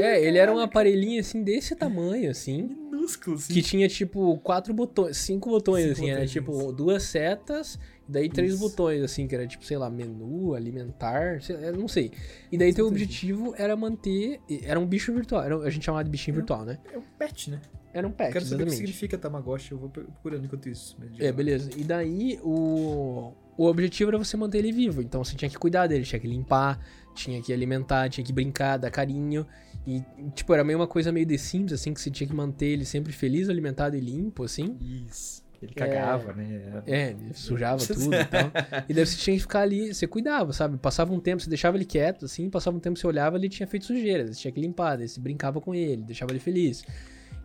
[0.00, 2.62] É, ele era um aparelhinho assim desse tamanho, assim.
[2.90, 3.52] Minúsculo, assim.
[3.52, 6.06] Que tinha, tipo, quatro botões, cinco botões, Cinco assim.
[6.10, 6.30] Era, botões.
[6.30, 8.60] tipo, duas setas, daí três Isso.
[8.62, 12.10] botões, assim, que era, tipo, sei lá, menu, alimentar, sei- não sei.
[12.50, 14.40] E daí teu objetivo era manter.
[14.62, 16.78] Era um bicho virtual, era, a gente chamava de bichinho virtual, né?
[16.92, 17.60] É um pet, né?
[17.92, 18.76] Era um pet, Quero saber o que exatamente.
[18.92, 20.96] significa Tamagotchi, eu vou procurando enquanto isso.
[21.18, 21.70] É, beleza.
[21.76, 25.02] E daí o, o objetivo era você manter ele vivo.
[25.02, 26.78] Então você tinha que cuidar dele, tinha que limpar,
[27.14, 29.46] tinha que alimentar, tinha que brincar, dar carinho.
[29.86, 30.02] E,
[30.34, 32.84] tipo, era meio uma coisa meio The Sims, assim, que você tinha que manter ele
[32.84, 34.76] sempre feliz, alimentado e limpo, assim.
[34.80, 35.42] Isso.
[35.62, 36.82] Ele cagava, né?
[36.86, 38.50] É, ele sujava tudo e tal.
[38.88, 40.78] E daí você tinha que ficar ali, você cuidava, sabe?
[40.78, 43.66] Passava um tempo, você deixava ele quieto, assim, passava um tempo, você olhava, ele tinha
[43.66, 46.82] feito sujeira, você tinha que limpar, daí você brincava com ele, deixava ele feliz.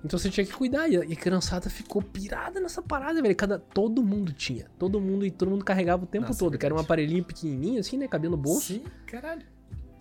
[0.04, 3.36] Então você tinha que cuidar, e a, criançada ficou pirada nessa parada, velho.
[3.36, 6.66] Cada, todo mundo tinha, todo mundo, e todo mundo carregava o tempo Nossa, todo, que
[6.66, 8.74] era um aparelhinho pequenininho, assim, né, cabia no bolso.
[8.74, 9.42] Sim, caralho.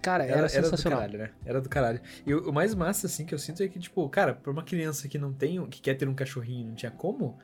[0.05, 1.01] Cara, era, do sensacional.
[1.01, 1.31] caralho, né?
[1.47, 2.01] Era do caralho.
[2.27, 4.63] E o, o mais massa, assim, que eu sinto é que, tipo, cara, pra uma
[4.63, 7.39] criança que não tem, que quer ter um cachorrinho e não tinha como,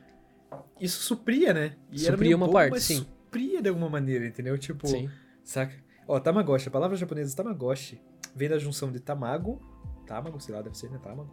[0.80, 1.76] isso supria, né?
[1.90, 2.96] E era Supria uma bobo, parte, mas sim.
[2.96, 4.56] supria de alguma maneira, entendeu?
[4.58, 5.10] Tipo, Sim.
[5.44, 5.74] saca?
[6.06, 8.00] Ó, Tamagotchi, a palavra japonesa Tamagotchi
[8.34, 9.60] vem da junção de tamago,
[10.06, 10.98] tamago, sei lá, deve ser, né?
[11.02, 11.30] Tamago,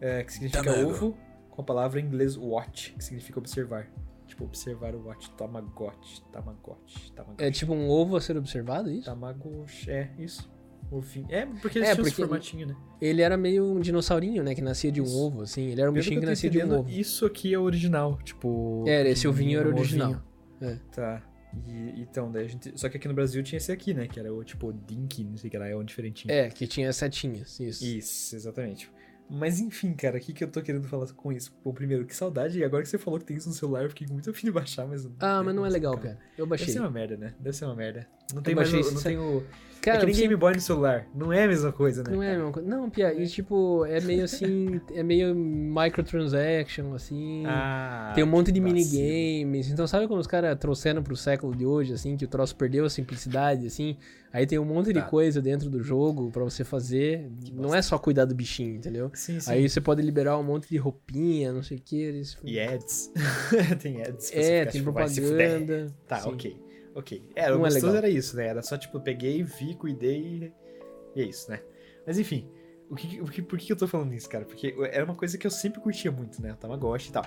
[0.00, 0.88] é, que significa Tamago.
[0.88, 1.18] ovo,
[1.50, 3.88] com a palavra em inglês watch, que significa observar.
[4.26, 7.44] Tipo, observar o watch, Tamagotchi, Tamagotchi, Tamagotchi.
[7.44, 9.06] É tipo um ovo a ser observado, isso?
[9.06, 10.50] Tamagotchi, é, isso.
[10.92, 11.26] Ovinho.
[11.30, 12.76] É, porque É, eles tinham porque- esse formatinho, né?
[13.00, 15.18] Ele era meio um dinossaurinho, né, que nascia de um Isso.
[15.18, 15.62] ovo, assim.
[15.70, 16.88] Ele era um Pelo bichinho que que eu nascia de um ovo.
[16.90, 18.84] Isso aqui é o original, tipo.
[18.86, 20.22] Era, esse ovinho era original.
[20.60, 20.80] ovinho.
[20.92, 21.22] Tá.
[21.66, 22.72] E, então, daí a gente.
[22.78, 24.06] Só que aqui no Brasil tinha esse aqui, né?
[24.06, 26.32] Que era o tipo Dink, não sei o que lá, é um diferentinho.
[26.32, 27.84] É, que tinha setinhas, isso.
[27.84, 28.90] Isso, exatamente.
[29.30, 31.54] Mas enfim, cara, o que, que eu tô querendo falar com isso?
[31.64, 32.58] Bom, primeiro, que saudade.
[32.58, 34.52] E agora que você falou que tem isso no celular, eu fiquei muito afim de
[34.52, 35.08] baixar, mas.
[35.20, 36.14] Ah, mas não é legal, cara.
[36.14, 36.18] cara.
[36.36, 36.68] Eu Deve baixei.
[36.72, 37.34] ser uma merda, né?
[37.40, 38.06] Deve ser uma merda.
[38.34, 38.70] Não tem mais.
[38.70, 39.44] baixei o- Não esse- tem o.
[39.82, 41.06] Cara, é que nem Game Boy no celular.
[41.14, 42.10] Não é a mesma coisa, né?
[42.12, 42.68] Não é a mesma coisa.
[42.68, 47.42] Não, Pia, e tipo, é meio assim, é meio microtransaction, assim.
[47.46, 49.02] Ah, tem um monte de que vacilo.
[49.02, 49.68] minigames.
[49.70, 52.84] Então, sabe quando os caras trouxeram pro século de hoje, assim, que o troço perdeu
[52.84, 53.96] a simplicidade, assim?
[54.32, 55.02] Aí tem um monte de Tá.
[55.02, 57.28] coisa dentro do jogo pra você fazer.
[57.52, 59.10] Não é só cuidar do bichinho, entendeu?
[59.14, 59.50] Sim, sim.
[59.50, 62.00] Aí você pode liberar um monte de roupinha, não sei o que.
[62.00, 62.38] Eles...
[62.44, 63.12] E ads.
[63.82, 64.30] tem ads.
[64.30, 65.94] pra você É, tem tipo, propaganda.
[66.06, 66.28] Tá, sim.
[66.30, 66.56] ok.
[66.94, 67.30] Ok.
[67.34, 68.04] Era, o Não é gostoso legal.
[68.04, 68.46] era isso, né?
[68.46, 70.52] Era só, tipo, peguei, vi, cuidei e...
[71.16, 71.60] e é isso, né?
[72.06, 72.50] Mas enfim,
[72.90, 74.44] o que, o que, por que eu tô falando isso, cara?
[74.44, 76.52] Porque era uma coisa que eu sempre curtia muito, né?
[76.52, 77.24] O Tamagotchi e tal.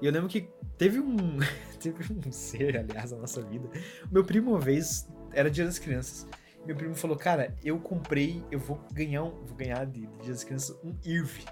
[0.00, 1.16] E eu lembro que teve um...
[1.80, 3.68] teve um ser, aliás, na nossa vida.
[4.10, 6.26] O meu primo, uma vez, era Dia das Crianças.
[6.66, 9.30] Meu primo falou, cara, eu comprei, eu vou ganhar um...
[9.44, 11.44] Vou ganhar de, de Dia das Crianças um Irv.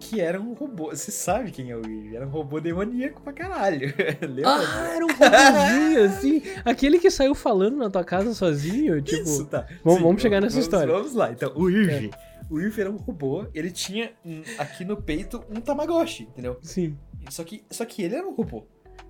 [0.00, 0.88] Que era um robô.
[0.90, 2.16] Você sabe quem é o Irv?
[2.16, 3.92] Era um robô demoníaco pra caralho.
[4.20, 4.48] Lembra?
[4.50, 6.42] Ah, era um robôzinho, assim.
[6.64, 9.22] Aquele que saiu falando na tua casa sozinho, tipo.
[9.22, 9.66] Isso, tá.
[9.84, 10.92] vamos- vamos chegar nessa vamos- história.
[10.92, 11.30] Vamos lá.
[11.30, 12.10] Então, o Irv.
[12.48, 14.10] O Irv era um robô, ele tinha
[14.58, 16.58] aqui no peito um Tamagotchi, entendeu?
[16.62, 16.96] Sim.
[17.28, 18.64] Só que, só que ele era um robô.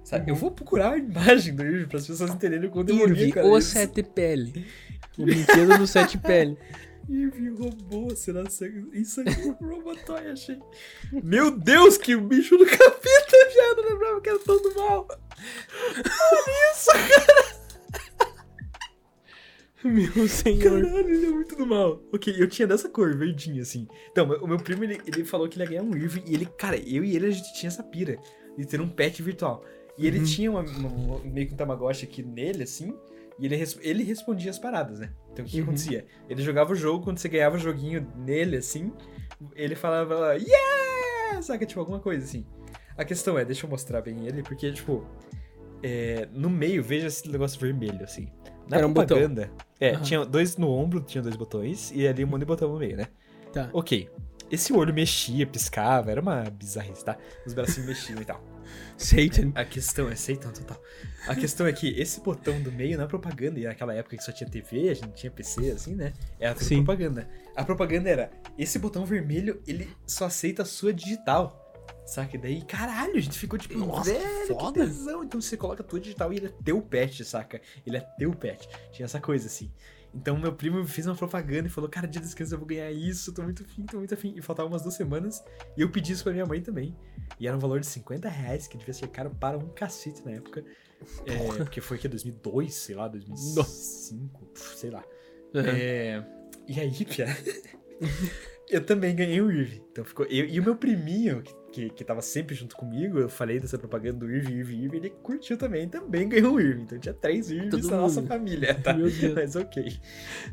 [0.04, 0.24] Sabe?
[0.24, 0.28] Uhum.
[0.30, 3.48] Eu vou procurar a imagem do Irv para as pessoas entenderem o quão demoníaco era
[3.48, 3.70] o isso.
[3.70, 4.66] sete pele.
[5.16, 6.58] O brinquedo do sete pele.
[7.10, 8.46] Irv robô, será um
[9.66, 10.58] Robotoy, achei.
[11.12, 15.08] Meu Deus, que o bicho do capeta, viado, eu lembrava que era todo mal.
[15.10, 16.90] Olha isso,
[19.82, 20.82] Meu senhor.
[20.82, 22.02] Caralho, ele é muito do mal.
[22.12, 23.88] Ok, eu tinha dessa cor, verdinha, assim.
[24.12, 26.44] Então, o meu primo, ele, ele falou que ele ia ganhar um Irv, e ele,
[26.46, 28.18] cara, eu e ele, a gente tinha essa pira
[28.58, 29.64] de ter um pet virtual.
[29.96, 30.24] E ele Uhum.
[30.24, 32.94] tinha uma, uma- meio que um Tamagotchi aqui nele, assim,
[33.40, 35.10] e ele, ele respondia as paradas, né?
[35.32, 35.64] Então, o que, que Uhum.
[35.64, 36.06] acontecia?
[36.28, 38.92] Ele jogava o jogo, quando você ganhava o joguinho nele, assim,
[39.54, 41.40] ele falava, yeah!
[41.42, 41.64] saca?
[41.64, 42.44] Tipo, alguma coisa assim.
[42.96, 45.06] A questão é, deixa eu mostrar bem ele, porque, tipo,
[45.82, 48.28] é, no meio, veja esse negócio vermelho, assim.
[48.68, 49.16] Na Era um botão.
[49.16, 50.02] propaganda, é, Aham.
[50.02, 52.96] tinha dois no ombro, tinha dois botões, e ali um monte de botão no meio,
[52.96, 53.06] né?
[53.52, 53.70] Tá.
[53.72, 54.08] Ok.
[54.50, 57.16] Esse olho mexia, piscava, era uma bizarrice, tá?
[57.46, 58.42] Os bracinhos mexiam e tal.
[58.98, 59.52] Satan.
[59.54, 60.80] A questão é, sei tanto, total.
[61.26, 64.32] A questão é que esse botão do meio na propaganda, e naquela época que só
[64.32, 66.12] tinha TV, a gente tinha PC, assim, né?
[66.38, 66.84] Era tudo Sim.
[66.84, 67.28] propaganda.
[67.54, 71.66] A propaganda era, esse botão vermelho, ele só aceita a sua digital.
[72.06, 72.36] Saca?
[72.36, 74.80] E daí, caralho, a gente ficou tipo, Nossa, velho, foda.
[74.80, 75.22] que tesão.
[75.22, 77.60] Então você coloca a tua digital e ele é teu pet, saca?
[77.86, 78.68] Ele é teu pet.
[78.90, 79.70] Tinha essa coisa, assim.
[80.12, 82.90] Então meu primo fez uma propaganda e falou, cara, dia das crianças eu vou ganhar
[82.90, 84.34] isso, tô muito afim, tô muito afim.
[84.36, 85.42] E faltava umas duas semanas,
[85.76, 86.96] e eu pedi isso pra minha mãe também.
[87.38, 90.32] E era um valor de 50 reais, que devia ser caro para um cacete na
[90.32, 90.64] época.
[91.26, 95.04] É, porque foi que 2002, sei lá, 2005, pf, sei lá.
[95.54, 95.62] Uhum.
[95.66, 96.24] É,
[96.68, 97.26] e aí, Pia,
[98.70, 99.82] eu também ganhei o Irv.
[99.90, 100.26] Então ficou.
[100.26, 103.78] eu- e o meu priminho, que, que, que tava sempre junto comigo, eu falei dessa
[103.78, 106.82] propaganda do Irv, Irv, Irv, ele curtiu também, também ganhou o Irv.
[106.82, 108.28] Então tinha três Irvs na nossa mundo.
[108.28, 108.94] família, tá?
[109.34, 110.00] Mas ok.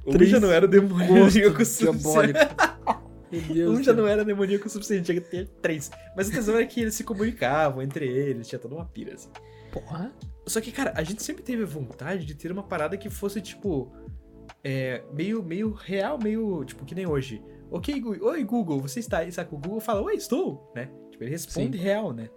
[0.05, 2.33] Um Três já não era demoníaco suficiente.
[3.53, 3.77] Deus.
[3.79, 5.91] Um já não era demoníaco o suficiente, tinha que ter três.
[6.15, 9.29] Mas o tesão era que eles se comunicavam entre eles, tinha toda uma pira, assim.
[9.71, 10.13] Porra.
[10.47, 13.91] Só que, cara, a gente sempre teve vontade de ter uma parada que fosse, tipo,
[14.63, 17.43] é, meio, meio real, meio, tipo, que nem hoje.
[17.69, 19.53] Ok, Google, oi, Google, você está aí, saca?
[19.53, 20.89] O Google fala, oi, estou, né?
[21.11, 22.29] Tipo, ele responde real, né?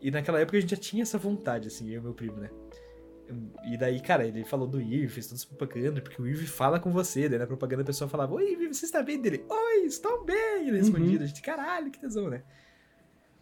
[0.00, 2.50] E naquela época a gente já tinha essa vontade, assim, eu e meu primo, né?
[3.64, 6.78] E daí, cara, ele falou do Irv, fez toda essa propaganda, porque o Irv fala
[6.78, 9.20] com você, daí na propaganda a pessoa falava, oi, Irv, você está bem?
[9.20, 10.68] Dele, oi, estou bem!
[10.68, 12.42] Ele respondia, a gente, caralho, que tesão, né?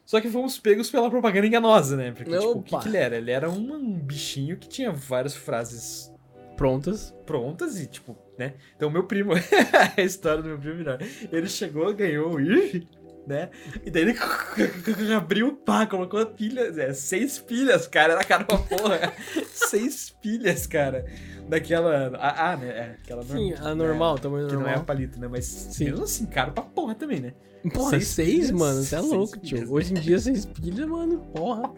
[0.05, 2.13] Só que fomos pegos pela propaganda enganosa, né?
[2.13, 2.83] Porque, tipo, o que, Opa.
[2.83, 3.17] que ele era?
[3.17, 6.13] Ele era um, bichinho que tinha várias frases
[6.57, 7.15] Prontas.
[7.25, 8.55] prontas e, tipo, né?
[8.77, 9.33] Então, meu primo,
[9.97, 10.99] a história do meu primo melhor.
[11.31, 12.87] Ele chegou, ganhou o IRV,
[13.27, 13.51] né?
[13.85, 14.15] E daí ele
[15.17, 19.13] abriu, pá, colocou pilhas, é, seis pilhas, cara, era cara pra porra.
[19.53, 21.07] seis pilhas, cara.
[21.49, 22.13] Daquela.
[22.17, 22.69] Ah, ah, né?
[22.69, 23.67] É, aquela Sim, normal.
[23.67, 24.85] a normal, tamanho Que não é a normal.
[24.85, 25.29] palito, né?
[25.29, 25.85] Mas Sim.
[25.87, 27.35] mesmo assim, caro pra porra também, né?
[27.73, 28.83] Porra, seis seis, pilhas, mano.
[28.83, 29.73] Você é louco, pilhas, tio.
[29.73, 31.19] Hoje em dia, seis pilhas, mano.
[31.35, 31.73] Porra.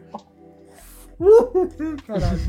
[2.07, 2.41] Caralho.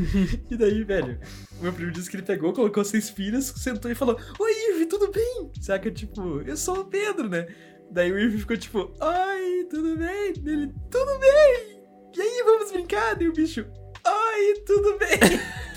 [0.49, 1.19] e daí, velho,
[1.59, 4.85] o meu primo disse que ele pegou, colocou seis filhas, sentou e falou: Oi, Irvi,
[4.87, 5.51] tudo bem?
[5.61, 7.45] Saca, tipo, eu sou o Pedro, né?
[7.91, 10.33] Daí o Irvi ficou tipo: Oi, tudo bem?
[10.45, 11.81] Ele, tudo bem?
[12.17, 13.15] E aí, vamos brincar?
[13.15, 13.65] Daí o bicho:
[14.07, 15.39] Oi, tudo bem?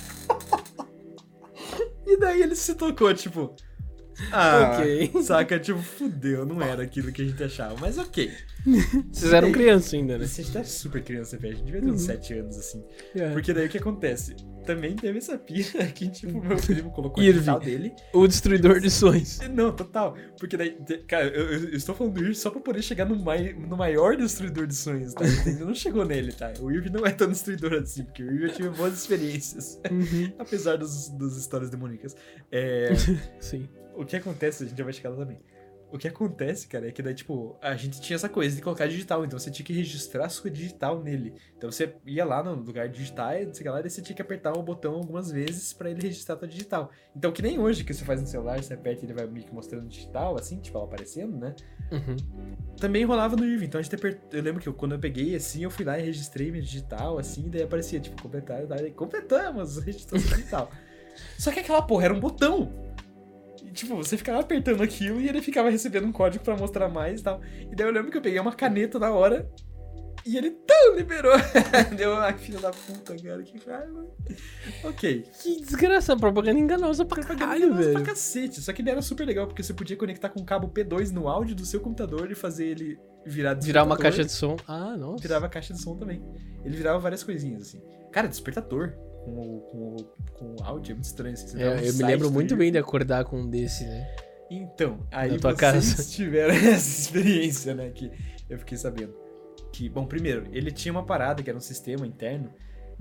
[2.09, 3.55] e daí ele se tocou, tipo.
[4.33, 5.23] Ah, Ok.
[5.23, 8.31] saca, tipo, fudeu, não era aquilo que a gente achava, mas ok.
[9.12, 10.27] Vocês eram criança ainda, né?
[10.27, 11.55] Você tá super criança, velho.
[11.55, 12.07] A gente devia ter uns Uhum.
[12.07, 12.85] 7 anos assim.
[13.14, 13.31] É.
[13.31, 14.35] Porque daí o que acontece?
[14.66, 17.35] Também teve essa pira que, tipo, meu primo colocou Irvi.
[17.39, 17.93] digital dele.
[18.12, 19.39] O destruidor de sonhos.
[19.55, 20.14] Não, total.
[20.39, 23.55] Porque daí, cara, eu, eu- estou falando do Irvi só pra poder chegar no, mai,
[23.55, 25.25] no maior destruidor de sonhos, tá?
[25.61, 26.53] Não chegou nele, tá?
[26.61, 29.81] O Irvi não é tão destruidor assim, porque o Irvi eu tive boas experiências.
[29.91, 30.33] Uhum.
[30.39, 32.14] Apesar dos, das histórias demoníacas.
[32.53, 32.91] É,
[33.41, 33.66] Sim.
[34.01, 35.40] O que acontece, a gente já vai chegar lá também.
[35.90, 38.86] O que acontece, cara, é que daí, tipo, a gente tinha essa coisa de colocar
[38.86, 41.32] digital, então você tinha que registrar a sua digital nele.
[41.57, 44.53] Então você ia lá no lugar digital, não sei lá, e você tinha que apertar
[44.53, 46.90] o botão algumas vezes pra ele registrar a tua digital.
[47.16, 49.46] Então, que nem hoje que você faz no celular, você aperta e ele vai meio
[49.46, 51.57] que mostrando digital, assim, tipo, ela aparecendo, né?
[51.90, 52.16] Uhum.
[52.78, 54.20] Também rolava no Irving, então a gente aper...
[54.30, 57.18] Eu lembro que eu- quando eu peguei assim, eu fui lá e registrei minha digital,
[57.18, 60.70] assim, e daí aparecia, tipo, completar, daí completamos, registrou sua digital.
[61.38, 62.86] Só que aquela porra era um botão.
[63.69, 67.21] E, tipo, você ficava apertando aquilo e ele ficava recebendo um código pra mostrar mais
[67.21, 67.41] e tal.
[67.71, 69.49] E daí eu lembro que eu peguei uma caneta na hora
[70.25, 71.33] e ele tão liberou.
[71.97, 74.07] Deu uma filha da puta, cara, que raiva.
[74.85, 75.25] Ok.
[75.43, 77.95] Que desgraça, propaganda enganosa pra Propaganda caralho, enganosa velho.
[77.95, 78.61] pra cacete.
[78.61, 81.29] Só que ele era super legal, porque você podia conectar com um cabo P2 no
[81.29, 84.57] áudio do seu computador e fazer ele virar Virar uma caixa de som.
[84.67, 85.22] Ah, nossa.
[85.22, 86.22] virava caixa de som também.
[86.64, 87.80] Ele virava várias coisinhas, assim.
[88.13, 88.95] Cara, despertador
[89.29, 91.34] com o, com o, com o áudio é muito estranho.
[91.34, 93.84] Assim, você É, vai no eu me lembro muito bem de acordar com um desse,
[93.84, 94.07] né?
[94.50, 96.05] Então, aí Na tua vocês casa.
[96.11, 97.91] tiveram essa experiência, né?
[97.91, 98.11] Que
[98.49, 99.14] eu fiquei sabendo.
[99.72, 102.53] Que, bom, primeiro, ele tinha uma parada que era um sistema interno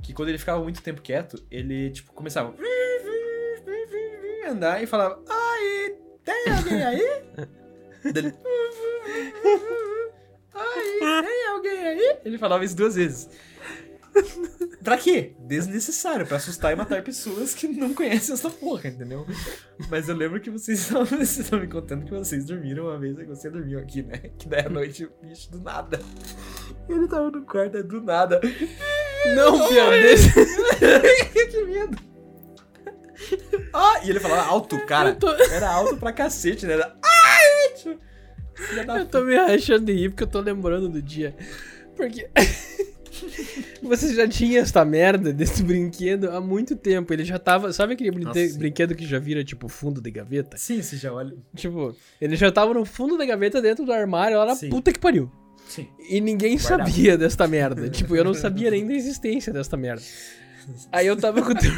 [0.03, 2.53] que quando ele ficava muito tempo quieto, ele, tipo, começava a
[4.51, 7.23] andar e falava: Ai, tem alguém aí?
[8.13, 8.33] Dele,
[10.53, 12.17] Ai, tem alguém aí?
[12.25, 13.29] Ele falava isso duas vezes.
[14.83, 15.35] Pra quê?
[15.39, 19.25] Desnecessário, pra assustar e matar pessoas que não conhecem essa porra, entendeu?
[19.89, 23.17] Mas eu lembro que vocês estavam, vocês estavam me contando que vocês dormiram uma vez,
[23.17, 24.17] que você dormiu aqui, né?
[24.37, 25.99] Que daí à noite o bicho do nada.
[26.87, 28.39] Ele tava no quarto, aí do nada.
[29.35, 30.29] Não, pior desse.
[31.51, 31.97] que medo.
[33.73, 35.13] Ah, e ele falava alto, cara.
[35.15, 36.73] Tô- Era alto pra cacete, né?
[36.73, 41.35] Era, Ai, da Eu tô me rachando de rir porque eu tô lembrando do dia.
[41.95, 42.29] Porque.
[43.83, 47.13] Você já tinha essa merda desse brinquedo há muito tempo.
[47.13, 47.71] Ele já tava.
[47.71, 50.57] Sabe aquele Nossa, brinquedo que já vira, tipo, fundo de gaveta?
[50.57, 51.35] Sim, você já olha.
[51.55, 54.69] Tipo, ele já tava no fundo da gaveta dentro do armário, lá na Sim.
[54.69, 55.31] puta que pariu.
[55.67, 55.87] Sim.
[56.09, 56.87] E ninguém Guardado.
[56.89, 57.89] sabia desta merda.
[57.91, 60.03] tipo, eu não sabia nem da existência desta merda.
[60.91, 61.71] Aí eu tava com o teu,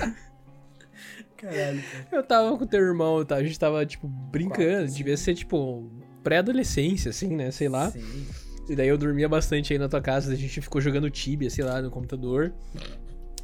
[1.37, 2.07] Caralho, cara.
[2.11, 3.35] eu tava com o teu irmão, tá?
[3.35, 4.83] A gente tava, tipo, brincando.
[4.85, 5.89] Quatro, Devia ser, tipo,
[6.23, 7.49] pré-adolescência, assim, né?
[7.51, 7.91] Sei lá.
[7.91, 8.25] Sim.
[8.69, 10.31] E daí eu dormia bastante aí na tua casa.
[10.31, 12.53] A gente ficou jogando Tibia, sei lá, no computador.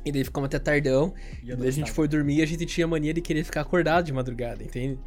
[0.06, 1.14] E daí ficamos até tardão.
[1.44, 3.62] E E daí a gente foi dormir e a gente tinha mania de querer ficar
[3.62, 5.00] acordado de madrugada, entende?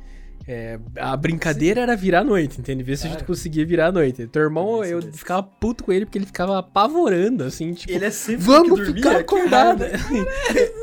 [0.50, 2.82] É, a brincadeira era virar a noite, entende?
[2.82, 3.26] Ver se a gente Claro.
[3.26, 4.26] conseguia virar a noite.
[4.28, 8.10] Teu irmão, eu ficava puto com ele porque ele ficava apavorando, assim, tipo, Ele é
[8.10, 9.82] sempre vamos ficar acordado.
[9.82, 10.26] raiva.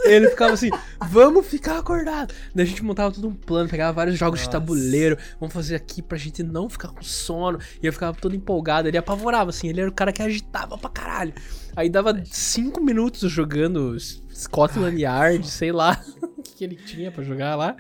[0.05, 0.69] ele ficava assim,
[1.09, 2.31] vamos ficar acordado.
[2.53, 4.59] Daí a gente montava todo um plano, pegava vários jogos de Nossa.
[4.59, 7.57] tabuleiro, vamos fazer aqui pra gente não ficar com sono.
[7.81, 10.91] E eu ficava todo empolgado, ele apavorava, assim, ele era o cara que agitava pra
[10.91, 11.33] caralho.
[11.75, 13.97] Aí dava cinco minutos jogando
[14.33, 17.75] Scotland Yard, sei lá o que, que ele tinha pra jogar lá.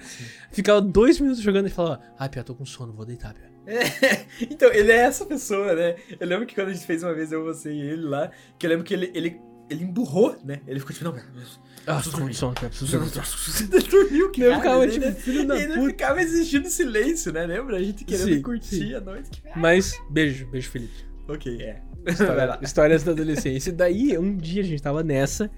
[0.51, 3.49] Ficava dois minutos jogando e falava, ah, Pia, tô com sono, vou deitar, Pia.
[3.67, 5.95] É, então, ele é essa pessoa, né?
[6.19, 8.65] Eu lembro que quando a gente fez uma vez, eu, você e ele lá, que
[8.65, 9.39] eu lembro que ele, ele,
[9.69, 10.61] ele emburrou, né?
[10.67, 11.15] Ele ficou tipo, não,
[11.87, 13.11] Ah, tô com sono, preciso dormir.
[13.73, 14.91] Ele dormiu, que ficava né?
[14.91, 15.87] tipo, filho da E ele puta.
[15.87, 17.45] ficava exigindo silêncio, né?
[17.45, 17.77] Lembra?
[17.77, 18.93] A gente querendo Sim, curtir sim.
[18.93, 19.41] a noite.
[19.55, 21.05] Mas, beijo, beijo, Felipe.
[21.27, 21.81] Ok, é.
[22.05, 23.69] História- histórias da adolescência.
[23.69, 25.49] E daí, um dia a gente tava nessa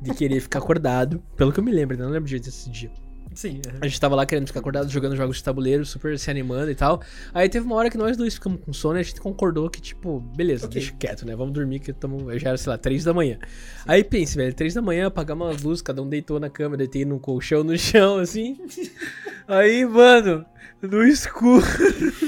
[0.00, 1.22] de querer ficar acordado.
[1.36, 2.04] Pelo que eu me lembro, né?
[2.04, 2.90] não lembro direito desse dia.
[3.32, 6.68] Sim, A gente tava lá querendo ficar acordado, jogando jogos de tabuleiro, super se animando
[6.68, 7.00] e tal.
[7.32, 9.80] Aí teve uma hora que nós dois ficamos com sono e a gente concordou que,
[9.80, 10.80] tipo, beleza, Ok.
[10.80, 11.36] deixa quieto, né?
[11.36, 13.38] Vamos dormir que tamo, já era, sei lá, três da manhã.
[13.86, 17.04] Aí pense, velho, três da manhã, apagamos as luzes, cada um deitou na cama, deitei
[17.04, 18.58] num colchão no chão, assim.
[19.46, 20.44] Aí, mano,
[20.82, 21.64] no escuro.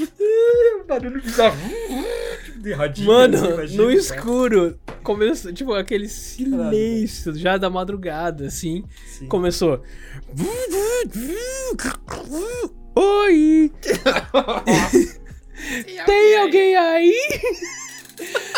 [0.87, 1.57] barulho bizarro.
[3.03, 8.85] Mano, assim, imagina, no escuro, começou, tipo, aquele silêncio já da madrugada, assim.
[9.05, 9.27] Sim.
[9.27, 9.83] Começou.
[12.95, 13.71] Oi!
[16.05, 17.17] Tem alguém aí?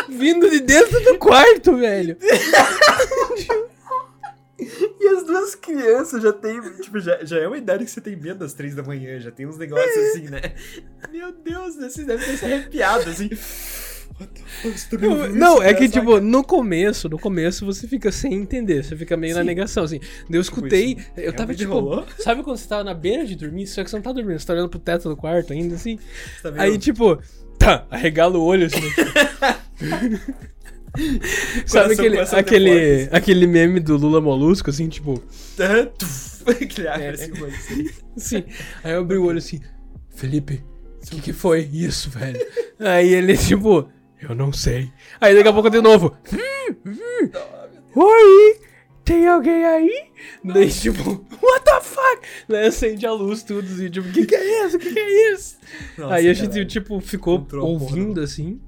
[0.10, 2.18] Vindo de dentro do quarto, velho.
[4.58, 8.16] E as duas crianças já tem, tipo, já, já é uma idade que você tem
[8.16, 10.42] medo das três da manhã, já tem uns negócios assim, né?
[11.12, 13.30] Meu Deus, vocês devem ter se arrepiado, assim.
[14.64, 18.96] Você tá Não, é que, tipo, no começo, no começo você fica sem entender, você
[18.96, 19.48] fica meio na Sim.
[19.48, 20.00] negação, assim.
[20.30, 21.74] Eu escutei, isso eu tava tipo.
[21.74, 22.06] rolou?
[22.20, 24.46] Sabe quando você tava na beira de dormir, só que você não tá dormindo, você
[24.46, 26.00] tá olhando pro teto do quarto ainda, assim?
[26.42, 27.20] Tá Aí, tipo,
[27.60, 28.80] tá, arregala o olho assim.
[28.82, 30.20] né?
[31.66, 35.22] Sabe aquele, aquele, aquele meme do Lula Molusco, assim, tipo,
[36.48, 37.90] Aquele abre É, assim, assim.
[38.16, 38.44] assim.
[38.84, 39.60] Aí eu abri o olho assim,
[40.16, 40.64] Felipe,
[41.04, 42.40] o que, que foi isso, velho?
[42.80, 43.90] Aí ele, tipo,
[44.30, 44.92] eu não sei.
[45.20, 47.32] Aí daqui a pouco de novo, "Hum, hum,
[47.96, 48.60] oi,
[49.04, 50.06] tem alguém aí?
[50.44, 52.28] Daí, tipo, what the fuck?
[52.50, 54.78] Daí acende a luz, tudo, assim, tipo, o que, que é isso?
[54.78, 55.58] O que, que é isso?
[55.98, 58.60] Nossa, aí a gente, tipo, ficou porra ouvindo assim.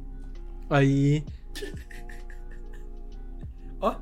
[0.69, 1.23] Aí.
[3.81, 3.95] Ó.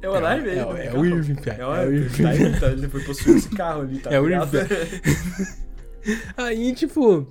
[0.00, 0.48] É o aí?
[0.48, 2.22] é, é o Irving, Pia, É o é o Irving.
[2.22, 2.22] Irving.
[2.22, 4.50] Tá aí, tá, ele foi possuir esse carro ali, tá É o ligado?
[6.36, 7.28] Aí, tipo,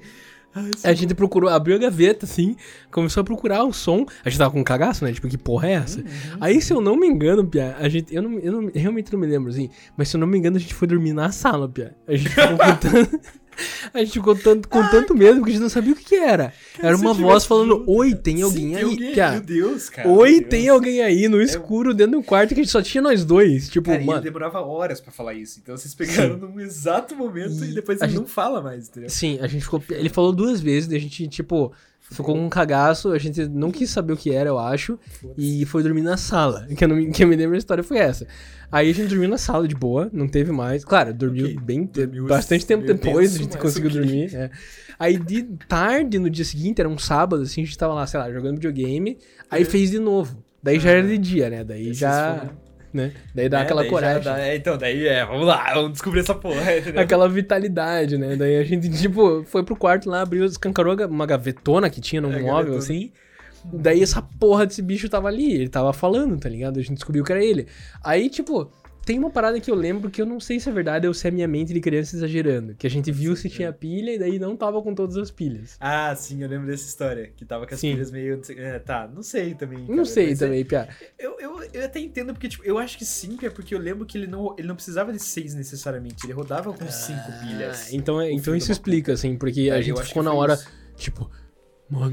[0.84, 2.56] a gente procurou, abriu a gaveta, assim,
[2.92, 4.06] começou a procurar o som.
[4.26, 5.14] A gente tava com um cagaço, né?
[5.14, 6.04] Tipo, que porra é essa?
[6.40, 8.14] Aí, se eu não me engano, Pia, a gente.
[8.14, 9.70] Eu, não, eu não- realmente não me lembro, assim.
[9.98, 11.96] Mas se eu não me engano, a gente foi dormir na sala, Pia.
[12.08, 13.20] A gente ficou contando.
[13.94, 16.16] A gente ficou tanto, com tanto medo porque a gente não sabia o que, que
[16.16, 16.54] era.
[16.80, 18.22] Era se uma voz falando: Oi, cara.
[18.24, 18.86] tem Sim, alguém aí.
[18.86, 19.40] Meu Pia.
[19.42, 20.08] Deus, cara.
[20.08, 20.74] Oi, meu tem Deus.
[20.76, 23.70] alguém aí no escuro, dentro do quarto, que a gente só tinha nós dois.
[23.70, 24.22] Tipo, Cara, ele mano.
[24.22, 25.60] demorava horas pra falar isso.
[25.62, 28.88] Então vocês pegaram num exato momento e, E depois a ele gente- não fala mais,
[28.88, 29.10] entendeu?
[29.10, 29.84] Sim, a gente ficou.
[29.90, 31.72] Ele falou duas vezes, a gente, tipo,
[32.12, 35.00] ficou com um cagaço, a gente não quis saber o que era, eu acho,
[35.38, 36.68] e foi dormir na sala.
[36.76, 38.28] Que eu, não, que eu me lembro da história foi essa.
[38.72, 40.86] Aí a gente dormiu na sala de boa, não teve mais.
[40.86, 41.86] Claro, dormiu Ok, bem.
[41.86, 44.34] dormiu bastante tempo depois a gente conseguiu dormir.
[44.36, 44.50] é.
[45.00, 48.20] Aí de tarde, no dia seguinte, era um sábado, assim, a gente tava lá, sei
[48.20, 49.18] lá, jogando videogame,
[49.50, 49.66] aí É.
[49.66, 50.44] fez de novo.
[50.64, 51.64] Daí já era de dia, né?
[51.64, 52.36] Daí já.
[52.38, 53.14] foram- Né?
[53.34, 54.24] Daí dá É, aquela daí coragem.
[54.24, 57.02] dá- é, então, daí é, vamos lá, vamos descobrir essa porra, entendeu?
[57.02, 58.36] Aquela vitalidade, né?
[58.36, 62.30] Daí a gente, tipo, foi pro quarto lá, abriu, escancarou uma gavetona que tinha num
[62.34, 62.78] É, móvel, gavetona.
[62.80, 63.12] assim.
[63.64, 66.80] Daí essa porra desse bicho tava ali, ele tava falando, tá ligado?
[66.80, 67.68] A gente descobriu que era ele.
[68.04, 68.72] Aí, tipo,
[69.04, 71.28] tem uma parada que eu lembro que eu não sei se é verdade ou se
[71.28, 72.76] é minha mente de criança exagerando.
[72.76, 75.76] Que a gente viu se tinha pilha e daí não tava com todas as pilhas.
[75.80, 77.94] Ah, sim, eu lembro dessa história, que tava com as Sim.
[77.94, 78.40] pilhas meio...
[78.58, 79.80] É, tá, não sei também.
[79.80, 80.90] Não cara, sei mas é- também, Pia.
[81.18, 84.06] Eu, eu, eu até entendo, porque, tipo, eu acho que sim, é porque eu lembro
[84.06, 87.88] que ele não, ele não precisava de seis necessariamente, ele rodava com cinco pilhas.
[87.92, 90.54] Ah, então, é- então isso explica, assim, porque É, a gente ficou na hora.
[90.54, 90.68] isso.
[90.96, 91.30] Tipo,
[91.90, 92.12] mano,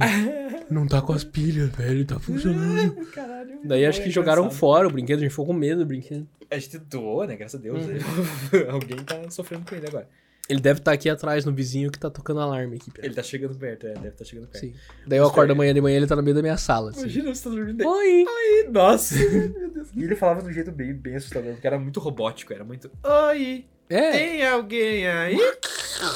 [0.71, 2.95] não tá com as pilhas, velho, tá funcionando.
[3.13, 3.59] Caralho.
[3.65, 4.59] Daí acho que é jogaram engraçado.
[4.59, 6.27] fora o brinquedo, a gente ficou com medo do brinquedo.
[6.51, 7.37] A gente doou, né?
[7.37, 7.85] Graças a Deus.
[7.85, 8.71] Uhum.
[8.73, 10.09] Alguém tá sofrendo com ele agora.
[10.49, 12.91] Ele deve estar aqui atrás no vizinho que tá tocando alarme aqui.
[12.91, 13.07] Pedro.
[13.07, 14.65] Ele tá chegando perto, é, deve estar chegando perto.
[14.65, 14.75] Sim.
[15.07, 16.91] Daí eu acordo amanhã de manhã ele tá no meio da minha sala.
[16.91, 17.01] Assim.
[17.01, 17.87] Imagina você tá dormindo.
[17.87, 18.25] Oi!
[18.27, 19.15] Oi, nossa.
[19.29, 19.89] Meu Deus.
[19.95, 22.91] E ele falava de um jeito bem, bem assustador, porque era muito robótico, era muito.
[23.05, 23.67] Oi!
[23.91, 25.39] É, Tem alguém aí?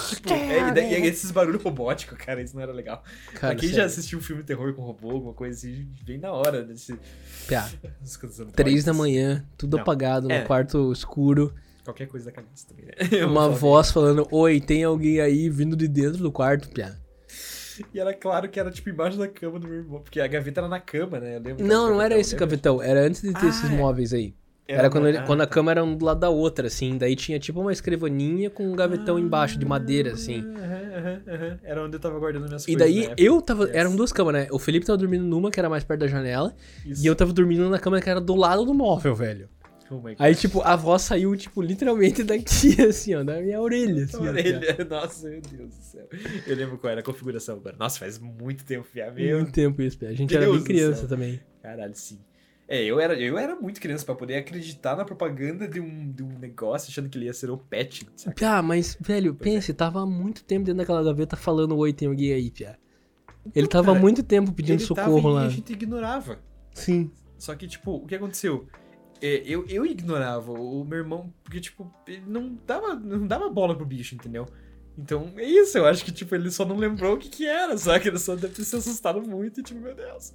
[0.08, 3.02] Tipo, é, e daí- e esses barulhos robóticos, cara, isso não era legal.
[3.34, 3.86] cara, pra quem já sério.
[3.86, 6.98] assistiu um filme terror com robô, alguma coisa assim, bem na hora desse.
[7.46, 7.68] Piá,
[8.54, 9.82] Três da manhã, tudo Não.
[9.82, 10.42] apagado, no É.
[10.44, 11.52] quarto escuro.
[11.84, 12.92] Qualquer coisa da cabeça também, né?
[13.26, 16.94] Uma voz falando, oi, tem alguém aí vindo de dentro do quarto, piá.
[17.92, 20.60] E era claro que era tipo embaixo da cama do meu irmão, porque a gaveta
[20.60, 21.36] era na cama, né?
[21.36, 23.68] Eu lembro Não, não era esse gavetão, era antes de ter Ah, esses é.
[23.74, 24.34] móveis aí.
[24.78, 25.52] Era, quando, ele- ah, quando a tá.
[25.52, 26.96] cama era um do lado da outra, assim.
[26.98, 30.40] Daí tinha tipo uma escrivaninha com um gavetão embaixo de madeira, assim.
[30.40, 31.58] Aham, aham, aham.
[31.62, 32.80] Era onde eu tava guardando minhas E coisas.
[32.80, 33.22] daí na época.
[33.22, 33.64] eu tava.
[33.64, 33.74] Yes.
[33.74, 34.48] Eram duas camas, né?
[34.50, 36.54] O Felipe tava dormindo numa que era mais perto da janela.
[36.84, 37.02] Isso.
[37.02, 39.48] E eu tava dormindo na cama que era do lado do móvel, velho.
[39.90, 40.00] Oh.
[40.18, 44.26] Aí, tipo, a voz saiu, tipo, literalmente daqui, assim, ó, da minha orelha, assim.
[44.26, 44.78] Orelha.
[44.88, 46.08] Nossa, meu Deus do céu.
[46.46, 47.76] Eu lembro qual era a configuração agora.
[47.78, 49.10] Nossa, faz muito tempo, Fia.
[49.10, 51.40] Meu Muito tempo isso, a gente Deus era bem criança também.
[51.62, 52.18] Caralho, sim.
[52.72, 56.22] É, eu era, eu era muito criança pra poder acreditar na propaganda de um, de
[56.22, 58.34] um negócio achando que ele ia ser o pet, sabe?
[58.34, 59.54] Piá, mas, velho, Pois é.
[59.56, 62.78] pense, tava há muito tempo dentro daquela gaveta falando oi, tem alguém aí, Piá.
[63.54, 65.42] Ele tava há muito tempo pedindo socorro e lá.
[65.44, 66.38] a gente ignorava.
[66.72, 67.10] Sim.
[67.36, 68.66] Só que, tipo, o que aconteceu?
[69.20, 73.76] É, eu, eu ignorava o meu irmão, porque, tipo, ele não dava, não dava bola
[73.76, 74.46] pro bicho, entendeu?
[74.96, 77.76] Então, é isso, eu acho que, tipo, ele só não lembrou o que que era,
[77.76, 80.32] só que ele só deve ter se assustado muito e, tipo, meu Deus.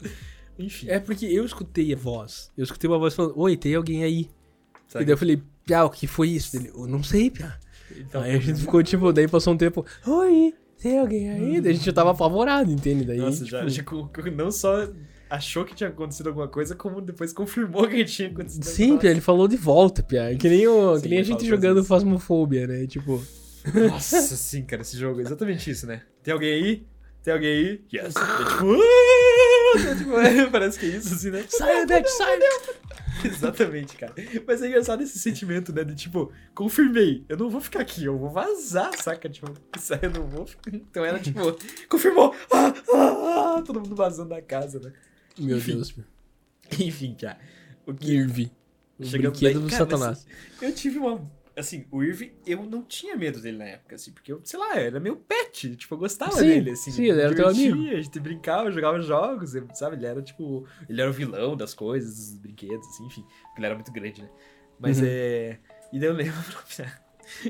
[0.59, 2.51] Enfim, É porque eu escutei a voz.
[2.57, 4.29] Eu escutei uma voz falando, oi, tem alguém aí.
[4.87, 5.03] sabe?
[5.03, 6.55] E daí eu falei, Piá, o que foi isso?
[6.57, 7.57] Ele, eu não sei, Piá.
[7.95, 11.61] Então, aí a gente ficou, tipo, daí passou um tempo, oi, tem alguém aí?
[11.61, 13.05] Daí a gente já tava apavorado, entende?
[13.05, 14.89] Daí, nossa, tipo, já, não só
[15.29, 19.21] achou que tinha acontecido alguma coisa, como depois confirmou que tinha acontecido Sim, Piá, ele
[19.21, 20.33] falou de volta, Piá.
[20.35, 21.83] Que nem, o, Sim, que nem a gente jogando.
[21.83, 22.85] Fasmofobia, né?
[22.87, 23.23] Tipo,
[23.73, 26.01] Nossa, sim, cara, esse jogo é exatamente isso, né?
[26.23, 26.87] Tem alguém aí?
[27.23, 27.81] Tem alguém aí?
[27.93, 28.13] Yes.
[28.27, 28.65] É tipo,
[29.75, 31.45] "Ah!" É tipo, parece que é isso, assim, né?
[31.49, 32.39] sai, Beth, sai!
[33.25, 34.13] Exatamente, cara.
[34.45, 35.83] Mas é engraçado esse sentimento, né?
[35.83, 39.27] De tipo, confirmei, eu não vou ficar aqui, eu vou vazar, saca?
[39.27, 40.73] Tipo, isso aí eu não vou ficar.
[40.73, 41.39] Então era tipo,
[41.89, 42.35] confirmou!
[42.51, 44.93] Ah, ah, ah, todo mundo vazando da casa, né?
[45.37, 45.73] Meu Enfim.
[45.75, 46.03] Deus, Piá.
[46.79, 47.39] Enfim, cara.
[47.85, 48.51] O que Irvi.
[48.99, 50.25] O Chegando brinquedo daí, do cara, Satanás.
[50.61, 51.29] Eu tive uma.
[51.57, 54.75] Assim, o Irving, eu não tinha medo dele na época, assim, porque eu, sei lá,
[54.75, 56.91] era meu pet, tipo, eu gostava Sim, dele, assim.
[56.91, 57.81] sim, ele era teu amigo.
[57.89, 59.95] A gente brincava, jogava jogos, sabe?
[59.95, 63.25] Ele era, tipo, ele era o vilão das coisas, dos brinquedos, assim, enfim,
[63.57, 64.29] ele era muito grande, né?
[64.79, 65.05] Mas Uhum.
[65.07, 65.57] é.
[65.91, 66.33] E daí eu lembro.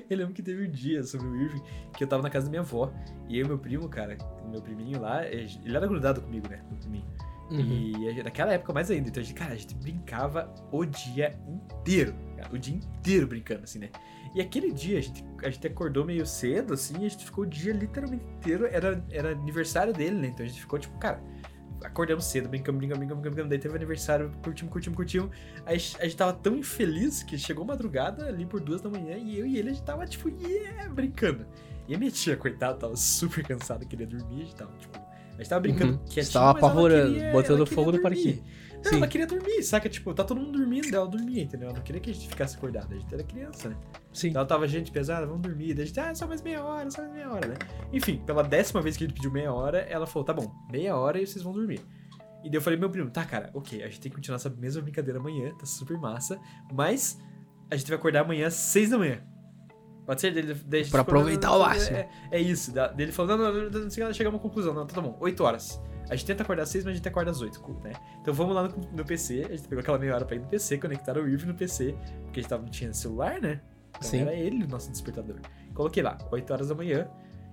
[0.10, 1.62] Eu lembro que teve um dia sobre o Irving
[1.96, 2.92] que eu tava na casa da minha avó.
[3.30, 4.18] E eu e meu primo, cara,
[4.50, 6.64] meu priminho lá, ele era grudado comigo, né?
[6.68, 7.06] Meu priminho.
[7.50, 8.10] Uhum.
[8.10, 9.10] E naquela época mais ainda.
[9.10, 12.14] Então, a gente, cara, a gente brincava o dia inteiro.
[12.52, 13.90] o dia inteiro brincando, assim, né?
[14.36, 17.44] E aquele dia a gente, a gente acordou meio cedo, assim, e a gente ficou
[17.44, 18.66] o dia literalmente inteiro.
[18.66, 20.28] Era, era aniversário dele, né?
[20.28, 21.22] Então a gente ficou tipo, cara,
[21.84, 23.50] acordamos cedo, brincamos, brincamos, brincamos, brincamos.
[23.50, 25.36] Daí teve aniversário, curtimos, curtimos, curtimos.
[25.66, 29.40] Aí a gente tava tão infeliz que chegou madrugada ali por duas da manhã e
[29.40, 31.46] eu e ele a gente tava, tipo, yeah, brincando.
[31.88, 35.07] E a minha tia, coitada, tava super cansada, queria dormir, a gente tava, tipo.
[35.38, 35.98] A gente tava brincando Uhum.
[36.00, 38.44] quietinho, Você tava mas ela apavorando, queria- botando fogo no parquinho.
[38.84, 38.98] Não, Sim.
[38.98, 39.90] ela queria dormir, saca?
[39.90, 41.68] Tipo, tá todo mundo dormindo, ela dormia, entendeu?
[41.70, 43.76] Ela não queria que a gente ficasse acordado, a gente era criança, né?
[44.14, 44.30] Sim.
[44.30, 45.74] Então ela tava gente pesada, vamos dormir.
[45.74, 47.56] Daí a gente, ah, só mais meia hora, só mais meia hora, né?
[47.92, 50.96] Enfim, pela décima vez que a gente pediu meia hora, ela falou, tá bom, meia
[50.96, 51.82] hora e vocês vão dormir.
[52.44, 54.50] E daí eu falei, meu primo, tá, cara, ok, a gente tem que continuar essa
[54.50, 56.40] mesma brincadeira amanhã, tá super massa,
[56.72, 57.20] mas
[57.70, 59.22] a gente vai acordar amanhã às seis da manhã.
[60.08, 60.34] Pode ser?
[60.34, 61.98] Daí, daí a gente Pra aproveitar o máximo.
[61.98, 62.72] É, é isso.
[62.74, 65.02] Da- Daí ele falou, não, não, não, não, não, chega a uma conclusão, não, tá
[65.02, 65.82] bom, oito horas.
[66.10, 67.92] A gente tenta acordar às seis, mas a gente acorda às oito, né?
[68.22, 70.48] Então vamos lá no, no PC, a gente pegou aquela meia hora pra ir no
[70.48, 71.94] PC, conectaram o Irving no PC,
[72.24, 73.60] porque a gente tava, não tinha celular, né?
[73.90, 74.22] Então Sim.
[74.22, 75.36] era ele o nosso despertador.
[75.74, 77.10] Coloquei lá, 8 horas da manhã,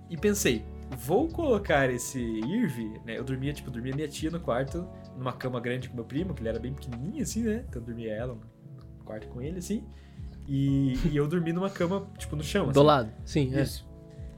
[0.09, 0.63] e pensei,
[0.97, 3.17] vou colocar esse Irving, né?
[3.17, 4.87] Eu dormia, tipo, dormia minha tia no quarto,
[5.17, 7.65] numa cama grande com meu primo, que ele era bem pequenininho, assim, né?
[7.67, 9.83] Então dormia ela no quarto com ele, assim.
[10.47, 12.79] E, e eu dormi numa cama, tipo, no chão, Do assim.
[12.87, 13.11] lado.
[13.25, 13.61] Sim, é.
[13.63, 13.87] Isso.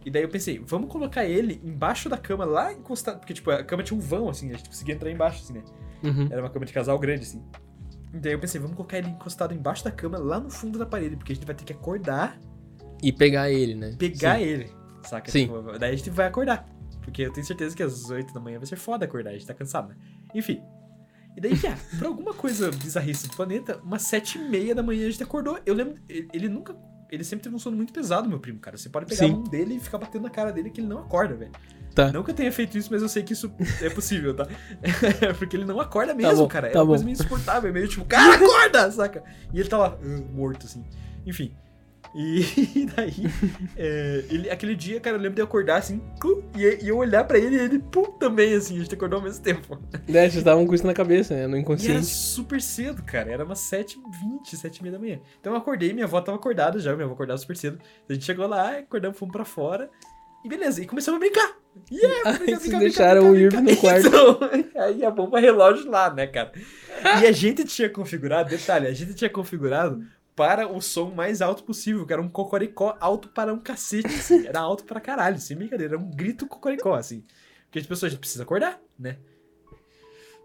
[0.06, 3.20] E daí eu pensei, vamos colocar ele embaixo da cama, lá encostado.
[3.20, 5.64] Porque, tipo, a cama tinha um vão, assim, a gente conseguia entrar embaixo, assim, né?
[6.04, 6.28] Uhum.
[6.32, 7.44] Era uma cama de casal grande, assim.
[8.14, 10.86] E daí eu pensei, vamos colocar ele encostado embaixo da cama, lá no fundo da
[10.86, 12.40] parede, porque a gente vai ter que acordar,
[13.04, 13.96] E pegar ele, né?
[14.00, 14.44] pegar Sim.
[14.46, 14.72] ele,
[15.04, 15.30] saca?
[15.30, 15.48] Sim.
[15.48, 16.66] Tipo, daí a gente vai acordar.
[17.02, 19.46] Porque eu tenho certeza que às 8 da manhã vai ser foda acordar, a gente
[19.46, 19.96] tá cansado, né?
[20.34, 20.62] Enfim.
[21.38, 25.08] E daí, cara, por alguma coisa bizarrice do planeta, umas sete e meia da manhã
[25.08, 25.60] a gente acordou.
[25.68, 26.76] Eu lembro, ele ele nunca
[27.12, 28.76] ele sempre teve um sono muito pesado, meu primo, cara.
[28.76, 29.34] Você pode pegar Sim.
[29.34, 31.52] a mão dele e ficar batendo na cara dele que ele não acorda, velho.
[31.94, 32.12] Tá.
[32.12, 33.52] Não que eu tenha feito isso, mas eu sei que isso
[33.82, 34.48] é possível, tá?
[35.38, 36.68] Porque ele não acorda mesmo, bom, cara.
[36.68, 36.92] É tá uma bom.
[36.92, 39.24] coisa meio insuportável, é meio tipo, cara, acorda, saca?
[39.54, 40.84] E ele tá lá, uh, morto, assim.
[41.26, 41.56] Enfim.
[42.16, 43.14] E daí,
[43.76, 46.02] é, ele, aquele dia, cara, eu lembro de eu acordar assim,
[46.56, 49.24] e, e eu olhar pra ele e ele, pum, também, assim, a gente acordou ao
[49.26, 49.78] mesmo tempo.
[50.08, 51.42] Né, vocês estavam com isso na cabeça, né?
[51.48, 52.06] No E era inconsciente.
[52.06, 53.30] super cedo, cara.
[53.30, 55.20] Era umas 7h20, 7h30 da manhã.
[55.40, 57.78] Então eu acordei, minha avó tava acordada já, minha avó acordava super cedo.
[58.10, 59.90] A gente chegou lá, acordamos, fomos pra fora.
[60.46, 61.58] E beleza, e começamos a brincar.
[61.92, 64.08] E aí, Aí brincar, vocês deixaram o Irving no quarto.
[64.08, 66.52] Então, aí a bomba relógio lá, né, cara?
[67.22, 70.02] E a gente tinha configurado, detalhe, a gente tinha configurado
[70.38, 74.46] para o som mais alto possível, que era um cocoricó alto para um cacete, assim.
[74.46, 75.96] Era alto pra caralho, sem brincadeira.
[75.96, 77.26] Era um grito cocoricó, assim.
[77.66, 79.18] Porque as pessoas, a gente precisa acordar, né?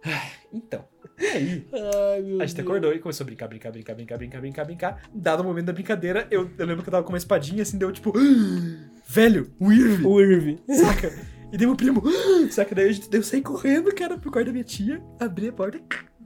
[0.55, 0.85] Então,
[1.19, 4.41] e aí, Ai, meu a gente acordou e começou a brincar, brincar, brincar, brincar, brincar,
[4.41, 5.03] brincar, brincar.
[5.15, 7.79] Dado o momento da brincadeira, eu, eu lembro que eu tava com uma espadinha assim,
[7.79, 8.13] deu tipo,
[9.09, 10.59] velho, o Irving, O Irving.
[10.69, 11.11] saca?
[11.51, 12.03] E deu meu primo,
[12.51, 12.75] saca?
[12.75, 15.53] Daí a gente, daí eu saí correndo, cara, pro quarto da minha tia, abri a
[15.53, 15.81] porta,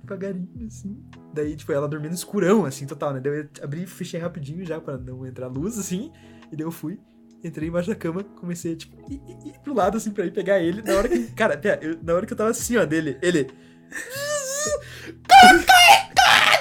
[0.06, 1.02] devagarinho, assim.
[1.34, 3.20] Daí, tipo, ela dormindo escurão, assim, total, né?
[3.20, 6.10] Daí eu abri e fechei rapidinho já pra não entrar luz, assim.
[6.50, 6.98] E daí eu fui,
[7.44, 10.60] entrei embaixo da cama, comecei, tipo, ir, ir, ir pro lado, assim, pra ir pegar
[10.60, 10.80] ele.
[10.82, 13.48] Na hora que, cara, eu- na hora que eu tava assim, ó, dele, ele...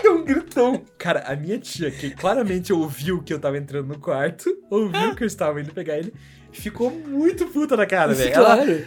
[0.04, 0.84] Deu um gritão.
[0.98, 5.24] Cara, a minha tia, que claramente ouviu que eu tava entrando no quarto, ouviu que
[5.24, 6.14] eu estava indo pegar ele,
[6.52, 8.34] ficou muito puta na cara, velho.
[8.34, 8.66] Ela Claro.
[8.72, 8.86] começou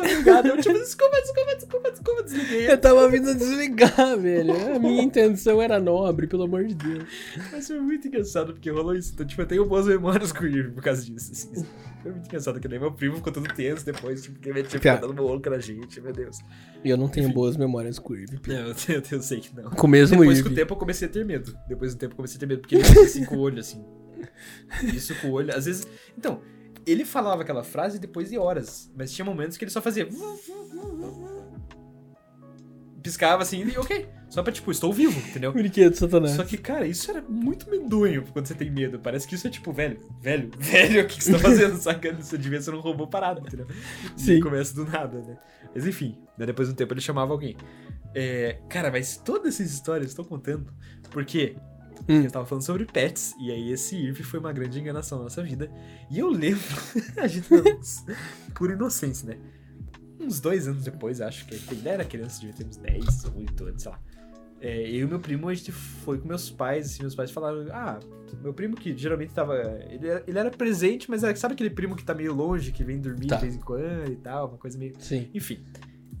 [0.00, 2.70] a ligar, eu tipo, desculpa, desculpa, desculpa, desculpa, desliguei.
[2.70, 4.74] Eu tava vindo desligar, velho.
[4.76, 7.04] A minha intenção era nobre, pelo amor de Deus.
[7.52, 9.12] Mas foi muito engraçado porque rolou isso.
[9.14, 11.32] Então, tipo, eu tenho boas memórias com o Irving por causa disso.
[11.32, 11.66] assim.
[12.02, 14.80] Foi muito engraçado, que daí meu primo ficou todo tenso depois, tipo, que minha tia
[14.80, 14.94] Piá.
[14.94, 16.38] ficou dando boca na gente, meu Deus.
[16.82, 18.40] E eu não tenho boas memórias com o Irving.
[18.46, 19.70] Não, eu, eu, eu sei que não.
[19.70, 21.54] Com o mesmo Depois com o tempo eu comecei a ter medo.
[21.68, 23.60] Depois do tempo eu comecei a ter medo, porque ele fazia assim com o olho,
[23.60, 23.84] assim.
[24.94, 25.54] Isso com o olho.
[25.54, 25.86] Às vezes.
[26.16, 26.40] Então,
[26.86, 28.90] ele falava aquela frase depois de horas.
[28.96, 30.08] Mas tinha momentos que ele só fazia.
[33.02, 34.08] Piscava assim e ok.
[34.28, 35.50] Só pra, tipo, estou vivo, entendeu?
[35.52, 36.36] Brinquedo, Satanás.
[36.36, 38.98] Só que, cara, isso era muito medonho quando você tem medo.
[39.00, 41.76] Parece que isso é tipo, velho, velho, velho, o que que você tá fazendo?
[41.76, 42.12] Saca?
[42.14, 43.66] Você devia ser um robô parado, entendeu?
[44.16, 44.34] Sim.
[44.34, 45.36] E começa do nada, né?
[45.74, 47.56] Mas enfim, daí depois de um tempo ele chamava alguém.
[48.14, 50.72] É, cara, mas todas essas histórias eu estou contando
[51.10, 51.56] porque
[52.08, 52.22] Hum.
[52.24, 55.42] eu tava falando sobre pets, e aí esse Irv foi uma grande enganação na nossa
[55.42, 55.70] vida.
[56.10, 56.60] E eu lembro,
[57.18, 57.48] a gente,
[58.54, 59.38] por inocência, né?
[60.20, 63.64] Uns dois anos depois, acho que ele era criança, devia ter uns 10 ou 8
[63.64, 64.00] anos, sei lá.
[64.60, 67.66] É, eu e meu primo, a gente foi com meus pais, assim, meus pais falaram,
[67.72, 67.98] ah,
[68.42, 69.54] meu primo que geralmente tava.
[69.88, 72.84] Ele era, ele era presente, mas era, sabe aquele primo que tá meio longe, que
[72.84, 73.36] vem dormir Tá.
[73.36, 74.92] de vez em quando e tal, uma coisa meio.
[74.98, 75.30] Sim.
[75.32, 75.64] Enfim.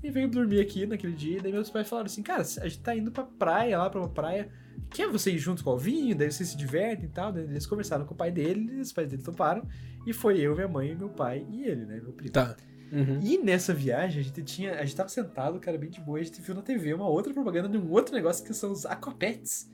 [0.02, 2.80] E veio dormir aqui naquele dia, e daí meus pais falaram assim, cara, a gente
[2.80, 4.48] tá indo pra praia, lá pra uma praia.
[4.88, 6.16] Quer você ir junto com o Alvinho?
[6.16, 7.32] Daí vocês se divertem e tal.
[7.32, 9.66] Daí eles conversaram com o pai dele, os pais dele toparam.
[10.06, 12.00] E foi eu, minha mãe, meu pai e ele, né?
[12.02, 12.32] Meu primo.
[12.32, 12.56] Tá.
[12.92, 13.20] Uhum.
[13.22, 14.74] E nessa viagem, a gente tinha.
[14.74, 17.32] A gente tava sentado, cara, bem de boa, a gente viu na TV uma outra
[17.32, 19.70] propaganda de um outro negócio que são os aquapets.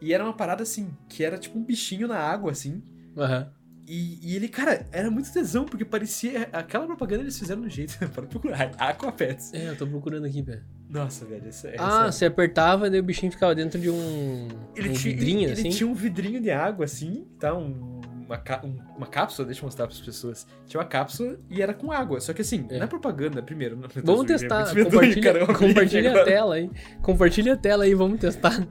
[0.00, 2.82] E era uma parada assim, que era tipo um bichinho na água, assim.
[3.16, 3.52] Aham.
[3.86, 6.48] E, e ele, cara, era muito tesão, porque parecia.
[6.52, 7.98] Aquela propaganda eles fizeram no jeito.
[8.10, 8.74] para procurar.
[8.78, 9.52] Aquapets.
[9.52, 10.62] É, eu tô procurando aqui, velho.
[10.88, 14.48] Nossa, velho, essa, essa Ah, você apertava e daí o bichinho ficava dentro de um,
[14.74, 15.66] Ele, um tinha, vidrinho, ele, assim.
[15.68, 17.54] ele tinha um vidrinho de água, assim, tá?
[17.54, 20.46] Um- uma, um- uma cápsula, deixa eu mostrar pras pessoas.
[20.66, 22.20] Tinha uma cápsula e era com água.
[22.20, 22.78] Só que assim, É.
[22.78, 23.74] na propaganda, primeiro.
[23.76, 24.66] não- Vamos é testar.
[24.74, 26.70] medonho, Compartilha, compartilha a tela aí.
[27.02, 28.66] Compartilha a tela aí, vamos testar.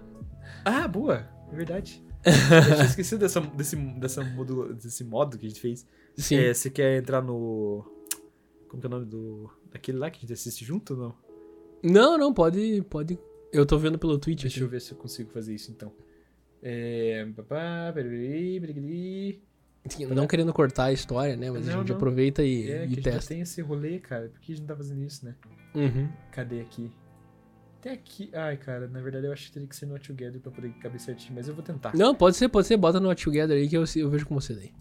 [0.64, 1.27] Ah, boa.
[1.52, 2.03] É verdade.
[2.26, 5.85] eu tinha esquecido dessa, desse, dessa modulo, desse modo que a gente fez.
[6.15, 6.35] Sim.
[6.38, 7.84] É, você quer entrar no.
[8.68, 9.49] Como que é o nome do.
[9.72, 11.26] Daquele lá que a gente assiste junto ou não?
[11.83, 12.83] Não, não, pode.
[12.89, 13.17] pode.
[13.51, 14.41] Eu tô vendo pelo Twitch.
[14.41, 14.63] Deixa aqui.
[14.63, 15.91] eu ver se eu consigo fazer isso então.
[16.61, 17.25] É.
[20.13, 21.49] Não querendo cortar a história, né?
[21.49, 21.95] Mas a Não, gente não.
[21.95, 23.29] aproveita e, É, e que a gente já testa.
[23.29, 24.27] tem esse rolê, cara.
[24.29, 25.35] Por que a gente não tá fazendo isso, né?
[25.75, 26.09] Uhum.
[26.31, 26.91] Cadê aqui?
[27.79, 28.29] Até aqui.
[28.33, 30.99] Ai, cara, na verdade eu acho que teria que ser no Together pra poder caber
[30.99, 31.95] certinho, mas eu vou tentar.
[31.95, 32.75] Não, pode ser, pode ser.
[32.75, 34.73] Bota no Together aí que eu, eu vejo com você daí.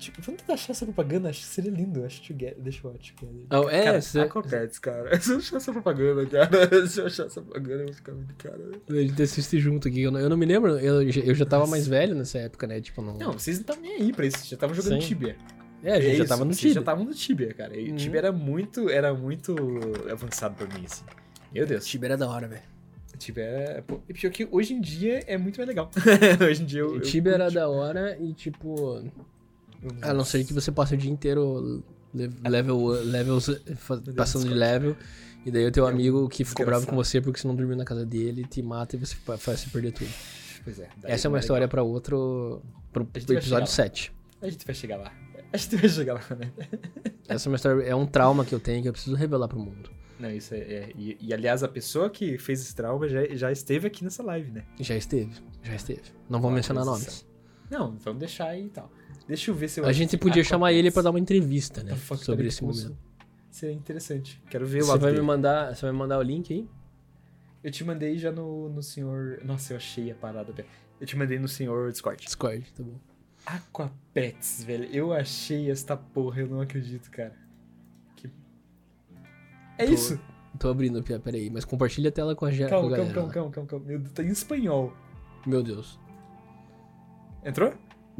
[0.00, 2.04] Tipo, vamos tentar achar essa propaganda, acho que seria lindo.
[2.04, 2.56] Acho Together.
[2.58, 3.46] Deixa eu watch Together.
[3.50, 5.16] Oh, é, cara, cê- Aquapets, cara.
[5.20, 6.86] Se eu achar essa propaganda, cara.
[6.88, 8.58] Se eu achar essa propaganda, eu vou ficar muito cara.
[8.88, 10.00] A gente assiste junto aqui.
[10.02, 12.66] Eu não, eu não me lembro, eu, já- eu já tava mais velho nessa época,
[12.66, 12.80] né?
[12.80, 13.14] Tipo, não.
[13.14, 14.38] Não, vocês não estavam nem aí pra isso.
[14.38, 15.06] Vocês já estavam jogando Sim.
[15.08, 15.36] Tibia.
[15.84, 16.80] é, a gente É já isso, tava no vocês já Tibia.
[16.80, 17.76] estavam no Tibia, cara.
[17.76, 17.96] E o Uhum.
[17.96, 19.54] Tibia era muito, era muito
[20.10, 21.04] avançado pra mim, assim.
[21.52, 21.86] Meu Deus.
[21.86, 22.62] Tibia era da hora, velho.
[23.18, 23.80] Tibia é.
[23.86, 25.90] Pô, e pior que hoje em dia é muito mais legal.
[26.48, 26.94] hoje em dia eu.
[26.94, 27.54] eu Tibia era curto.
[27.54, 29.04] da hora e, tipo,
[30.02, 31.82] a não ser que você passe o dia inteiro
[32.14, 34.96] le- level, levels, Deus, passando de level.
[35.44, 37.74] E daí o teu É amigo que ficou bravo com você porque você não dormiu
[37.76, 40.10] na casa dele te mata e você fa- faz você perder tudo.
[40.62, 40.88] Pois é.
[41.04, 42.62] Essa é uma história pra outro.
[42.92, 44.12] pro, episódio chegar 7.
[44.42, 45.12] A gente vai chegar lá.
[45.52, 46.52] A gente vai chegar lá, né?
[47.26, 47.82] Essa é uma história.
[47.84, 49.90] É um trauma que eu tenho que eu preciso revelar pro mundo.
[50.18, 50.58] Não, isso é.
[50.58, 54.22] é- e, e, aliás, a pessoa que fez esse trauma já, já esteve aqui nessa
[54.22, 54.64] live, né?
[54.78, 55.32] Já esteve.
[55.62, 56.02] Já esteve.
[56.28, 57.26] Não vou Ó, mencionar nomes.
[57.70, 58.92] Não, vamos deixar aí e tal.
[59.30, 59.86] Deixa eu ver se eu.
[59.86, 61.94] A gente podia chamar ele pra dar uma entrevista, né?
[61.94, 62.98] Fuck, Sobre peraí, esse momento.
[63.48, 64.42] Seria interessante.
[64.50, 66.68] Quero ver o Você lado vai, me mandar, você vai me mandar o link aí?
[67.62, 69.40] Eu te mandei já no, no senhor.
[69.44, 70.52] Nossa, eu achei a parada.
[71.00, 72.20] Eu te mandei no senhor Discord.
[72.24, 72.98] Discord, tá bom.
[73.46, 74.84] Aquapets, velho.
[74.92, 77.36] Eu achei essa porra, eu não acredito, cara.
[78.16, 78.28] Que...
[79.78, 80.20] É Tô- isso?
[80.58, 81.48] Tô abrindo, Pia, peraí.
[81.50, 83.14] Mas compartilha a tela com a, ja- com a Calma, galera.
[83.14, 83.86] calma, calma, calma, calma, calma.
[83.86, 84.92] Meu Deus, tá em espanhol.
[85.46, 86.00] Meu Deus.
[87.44, 87.72] Entrou?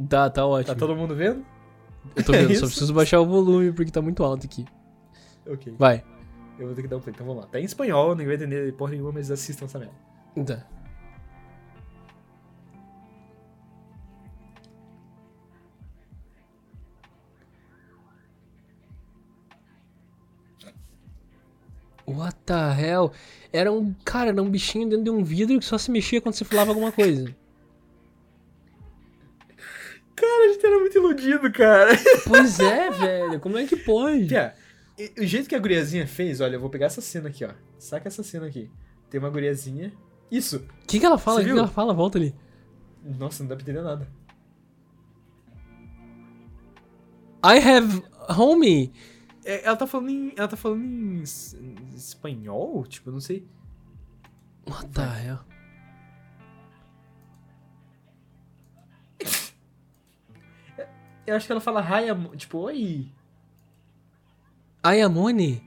[0.09, 0.73] Tá, tá ótimo.
[0.73, 1.45] Tá todo mundo vendo?
[2.15, 2.65] Eu tô É vendo, só isso?
[2.67, 4.65] preciso baixar o volume porque tá muito alto aqui.
[5.47, 5.73] Ok.
[5.77, 6.03] Vai.
[6.57, 7.13] Eu vou ter que dar um play.
[7.13, 7.47] Então vamos lá.
[7.49, 9.93] Tá em espanhol, ninguém vai entender porra nenhuma, mas assistam essa merda.
[10.45, 10.65] Tá.
[22.05, 23.11] What the hell?
[23.53, 23.93] Era um.
[24.03, 26.71] Cara, era um bichinho dentro de um vidro que só se mexia quando você falava
[26.71, 27.33] alguma coisa.
[30.21, 31.91] Cara, a gente era muito iludido, cara.
[32.27, 33.39] Pois é, velho.
[33.39, 34.29] Como é que pode?
[35.19, 37.49] O jeito que a guriazinha fez, olha, eu vou pegar essa cena aqui, ó.
[37.79, 38.69] Saca essa cena aqui.
[39.09, 39.91] Tem uma guriazinha.
[40.29, 40.57] Isso!
[40.57, 41.39] O que, que ela fala?
[41.39, 41.91] O que, que ela fala?
[41.91, 42.35] Volta ali.
[43.03, 44.07] Nossa, não dá pra entender nada.
[47.43, 48.93] I have homie.
[49.43, 50.33] É, ela tá falando em.
[50.37, 51.23] Ela tá falando em
[51.95, 52.85] espanhol?
[52.85, 53.47] Tipo, eu não sei.
[54.69, 55.39] What the hell?
[61.31, 63.07] Eu acho que ela fala hi, amo- tipo, oi.
[64.85, 65.63] I am money?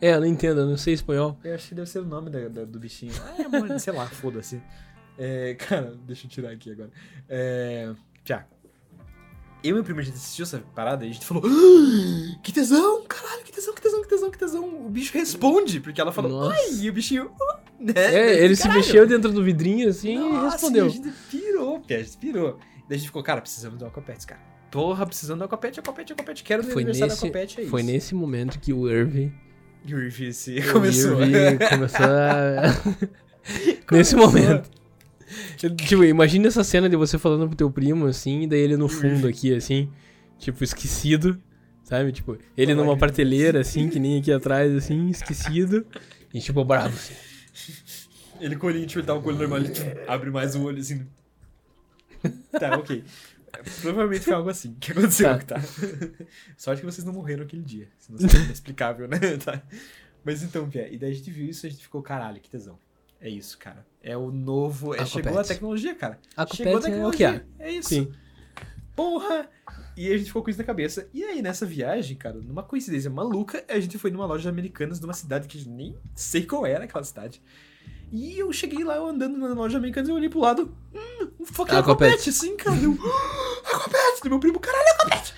[0.00, 1.38] É, eu não entendo, eu não sei espanhol.
[1.42, 3.12] Eu acho que deve ser o nome da- da- do bichinho.
[3.24, 4.60] Ai, amor, sei lá, foda-se.
[5.18, 6.90] É, cara, deixa eu tirar aqui agora.
[7.28, 7.92] É.
[9.64, 12.52] Eu e meu primo, a gente assistiu essa parada e a gente falou: "Ah, Que
[12.52, 14.86] tesão, caralho, que tesão, que tesão, que tesão, que tesão.
[14.86, 16.54] O bicho responde, porque ela falou: Nossa.
[16.54, 17.32] Ai, e o bichinho.
[17.50, 17.92] "Ah", né?
[17.96, 18.80] É, ele se Caralho.
[18.80, 20.86] mexeu dentro do vidrinho assim e Nossa, respondeu.
[20.86, 22.58] A gente pirou, Pia, a gente pirou.
[22.88, 24.40] Daí a gente ficou, cara, precisamos do Aquapets, cara.
[24.70, 26.44] Porra, precisando do Aquapet, Aquapet, Aquapet.
[26.44, 27.70] Quero no Foi aniversário nesse, do Aquapet, é isso.
[27.70, 29.32] foi nesse momento que o Irving
[29.84, 31.22] E o Irvi se o começou.
[31.22, 32.62] Irving começou a...
[33.90, 34.70] nesse momento.
[35.56, 38.88] Tipo, imagina essa cena de você falando pro teu primo, assim, e daí ele no
[38.88, 39.90] fundo aqui, assim,
[40.38, 41.38] tipo, esquecido,
[41.84, 42.12] sabe?
[42.12, 45.84] Tipo, ele numa prateleira, assim, que nem aqui atrás, assim, esquecido,
[46.32, 47.14] e tipo, bravo, assim.
[48.40, 50.54] Ele com o olhinho, tipo, ele tava com o olho normal, ele tipo, abre mais
[50.54, 51.06] o olho assim.
[52.52, 53.04] Tá, ok.
[53.80, 55.56] Provavelmente foi algo assim que aconteceu, tá?
[56.56, 57.88] Sorte que vocês não morreram aquele dia.
[57.98, 59.18] Senão seria inexplicável, né?
[59.44, 59.62] Tá.
[60.24, 62.50] Mas então, Pia, e daí a gente viu isso e a gente ficou, caralho, que
[62.50, 62.78] tesão.
[63.20, 63.86] É isso, cara.
[64.02, 64.94] É o novo.
[64.94, 66.18] É, chegou a tecnologia, cara.
[66.36, 67.46] Aquapets chegou a é tecnologia.
[67.58, 67.64] há.
[67.64, 67.88] É isso.
[67.88, 68.12] Sim.
[68.94, 69.48] Porra!
[69.96, 71.08] E a gente ficou com isso na cabeça.
[71.12, 75.00] E aí, nessa viagem, cara, numa coincidência maluca, a gente foi numa loja de americanas
[75.00, 77.42] numa cidade que nem sei qual era aquela cidade.
[78.10, 80.74] E eu cheguei lá, eu andando na loja de americanas e eu olhei pro lado.
[80.94, 82.08] Hum, um fucking Aquapet.
[82.08, 82.76] Aquapet, assim, cara.
[82.76, 84.22] Eu, "Ah, Aquapet!
[84.22, 85.34] Do meu primo, caralho, Aquapet!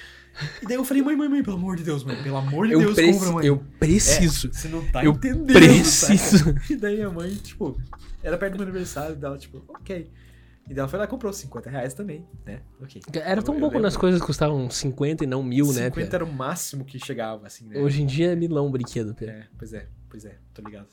[0.63, 2.73] E daí eu falei, mãe, mãe, mãe, pelo amor de Deus, mãe, pelo amor de
[2.73, 3.47] Eu, Deus, preci- compra, mãe.
[3.47, 4.49] eu preciso.
[4.49, 6.39] É, você não tá eu entendendo, preciso.
[6.45, 6.63] saca?
[6.73, 7.79] E daí a mãe, tipo,
[8.23, 10.11] era perto do meu aniversário dela, tipo, ok.
[10.65, 12.61] E daí ela foi lá e comprou 50 reais também, né?
[12.81, 13.03] Ok.
[13.13, 13.89] Era tão Eu- eu bom quando lembro.
[13.89, 16.17] as coisas custavam 50 e não mil, né, 50 Pia?
[16.17, 17.79] era o máximo que chegava, assim, né?
[17.81, 19.31] Hoje em dia é milão o brinquedo, Pia.
[19.31, 20.89] É, pois é, pois é, tô ligado.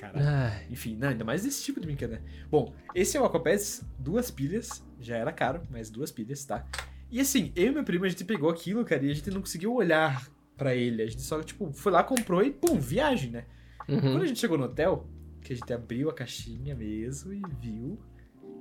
[0.00, 0.26] Caralho.
[0.26, 2.22] Ai, Enfim, não, ainda mais desse tipo de brinquedo, né?
[2.50, 6.66] Bom, esse é o Aquapets, duas pilhas, já era caro, mas duas pilhas, tá?
[7.10, 9.42] E assim, eu e meu primo, a gente pegou aquilo, cara, e a gente não
[9.42, 11.02] conseguiu olhar pra ele.
[11.02, 13.44] A gente só, tipo, foi lá, comprou e, pum, viagem, né?
[13.86, 14.00] uhum.
[14.00, 15.06] Quando a gente chegou no hotel,
[15.42, 18.00] que a gente abriu a caixinha mesmo e viu,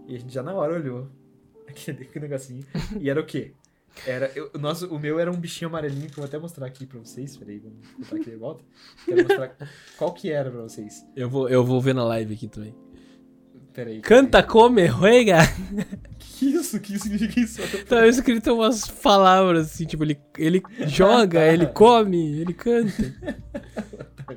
[0.07, 1.09] e a gente já na hora olhou
[1.67, 2.65] aquele negocinho,
[2.99, 3.53] e era o quê?
[4.07, 6.65] Era, eu, o, nosso, o meu era um bichinho amarelinho que eu vou até mostrar
[6.65, 7.35] aqui pra vocês.
[7.37, 8.63] Peraí, vamos botar aqui de volta.
[9.05, 9.55] Quero mostrar
[9.97, 11.05] qual que era pra vocês.
[11.15, 12.73] Eu vou, eu vou ver na live aqui também.
[13.73, 14.01] Peraí.
[14.01, 15.37] Canta, come, ruega.
[16.39, 16.79] Que isso?
[16.79, 17.61] Que significa isso?
[17.85, 22.91] Tá escrito umas palavras assim, tipo, ele, ele joga, ele come, ele canta.
[24.25, 24.35] Tá.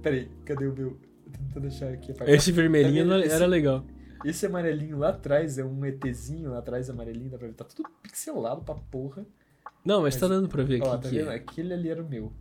[0.00, 0.90] Peraí, cadê o meu?
[1.24, 2.12] Tô tentando achar aqui.
[2.26, 3.84] Esse vermelhinho Tá era Esse- legal.
[4.28, 7.54] Esse amarelinho lá atrás é um ETzinho lá atrás, amarelinho, dá pra ver.
[7.54, 9.24] Tá tudo pixelado pra porra.
[9.84, 11.30] Não, mas tá dando pra ver Ó, aqui tá que vendo?
[11.30, 11.34] é.
[11.36, 12.32] Aquele ali era o meu.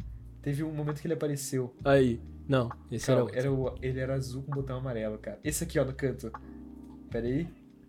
[0.42, 1.74] Teve um momento que ele apareceu.
[1.84, 2.20] Aí.
[2.48, 3.72] Não, esse Calma, era outro.
[3.72, 5.40] era o, ele era azul com botão amarelo, cara.
[5.44, 6.32] Esse aqui, ó, no canto.
[7.10, 7.48] Pera aí.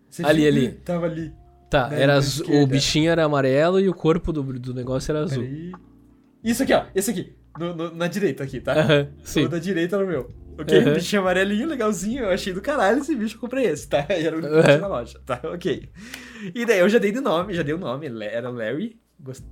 [0.09, 0.47] Você Ali, viu?
[0.49, 0.71] ali.
[0.79, 1.33] Tava ali.
[1.69, 5.43] Tá, era azul, o bichinho era amarelo e o corpo do, do negócio era azul.
[6.43, 6.85] Isso aqui, ó.
[6.95, 7.35] Esse aqui.
[7.59, 8.73] No- no- na direita aqui, tá?
[8.79, 9.43] Aham, sim.
[9.45, 10.29] O da direita era o meu.
[10.59, 10.79] Ok?
[10.79, 10.89] Uhum.
[10.91, 12.23] Um bichinho amarelinho, legalzinho.
[12.23, 14.05] Eu achei do caralho esse bicho, eu comprei esse, tá?
[14.09, 14.61] Era o único Uhum.
[14.63, 15.39] tinha na loja, tá?
[15.45, 15.89] Ok.
[16.55, 18.09] E daí eu já dei de nome, já dei o nome.
[18.09, 19.45] Le- Era Larry, gost-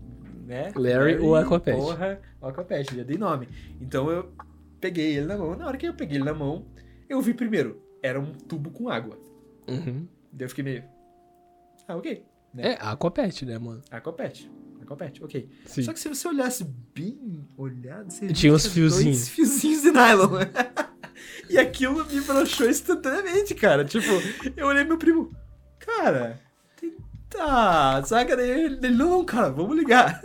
[0.48, 0.72] né?
[0.76, 1.76] Larry ou Aquapet.
[1.76, 3.48] Porra, o Aquapet, já dei nome.
[3.80, 4.32] Então eu
[4.82, 5.56] peguei ele na mão.
[5.56, 6.66] Na hora que eu peguei ele na mão,
[7.10, 9.18] eu vi primeiro, era um tubo com água.
[9.68, 10.08] Uhum.
[10.32, 10.84] Daí eu fiquei meio.
[11.88, 12.24] Ah, ok.
[12.54, 12.74] Né?
[12.74, 13.82] É, Aquapet, né, mano?
[13.92, 14.50] Aquapet.
[14.82, 15.50] Aquapet, ok.
[15.66, 15.82] Sim.
[15.82, 16.64] Só que se você olhasse
[16.94, 19.18] bem olhado, você Tinha uns fiozinhos.
[19.18, 20.30] Dois fiozinhos de nylon.
[21.50, 23.86] e aquilo me broxou instantaneamente, cara.
[23.86, 24.10] Tipo,
[24.56, 25.32] eu olhei meu primo.
[25.80, 26.40] Cara,
[27.30, 28.04] tá.
[28.04, 28.34] Saca?
[28.34, 30.22] Ele, ele, não, cara, vamos ligar.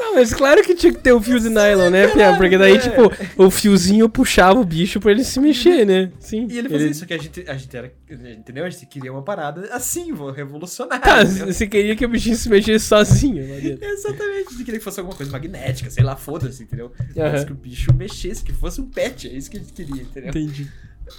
[0.00, 2.34] Não, mas claro que tinha que ter o fio de nylon, né, Pia?
[2.36, 2.78] Porque daí, é.
[2.78, 6.10] tipo, o fiozinho puxava o bicho pra ele se mexer, né?
[6.18, 6.46] Sim.
[6.50, 7.92] E ele fazia isso, que a gente, a gente era.
[8.10, 8.64] Entendeu?
[8.64, 11.04] A gente queria uma parada assim, vô, revolucionária.
[11.04, 11.52] Tá, entendeu?
[11.52, 13.42] você queria que o bichinho se mexesse sozinho.
[13.42, 16.92] Exatamente, a gente queria que fosse alguma coisa magnética, sei lá, foda-se, entendeu?
[17.14, 17.44] Mas Aham.
[17.44, 20.30] que o bicho mexesse, que fosse um pet, é isso que a gente queria, entendeu?
[20.30, 20.66] Entendi.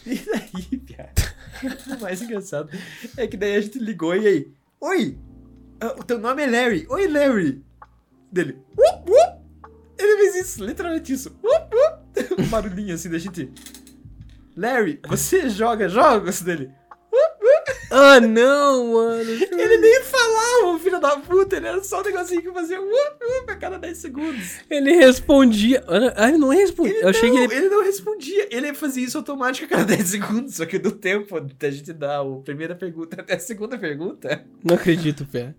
[0.06, 1.36] E daí, piada,
[1.98, 2.70] o mais engraçado
[3.18, 4.48] é que daí a gente ligou e aí,
[4.80, 5.18] oi,
[5.80, 7.62] ah, o teu nome é Larry, oi Larry,
[8.32, 9.42] dele, "Wup, wup."
[9.98, 12.02] ele fez isso, literalmente isso, "Wup, wup."
[12.42, 13.52] um barulhinho assim da gente,
[14.56, 16.72] Larry, você joga jogos dele?
[17.94, 19.30] Ah, não, mano.
[19.30, 22.90] Ele nem falava, filho da puta, ele era só um negocinho que fazia "Wup,
[23.22, 24.60] wup" a cada 10 segundos.
[24.70, 25.84] Ele respondia.
[26.16, 26.94] Ah, ele não respondia.
[26.96, 27.68] Ele Eu achei não, que ele.
[27.68, 28.48] não respondia.
[28.50, 30.56] Ele fazia isso automático a cada 10 segundos.
[30.56, 34.42] Só que do tempo da gente dar a primeira pergunta até a segunda pergunta.
[34.64, 35.54] Não acredito, Pé.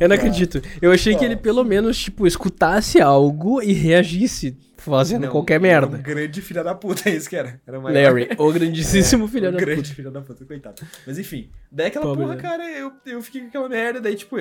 [0.00, 0.60] Eu não acredito.
[0.80, 5.96] Eu achei que ele pelo menos, tipo, escutasse algo e reagisse fazendo Não, qualquer merda.
[5.96, 7.60] Um grande filho da puta, é isso que era.
[7.66, 7.78] Era.
[7.78, 9.94] Larry, o grandíssimo É, filho da grande puta.
[9.94, 10.82] filho da puta, coitado.
[11.06, 12.48] Mas enfim, daí aquela Pobre porra, Larry.
[12.48, 14.36] cara, eu, eu fiquei com aquela merda, daí tipo,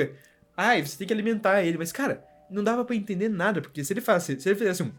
[0.55, 3.91] ai, você tem que alimentar ele, mas cara, não dava pra entender nada, porque se
[3.93, 4.91] ele fazia, se ele fizesse um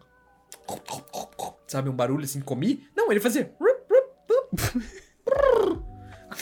[1.67, 3.51] sabe, um barulho assim, comi, não, ele fazia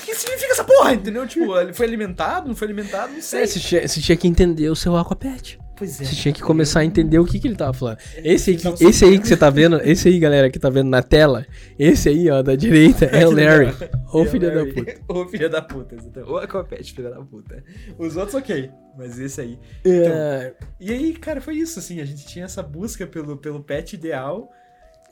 [0.04, 1.26] que significa essa porra, entendeu?
[1.26, 3.42] Tipo, ele foi alimentado, não foi alimentado, não sei.
[3.42, 5.58] É, você tinha, você tinha que entender o seu Aquapet.
[5.78, 6.04] Pois é.
[6.06, 7.98] Você tinha que começar a entender o que, que ele tava falando.
[8.24, 10.70] Esse aí, que- Então, esse aí que você tá vendo, esse aí, galera, que tá
[10.70, 11.46] vendo na tela,
[11.78, 13.74] esse aí, ó, da direita, é o Larry.
[14.10, 14.94] Ô É filho da puta.
[15.12, 16.30] Ô filho da puta, exatamente.
[16.32, 17.62] Ô Aquapet, filho da puta.
[17.98, 18.70] Os outros, ok.
[18.96, 19.58] Mas esse aí.
[19.84, 22.00] É, E aí, cara, foi isso, assim.
[22.00, 24.50] A gente tinha essa busca pelo, pelo pet ideal.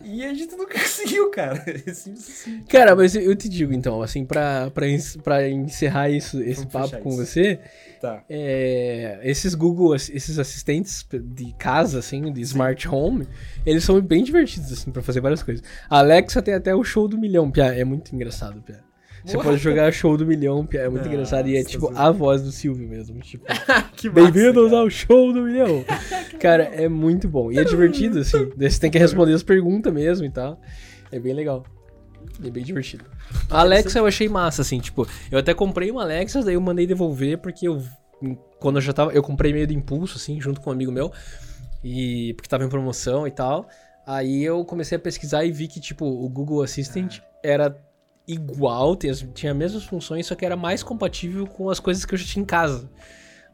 [0.02, 1.64] E a gente não conseguiu, cara.
[1.88, 2.62] Assim, assim.
[2.68, 4.86] Cara, mas eu te digo então, assim, pra, pra,
[5.22, 7.18] pra encerrar isso, esse Vamos papo com isso.
[7.26, 7.60] você,
[8.00, 8.22] Tá.
[8.28, 13.26] é, esses Google, esses assistentes de casa, assim, de smart home,
[13.64, 15.64] eles são bem divertidos, assim, pra fazer várias coisas.
[15.88, 18.80] A Alexa tem até o show do milhão, Pia, é muito engraçado, Pia.
[19.24, 22.42] Você pode jogar show do milhão, é muito Nossa, engraçado, e é tipo a voz
[22.42, 23.46] do Silvio mesmo, tipo...
[24.12, 25.82] Bem-vindos ao show do milhão.
[26.38, 27.50] Cara, é muito bom.
[27.50, 28.50] E é divertido, assim.
[28.54, 30.60] Você tem que responder as perguntas mesmo e tal.
[31.10, 31.64] É bem legal.
[32.44, 33.06] É bem divertido.
[33.48, 36.86] A Alexa eu achei massa, assim, tipo, eu até comprei uma Alexa, daí eu mandei
[36.86, 37.82] devolver, porque eu.
[38.58, 39.12] Quando eu já tava.
[39.12, 41.10] Eu comprei meio de impulso, assim, junto com um amigo meu.
[41.82, 42.34] E.
[42.34, 43.68] Porque tava em promoção e tal.
[44.06, 47.74] Aí eu comecei a pesquisar e vi que, tipo, o Google Assistant era
[48.26, 49.22] igual, tinha as-
[49.56, 52.46] mesmas funções, só que era mais compatível com as coisas que eu já tinha em
[52.46, 52.90] casa.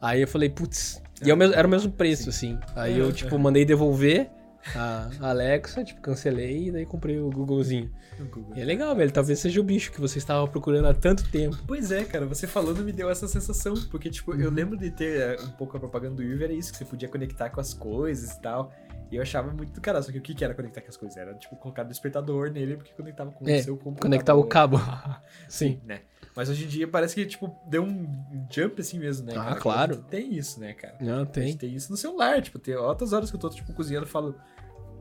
[0.00, 1.02] Aí eu falei, putz.
[1.24, 2.58] E é mesmo- era o mesmo preço, assim.
[2.74, 4.30] Aí eu, tipo, mandei devolver
[4.74, 7.90] a Alexa, tipo, cancelei e daí comprei o Googlezinho.
[8.30, 8.54] Google.
[8.54, 9.10] E é legal, velho.
[9.10, 11.56] Talvez seja o bicho que você estava procurando há tanto tempo.
[11.66, 15.20] Pois é, cara, você falando me deu essa sensação, porque, tipo, eu lembro de ter
[15.20, 17.72] eh, um pouco a propaganda do Uber, era isso, que você podia conectar com as
[17.72, 18.70] coisas e tal.
[19.10, 20.96] E eu achava muito do caralho, só que o que que era conectar com as
[20.96, 21.16] coisas?
[21.16, 24.02] Era, tipo, colocar despertador nele, porque conectava com É, o seu computador.
[24.02, 24.78] conectar o cabo.
[25.48, 26.02] Sim, né?
[26.36, 28.08] Mas hoje em dia parece que, tipo, deu um
[28.50, 29.32] jump assim mesmo, né?
[29.36, 29.60] Ah, cara?
[29.60, 29.96] claro.
[30.08, 30.96] Tem isso, né, cara?
[31.00, 31.56] Não, A gente tem.
[31.56, 34.36] tem isso no celular, tipo, tem outras horas que eu tô, tipo, cozinhando e falo,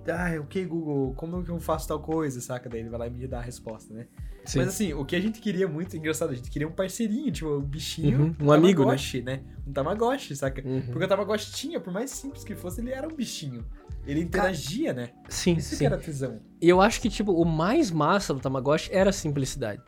[0.07, 2.68] ah, ok, Google, como que eu faço tal coisa, saca?
[2.68, 4.07] Daí ele vai lá e me dá a resposta, né?
[4.44, 4.60] Sim.
[4.60, 7.48] Mas assim, o que a gente queria muito, engraçado, a gente queria um parceirinho, tipo,
[7.57, 8.95] um bichinho, Uhum, um amigo, né?
[9.23, 9.44] Né?
[9.68, 10.68] Um Tamagotchi, saca?
[10.68, 10.81] Uhum.
[10.88, 13.64] Porque o Tamagotchi tinha, por mais simples que fosse, ele era um bichinho.
[14.05, 15.09] Ele interagia, né?
[15.27, 15.85] Sim, Isso que sim.
[15.85, 16.39] era tesão.
[16.61, 19.81] E eu acho que, tipo, o mais massa do Tamagotchi era a simplicidade.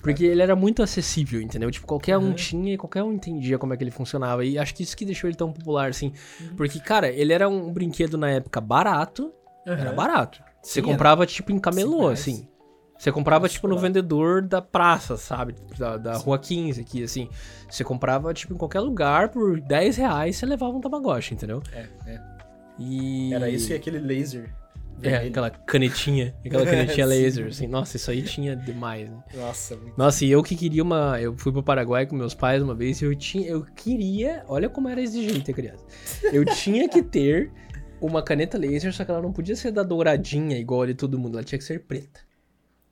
[0.00, 1.70] Porque ele era muito acessível, entendeu?
[1.72, 2.34] Tipo, qualquer um Uhum.
[2.34, 4.44] tinha e qualquer um entendia como é que ele funcionava.
[4.44, 6.12] E acho que isso que deixou ele tão popular, assim.
[6.40, 6.54] Uhum.
[6.56, 9.32] Porque, cara, ele era um brinquedo na época barato.
[9.66, 9.94] Era Aham.
[9.94, 10.40] barato.
[10.62, 12.48] Você Sim, comprava, tipo, em camelô, assim.
[12.96, 15.54] Você comprava, Nossa, tipo, no vendedor da praça, sabe?
[15.76, 17.28] Da, da rua 15 aqui, assim.
[17.68, 21.62] Você comprava, tipo, em qualquer lugar, por 10 reais, você levava um Tamagotchi, entendeu?
[21.72, 22.20] É, é.
[22.78, 23.32] E...
[23.34, 24.50] Era isso e aquele laser.
[25.00, 26.34] É, aquela canetinha.
[26.44, 27.68] Aquela canetinha laser, assim.
[27.68, 29.22] Nossa, isso aí tinha demais, né?
[29.34, 29.96] Nossa, muito.
[29.96, 31.20] Nossa, e eu que queria uma.
[31.20, 33.46] Eu fui pro Paraguai com meus pais uma vez e eu tinha.
[33.48, 34.42] Eu queria.
[34.48, 35.84] Olha como era exigente a criança.
[36.32, 37.52] Eu tinha que ter
[38.00, 41.16] uma caneta laser, só que ela não podia ser da douradinha igual a de todo
[41.16, 42.20] mundo, ela tinha que ser preta.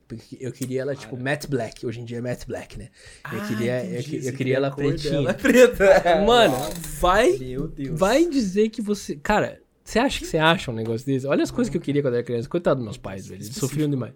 [0.07, 1.85] Porque eu queria ela, tipo, matte black.
[1.85, 2.89] Hoje em dia é matte black, né?
[3.33, 5.13] Eu Ah, queria, eu, eu você queria ela pretinha.
[5.15, 6.23] dela é preta.
[6.25, 6.55] Mano,
[7.01, 7.99] vai, Meu Deus.
[7.99, 9.17] vai dizer que você.
[9.17, 9.61] Cara,
[9.91, 11.27] você acha que você acha um negócio desse?
[11.27, 12.49] Olha as coisas que eu queria quando eu era criança.
[12.49, 13.37] Coitado dos meus pais, velho.
[13.37, 13.69] Eles Específico.
[13.69, 14.13] sofriam demais.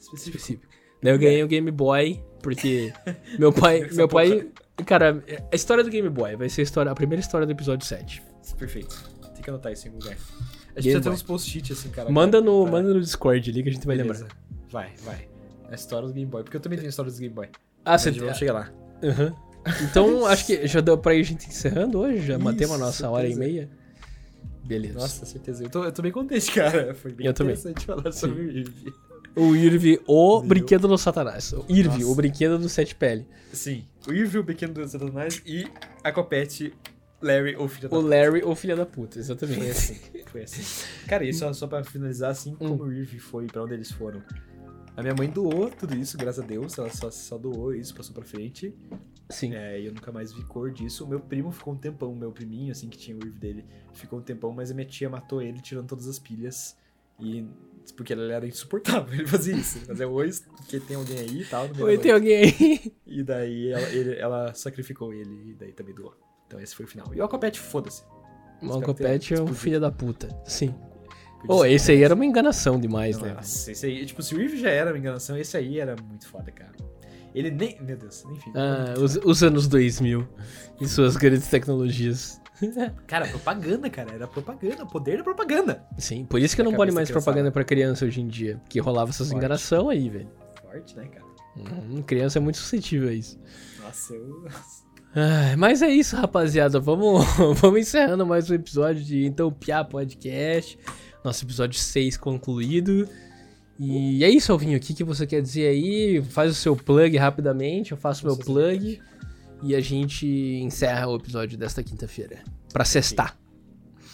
[0.00, 0.36] Específico.
[0.36, 0.66] Específico.
[1.02, 2.92] Daí eu ganhei o Game Boy, porque
[3.38, 3.82] meu pai.
[3.82, 4.48] Essa meu pai.
[4.86, 5.22] Cara,
[5.52, 8.22] a história do Game Boy vai ser a, história, a primeira história do episódio 7.
[8.56, 8.96] Perfeito.
[9.34, 10.14] Tem que anotar isso em algum lugar.
[10.14, 10.34] A Game
[10.76, 12.10] gente precisa ter uns post-it assim, cara.
[12.10, 14.24] Manda no, Pra- manda no Discord ali que a gente vai Beleza.
[14.24, 14.38] lembrar.
[14.70, 15.28] Vai, vai.
[15.70, 16.42] A história do Game Boy.
[16.44, 17.48] Porque eu também tenho história do Game Boy.
[17.84, 18.72] Ah, você vamos chegar lá.
[19.02, 19.34] Aham.
[19.82, 22.26] Então, acho que já deu pra ir a gente encerrando hoje.
[22.26, 23.68] Já matemos a Isso, nossa hora e meia.
[24.68, 24.98] Beleza.
[24.98, 25.64] Nossa, certeza.
[25.64, 26.94] Eu tô, eu tô bem contente, cara.
[26.94, 27.54] Foi bem Eu também.
[27.54, 28.92] interessante falar sobre o Eve.
[29.34, 30.48] O Irvi, o Meu.
[30.48, 31.52] brinquedo do Satanás.
[31.52, 32.06] O Irvi, Nossa.
[32.12, 33.26] o brinquedo do Sete Pele.
[33.52, 33.84] Sim.
[34.06, 35.66] O Eve, o pequeno do Satanás, e
[36.04, 36.74] a Copete,
[37.22, 39.70] Larry, ou filho da O Larry, o filho da puta, Foi exatamente.
[39.70, 39.96] assim,
[40.26, 40.62] foi assim.
[41.06, 42.76] Cara, e só, só pra finalizar, assim, Hum.
[42.76, 44.22] como o Irving foi, pra onde eles foram.
[44.96, 46.76] A minha mãe doou tudo isso, graças a Deus.
[46.76, 48.74] Ela só, só doou isso, passou pra frente.
[49.30, 49.54] Sim.
[49.54, 51.04] É, e eu nunca mais vi cor disso.
[51.04, 54.18] O meu primo ficou um tempão, meu priminho, assim, que tinha o Irving dele, ficou
[54.18, 56.76] um tempão, mas a minha tia matou ele tirando todas as pilhas.
[57.20, 57.44] E.
[57.96, 59.78] Porque ele era insuportável, ele fazia isso.
[59.78, 61.68] Ele fazia oi, porque tem alguém aí e tal.
[61.80, 62.92] Oi, tem alguém aí?
[63.06, 66.14] E daí ela, ele- ela sacrificou ele, e daí também doou.
[66.46, 67.12] Então esse foi o final.
[67.14, 68.02] E o Alcopete, foda-se.
[68.62, 70.28] O Alcopete é um filho da puta.
[70.44, 70.74] Sim.
[71.40, 71.70] Podia Ô, ser.
[71.70, 73.32] esse aí era uma enganação demais, né?
[73.34, 76.26] Nossa, esse aí, tipo, se o Irving já era uma enganação, esse aí era muito
[76.28, 76.72] foda, cara.
[77.34, 77.80] Ele nem.
[77.80, 78.52] Meu Deus, enfim.
[78.54, 80.26] Ah, os, os anos 2000
[80.80, 82.40] e suas grandes tecnologias.
[83.06, 84.12] Cara, propaganda, cara.
[84.14, 85.84] Era propaganda, o poder da propaganda.
[85.96, 88.58] Sim, por isso que Na não pode mais propaganda pra criança hoje em dia.
[88.64, 89.38] Porque rolava essas Forte.
[89.38, 90.28] enganação aí, velho.
[90.62, 91.24] Forte, né, cara?
[91.56, 93.38] Hum, criança é muito suscetível a isso.
[93.80, 94.48] Nossa, eu.
[95.14, 96.78] Ah, mas é isso, rapaziada.
[96.80, 97.24] Vamos,
[97.60, 100.78] vamos encerrando mais um episódio de Então Piá Podcast.
[101.24, 103.08] Nosso episódio 6 concluído.
[103.78, 104.76] E é isso, Alvinho.
[104.76, 106.20] O que, que você quer dizer aí?
[106.22, 107.92] Faz o seu plug rapidamente.
[107.92, 109.00] Eu faço meu plug.
[109.62, 112.42] E a gente encerra o episódio desta quinta-feira.
[112.72, 113.36] Pra sextar.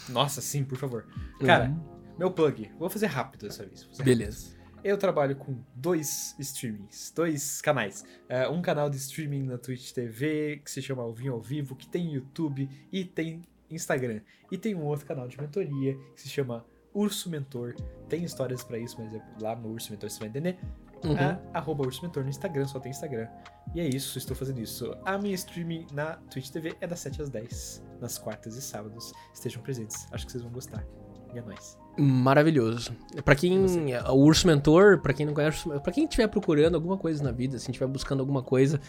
[0.09, 1.07] Nossa, sim, por favor.
[1.41, 1.81] Cara, Uhum.
[2.19, 2.71] meu plug.
[2.79, 3.87] Vou fazer rápido dessa vez.
[4.03, 4.55] Beleza.
[4.83, 8.05] Eu trabalho com dois streamings, dois canais.
[8.29, 11.87] É, um canal de streaming na Twitch TV, que se chama Alvinho ao Vivo, que
[11.89, 14.21] tem YouTube e tem Instagram.
[14.53, 17.75] E tem um outro canal de mentoria, que se chama Urso Mentor.
[18.09, 20.59] Tem histórias pra isso, mas é lá no Urso Mentor você vai entender.
[21.05, 21.19] Uhum.
[21.19, 23.29] É, arroba Urso Mentor no Instagram, só tem Instagram.
[23.75, 24.97] E é isso, estou fazendo isso.
[25.05, 29.13] A minha streaming na Twitch TV é das 7 às 10, nas quartas e sábados.
[29.35, 30.87] Estejam presentes, acho que vocês vão gostar.
[31.35, 31.77] E é nóis.
[31.99, 32.97] Maravilhoso.
[33.25, 33.67] Pra quem.
[34.09, 37.59] O Urso Mentor, pra quem não conhece, pra quem estiver procurando alguma coisa na vida,
[37.59, 38.81] se estiver buscando alguma coisa,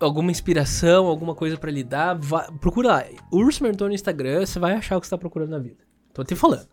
[0.00, 3.04] alguma inspiração, alguma coisa pra lidar, vá, procura lá.
[3.30, 5.84] Urso Mentor no Instagram, você vai achar o que você tá procurando na vida.
[6.12, 6.68] Tô te falando.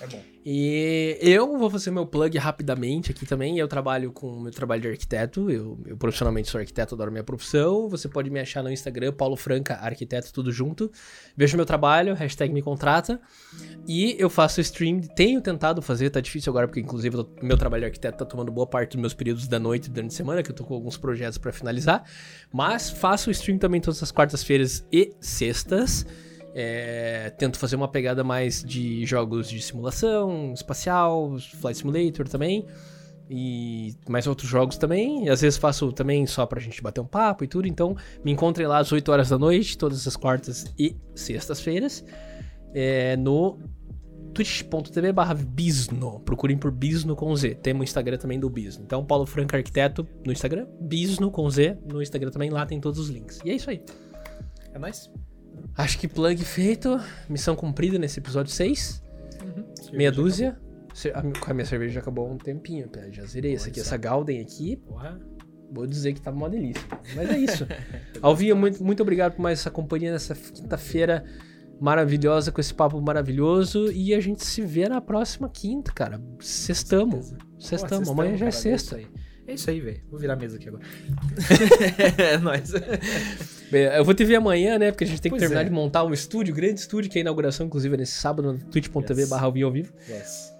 [0.00, 0.22] É bom.
[0.50, 3.58] E eu vou fazer meu plug rapidamente aqui também.
[3.58, 5.50] Eu trabalho com meu trabalho de arquiteto.
[5.50, 7.88] Eu, eu profissionalmente sou arquiteto, adoro minha profissão.
[7.88, 10.90] Você pode me achar no Instagram, Paulo Franca, arquiteto, tudo junto.
[11.36, 13.20] Veja meu trabalho, hashtag me contrata.
[13.86, 17.82] E eu faço stream, tenho tentado fazer, tá difícil agora, porque inclusive tô- meu trabalho
[17.82, 20.50] de arquiteto tá tomando boa parte dos meus períodos da noite durante a semana, que
[20.50, 22.04] eu tô com alguns projetos pra finalizar.
[22.52, 26.06] Mas faço stream também todas as quartas-feiras e sextas.
[26.60, 32.66] É, tento fazer uma pegada mais de jogos de simulação, espacial, Flight Simulator também.
[33.30, 35.26] E mais outros jogos também.
[35.26, 37.68] E às vezes faço também só pra gente bater um papo e tudo.
[37.68, 42.04] Então me encontrem lá às 8 horas da noite, todas as quartas e sextas-feiras.
[42.74, 43.60] É, no
[44.34, 46.18] twitch.tv barra Bisno.
[46.24, 47.54] Procurem por Bisno com Z.
[47.62, 48.82] Temos o Instagram também do Bisno.
[48.82, 52.50] Então, Paulo Franco Arquiteto no Instagram, Bisno com Z no Instagram também.
[52.50, 53.38] Lá tem todos os links.
[53.44, 53.80] E é isso aí.
[54.74, 55.08] É nóis.
[55.76, 57.00] Acho que plug feito.
[57.28, 59.02] Missão cumprida nesse episódio 6.
[59.92, 60.58] Meia dúzia.
[61.14, 63.54] A, mi- a minha cerveja já acabou há um tempinho, já zerei.
[63.54, 65.20] Essa aqui, essa Galden aqui, Porra.
[65.70, 66.82] vou dizer que tava uma delícia.
[67.14, 67.66] Mas é isso.
[68.20, 71.24] Alvinho, muito, muito obrigado por mais essa companhia nessa quinta-feira
[71.80, 73.92] maravilhosa, com esse papo maravilhoso.
[73.92, 76.20] E a gente se vê na próxima quinta, cara.
[76.40, 77.32] Sextamos.
[77.60, 78.08] Sextamos.
[78.08, 79.00] Amanhã já é cara, sexta.
[79.46, 80.00] É isso aí, velho.
[80.10, 80.82] Vou virar a mesa aqui agora.
[82.18, 82.72] é nóis.
[83.70, 84.90] Bem, Eu vou te ver amanhã, né?
[84.90, 85.64] Porque a gente tem que Pois terminar é.
[85.64, 88.58] de montar um estúdio, grande estúdio, que é a inauguração, inclusive, é nesse sábado, no
[88.58, 89.28] twitch.tv Yes.
[89.30, 89.92] barra Alvinho ao vivo.
[90.08, 90.52] Yes.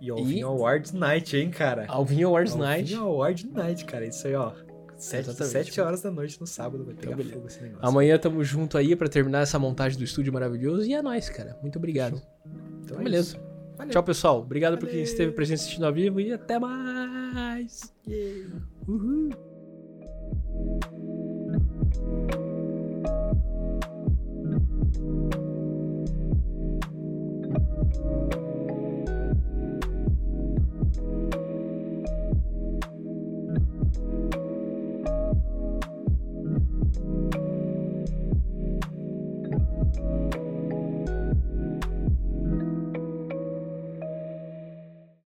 [0.00, 1.84] E Alvinho Awards Night, hein, cara?
[1.88, 2.94] Alvinho Awards Night.
[2.94, 4.06] Alvinho Awards Night, cara.
[4.06, 4.52] Isso aí, ó.
[4.96, 7.34] Sete, sete horas da noite no sábado vai pegar beleza.
[7.34, 7.86] fogo esse negócio.
[7.88, 10.86] Amanhã tamo junto aí pra terminar essa montagem do estúdio maravilhoso.
[10.86, 11.56] E é nóis, cara.
[11.62, 12.20] Muito obrigado.
[12.44, 13.38] Então Então, é beleza.
[13.78, 13.92] Valeu.
[13.92, 14.40] Tchau, pessoal.
[14.40, 15.04] Obrigado por quem Valeu.
[15.04, 17.94] esteve presente assistindo ao vivo e até mais.
[18.06, 18.50] Yeah.
[18.86, 19.30] Uhul.